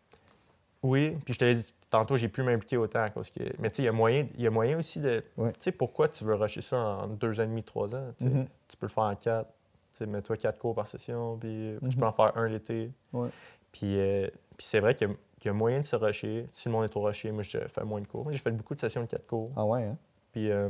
[0.83, 3.41] Oui, puis je te l'ai dit tantôt, j'ai pu m'impliquer autant cause que.
[3.59, 5.25] Mais tu sais, il y a moyen, il y a moyen aussi de.
[5.37, 5.51] Ouais.
[5.53, 8.13] Tu sais, pourquoi tu veux rusher ça en deux ans et demi, trois ans?
[8.19, 8.27] tu?
[8.27, 8.47] Mhm.
[8.69, 9.49] Tu peux le faire en quatre.
[9.95, 11.95] Tu sais, mets-toi quatre cours par session, puis tu Mhm.
[11.95, 12.93] peux en faire un l'été.
[13.15, 13.31] Ouais.
[13.73, 15.09] Puis, euh, puis c'est vrai a-
[15.47, 16.49] qu'il y a moyen de se rusher.
[16.53, 18.31] Si le monde est trop rushé, moi, je fais moins de cours.
[18.33, 19.53] J'ai fait beaucoup de sessions de quatre cours.
[19.57, 19.97] Ah ouais, hein?
[20.33, 20.69] Puis, euh,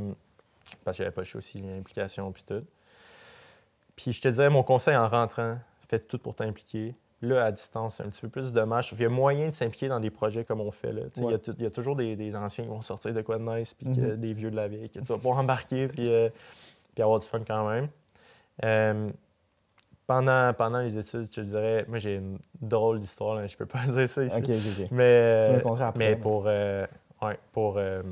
[0.85, 2.63] parce que j'avais pas le choix aussi, l'implication, puis tout.
[3.97, 5.59] Puis, je te dirais, mon conseil en rentrant,
[5.89, 6.95] fais tout pour t'impliquer.
[7.23, 8.91] Là, à distance, c'est un petit peu plus dommage.
[8.93, 10.93] Il y a moyen de s'impliquer dans des projets comme on fait.
[10.93, 11.03] Là.
[11.17, 11.39] Il y a Ouais.
[11.39, 13.73] tout- il y, a toujours des, des anciens qui vont sortir de quoi de nice,
[13.73, 14.17] puis Mhm.
[14.17, 16.29] des vieux de la vieille, que tu vas pouvoir embarquer, puis, euh,
[16.95, 17.89] puis avoir du fun quand même.
[18.65, 19.11] Euh,
[20.07, 24.09] pendant, pendant les études, je dirais, moi, j'ai une drôle d'histoire, je peux pas dire
[24.09, 24.37] ça ici.
[24.37, 24.89] Ok, ok, ok.
[24.91, 26.87] Mais, Tu me le euh, après, mais pour, euh,
[27.23, 28.03] ouais, pour, euh,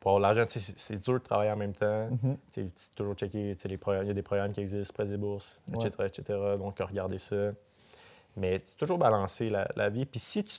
[0.00, 2.08] pour l'argent, c'est c'est dur de travailler en même temps.
[2.22, 2.36] Mhm.
[2.50, 5.58] C'est toujours checker, les programmes- il y a des programmes qui existent, Presse des bourses,
[5.74, 5.86] Ouais.
[5.86, 6.38] etc., etc.
[6.58, 7.36] Donc, regarder ça.
[8.36, 10.06] Mais c'est toujours balancer la, la vie.
[10.06, 10.56] Puis si tu,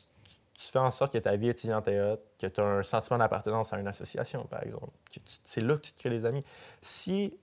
[0.53, 3.17] tu fais en sorte que ta vie étudiante est haute, que tu as un sentiment
[3.17, 6.26] d'appartenance à une association, par exemple, que tu- c'est là que tu te crées des
[6.26, 6.43] amis.
[6.82, 7.34] Si,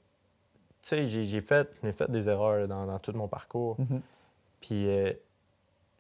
[0.89, 3.77] sais, j'ai j'ai fait, j'ai fait des erreurs dans, dans tout mon parcours.
[3.79, 4.01] Mhm.
[4.61, 5.13] Puis euh,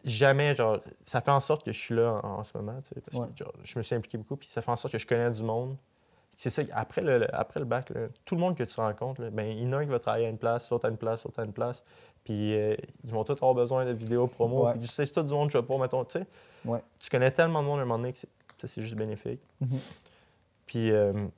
[0.05, 2.95] jamais, genre, ça fait en sorte que je suis là en, en ce moment, tu
[2.95, 3.28] sais, parce Ouais.
[3.33, 5.31] que genre, je me suis impliqué beaucoup, puis ça fait en sorte que je connais
[5.31, 5.76] du monde.
[6.37, 9.20] C'est ça, après le, le- après le bac, là, tout le monde que tu rencontres,
[9.20, 10.89] là, ben, il y en a un qui va travailler à une place, l'autre à
[10.89, 11.85] une place, l'autre à une place,
[12.24, 14.64] puis euh, ils vont tous avoir besoin de vidéos promo.
[14.66, 14.72] Ouais.
[14.78, 16.26] Puis c'est c'est tout du monde que je vais pas, mettons, tu sais.
[16.64, 16.83] Ouais.
[16.99, 19.41] Tu connais tellement de monde à un moment donné que c'est juste bénéfique.
[19.61, 19.78] Mhm.
[20.66, 21.31] Puis il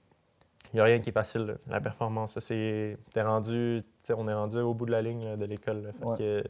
[0.77, 1.55] n'y a rien qui est facile, là.
[1.69, 2.39] la performance.
[2.41, 3.83] c'est t'es rendu,
[4.17, 5.93] on est rendu au bout de la ligne là, de l'école.
[6.03, 6.43] Ouais.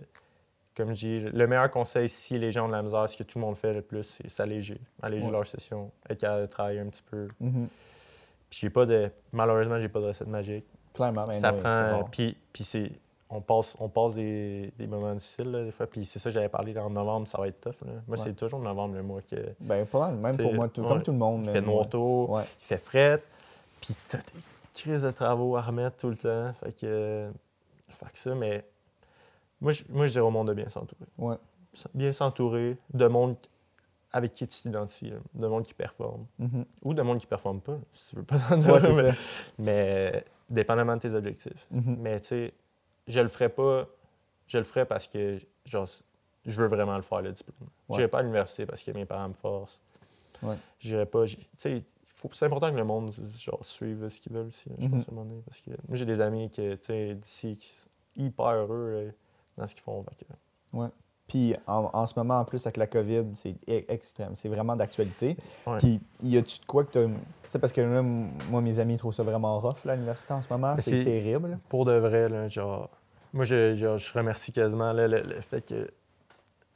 [0.76, 3.24] comme je dis, le meilleur conseil si les gens ont de la misère, ce que
[3.24, 5.32] tout le monde fait le plus, c'est s'alléger, alléger Ouais.
[5.32, 7.28] leur session, être capable de travailler un petit peu.
[7.40, 7.68] Mhm.
[8.48, 10.64] Puis j'ai pas de, malheureusement, j'ai pas de recette magique.
[10.94, 12.90] Clairement, mais ça non, prend, puis, puis c'est,
[13.30, 15.86] on passe, on passe des, des moments difficiles là, des fois.
[15.86, 17.86] Puis c'est ça que j'avais parlé en novembre, ça va être tough.
[17.86, 17.92] là.
[18.06, 18.24] Moi, Ouais.
[18.24, 19.36] c'est toujours novembre le mois que.
[19.58, 21.44] Ben, pas mal, même pour moi, tout- comme tout le monde.
[21.46, 22.42] Il fait noir tôt, Ouais.
[22.60, 23.22] il fait fret,
[23.82, 24.24] puis t'as des
[24.74, 26.52] crises de travaux à remettre tout le temps.
[26.54, 27.30] Fait que,
[27.88, 28.64] fait que ça, mais
[29.60, 31.04] moi, je, moi, je dirais au monde de bien s'entourer.
[31.18, 31.36] Ouais.
[31.94, 33.36] Bien s'entourer de monde
[34.12, 36.26] avec qui tu t'identifies, de monde qui performe.
[36.38, 36.64] Mhm.
[36.82, 38.36] Ou de monde qui performe pas, si tu veux pas.
[38.56, 39.18] Ouais, c'est mais, ça.
[39.58, 41.66] mais dépendamment de tes objectifs.
[41.70, 41.96] Mhm.
[41.98, 42.54] Mais tu sais,
[43.08, 43.86] je le ferais pas,
[44.46, 45.86] je le ferais parce que, genre,
[46.44, 47.56] je veux vraiment le faire, le diplôme.
[47.60, 47.68] Ouais.
[47.90, 49.80] Je n'irai pas à l'université parce que mes parents me forcent.
[50.42, 50.56] Ouais.
[50.80, 51.24] J'irai pas.
[51.24, 51.84] j'y- Tu sais,
[52.22, 54.90] faut- c'est important que le monde genre, suive ce qu'ils veulent aussi, là, je Mhm.
[54.92, 56.50] pense, à un moment donné, Parce que moi, j'ai des amis
[56.80, 59.12] sais, d'ici qui sont hyper heureux
[59.58, 60.02] dans ce qu'ils font.
[60.04, 60.88] que- Ouais.
[61.28, 64.34] Puis en, en ce moment, en plus, avec la COVID, c'est e- extrême.
[64.34, 65.36] C'est vraiment d'actualité.
[65.66, 65.78] Ouais.
[65.78, 67.12] Puis y a-tu de quoi que tu
[67.44, 70.32] Tu sais, parce que là, moi, mes amis trouvent ça vraiment rough, là, à l'université
[70.34, 70.74] en ce moment.
[70.78, 71.58] C'est c'est- terrible.
[71.68, 72.88] Pour de vrai, là, genre,
[73.32, 75.90] moi, je, je remercie quasiment là, le, le fait que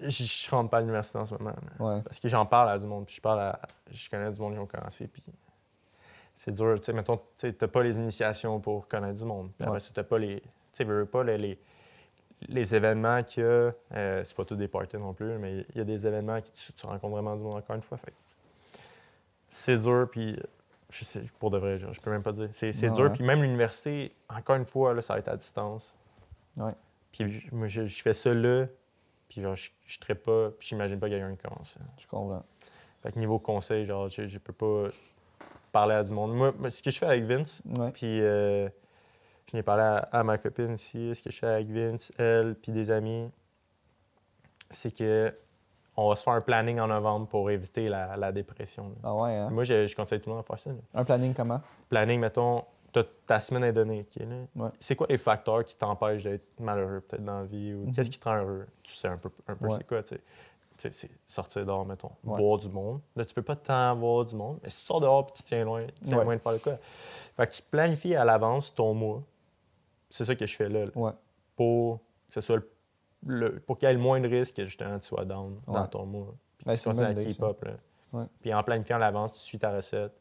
[0.00, 1.54] je, je rentre pas à l'université en ce moment.
[1.78, 2.02] Ouais.
[2.02, 4.52] Parce que j'en parle à du monde, puis je parle à, je connais du monde
[4.54, 5.22] qui ont commencé, puis
[6.34, 6.74] c'est dur.
[6.80, 9.50] Tu sais, mettons, tu t'as pas les initiations pour connaître du monde.
[9.58, 9.90] Puis après, Ouais.
[9.94, 11.58] t'as pas les, tu sais, veux, pas les, les,
[12.48, 13.72] les événements qu'il y a.
[13.94, 16.48] euh, c'est pas tous des parties non plus, mais il y a des événements que
[16.48, 17.96] tu, tu rencontres vraiment du monde encore une fois.
[17.96, 18.12] Fait
[19.48, 20.38] c'est dur, puis
[20.90, 22.48] je sais, pour de vrai, genre, je peux même pas dire.
[22.52, 25.96] C'est, Ouais, dur, puis même l'université, encore une fois, là, ça va être à distance.
[26.58, 26.72] Ouais.
[27.12, 28.66] Puis je- moi, je, je fais ça là,
[29.28, 31.78] puis genre, je ne traite pas, puis j'imagine pas quelqu'un qui commence.
[31.98, 32.44] Je comprends.
[33.02, 34.88] Fait que niveau conseil, genre, je, je peux pas
[35.72, 36.34] parler à du monde.
[36.34, 37.90] Moi, moi, ce que je fais avec Vince, Ouais.
[37.92, 38.68] puis euh,
[39.50, 42.54] je n'ai parlé à, à ma copine aussi, ce que je fais avec Vince, elle,
[42.54, 43.30] puis des amis,
[44.70, 45.34] c'est que
[45.98, 48.88] on va se faire un planning en novembre pour éviter la, la dépression.
[48.88, 48.94] là.
[49.02, 49.48] Ah ouais, hein?
[49.50, 50.70] Moi, je, je conseille tout le monde à faire ça.
[50.70, 50.76] là.
[50.94, 51.60] Un planning comment?
[51.88, 52.64] Planning, mettons,
[53.02, 54.06] ta semaine est donnée.
[54.08, 54.36] ok, là.
[54.64, 54.70] Ouais.
[54.80, 57.92] C'est quoi les facteurs qui t'empêchent d'être malheureux peut-être dans la vie ou Mhm.
[57.94, 58.66] qu'est-ce qui te rend heureux?
[58.82, 59.74] Tu sais un peu, un peu Ouais.
[59.78, 60.20] c'est quoi, tu sais.
[60.90, 62.36] C'est sortir dehors, mettons, Ouais.
[62.36, 63.00] voir du monde.
[63.16, 65.42] Là, tu peux pas tant voir du monde, mais si tu sors dehors et tu
[65.42, 66.76] tiens loin, tu tiens loin de faire de quoi.
[67.34, 69.22] Fait que tu planifies à l'avance ton mois.
[70.10, 70.84] C'est ça que je fais là,
[71.56, 72.68] pour que ce soit le,
[73.26, 75.86] le- pour qu'il y ait le moins de risque que justement tu sois down dans
[75.86, 76.34] ton mois.
[76.58, 77.64] Puis Ben, tu à keep up.
[77.64, 78.26] là.
[78.40, 80.12] Puis en planifiant à l'avance, tu suis ta recette.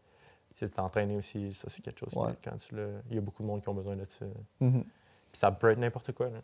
[0.56, 2.32] Sais, t'entraîner aussi, ça c'est quelque chose Ouais.
[2.42, 2.94] que quand tu le.
[3.10, 4.26] Il y a beaucoup de monde qui ont besoin de ça.
[4.62, 4.84] Mhm.
[4.84, 6.30] Puis ça peut être n'importe quoi.
[6.30, 6.40] là.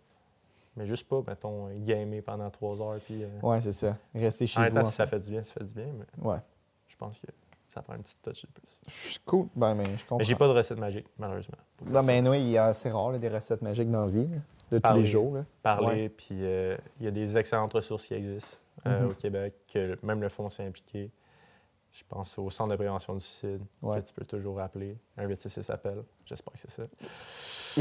[0.78, 3.00] Mais juste pas, mettons, gamer pendant trois heures.
[3.06, 3.98] Puis, euh, Ouais, c'est ça.
[4.16, 4.70] Rester chez en vous.
[4.76, 5.20] temps, en si ça fait.
[5.20, 5.88] du bien, ça fait du bien.
[5.98, 6.38] Mais Ouais.
[6.88, 7.28] je pense que
[7.68, 9.20] ça prend une petite touch de plus.
[9.26, 9.48] Cool.
[9.56, 10.18] Ben, mais je comprends.
[10.18, 11.58] Mais j'ai pas de recette magique, malheureusement.
[11.86, 14.28] Non, mais oui, il y a- c'est rare, là, des recettes magiques dans la vie,
[14.28, 14.38] là,
[14.72, 15.36] de tous les jours.
[15.36, 15.46] Là.
[15.62, 18.58] Parler, puis euh, il y a des excellentes ressources qui existent
[18.88, 19.10] euh, Mhm.
[19.10, 21.12] au Québec, que même le fonds s'est impliqué.
[21.94, 24.02] Je pense au Centre de prévention du suicide, Ouais.
[24.02, 24.98] que tu peux toujours appeler.
[25.18, 26.04] Un 866 appel.
[26.26, 26.84] J'espère que c'est ça.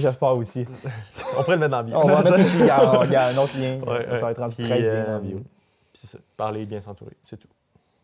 [0.01, 0.67] J'espère aussi.
[1.39, 1.97] On pourrait le mettre dans la bio.
[1.97, 3.81] On va mettre aussi, il y a, il y a un autre lien.
[3.81, 5.37] Ouais, ça va être rendu Puis, 13 liens euh, dans la bio.
[5.39, 5.47] puis
[5.95, 6.19] c'est ça.
[6.37, 7.49] Parler, bien s'entourer, c'est tout.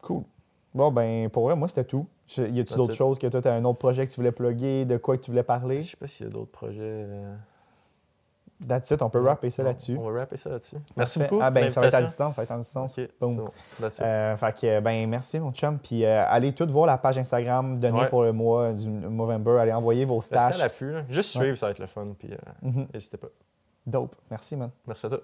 [0.01, 0.23] Cool.
[0.75, 2.07] Bon, ben, pour vrai, moi, c'était tout.
[2.29, 4.33] Je- Y a-tu d'autres choses que toi, tu as un autre projet que tu voulais
[4.33, 5.81] plugger, de quoi que tu voulais parler?
[5.83, 6.79] Je sais pas s'il y a d'autres projets.
[6.83, 7.35] euh,
[8.67, 9.97] That's it, on peut rapper ça là-dessus.
[9.99, 10.77] On va rapper ça là-dessus.
[10.97, 11.39] Merci beaucoup.
[11.43, 12.99] Ah, ben, ça va être à distance, ça va être en distance.
[12.99, 13.33] Ok, Boom.
[13.33, 14.07] c'est bon.
[14.07, 15.79] Euh, fait que, ben, merci, mon chum.
[15.79, 18.09] Puis, euh, allez tous voir la page Instagram donnée Ouais.
[18.09, 19.59] pour le mois du Movember.
[19.61, 20.59] Allez envoyer vos Restez à stages.
[20.59, 20.93] l'affût.
[20.93, 21.03] là.
[21.09, 21.43] Juste Ouais.
[21.43, 22.07] suivre, ça va être le fun.
[22.19, 22.87] Puis euh, Mhm.
[22.95, 23.29] n'hésitez pas.
[23.87, 24.17] Dope.
[24.31, 24.71] Merci, man.
[24.87, 25.21] Merci à toi.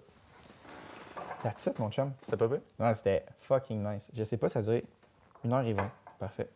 [1.42, 2.12] That's it, mon chum.
[2.22, 2.60] C'était pas bien?
[2.78, 4.10] Non, c'était fucking nice.
[4.14, 4.84] Je sais pas, ça a duré
[5.44, 5.88] 1h20.
[6.18, 6.48] Parfait.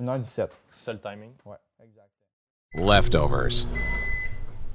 [0.00, 0.58] 1h17.
[0.76, 1.30] C'est le timing.
[1.46, 2.08] Ouais, exact.
[2.74, 3.68] Leftovers.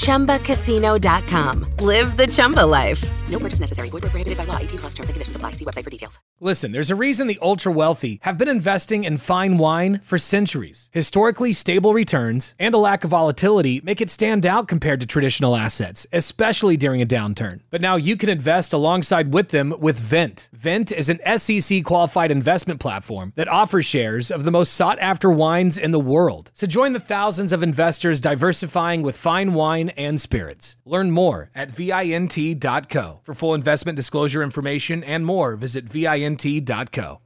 [0.00, 1.76] ChumbaCasino.com.
[1.78, 3.02] Live the Chumba life.
[3.30, 3.88] No purchase necessary.
[3.90, 4.58] Void where prohibited by law.
[4.58, 5.52] 18 plus terms and conditions apply.
[5.52, 6.18] See website for details.
[6.40, 10.88] Listen, there's a reason the ultra wealthy have been investing in fine wine for centuries.
[10.92, 15.54] Historically stable returns and a lack of volatility make it stand out compared to traditional
[15.54, 17.60] assets, especially during a downturn.
[17.70, 20.48] But now you can invest alongside with them with Vent.
[20.52, 25.30] Vent is an SEC qualified investment platform that offers shares of the most sought after
[25.30, 26.50] wines in the world.
[26.54, 29.52] So join the thousands of investors diversifying with fine
[29.96, 30.76] and spirits.
[30.84, 33.20] Learn more at vint.co.
[33.22, 37.20] For full investment disclosure information and more, visit vint.co.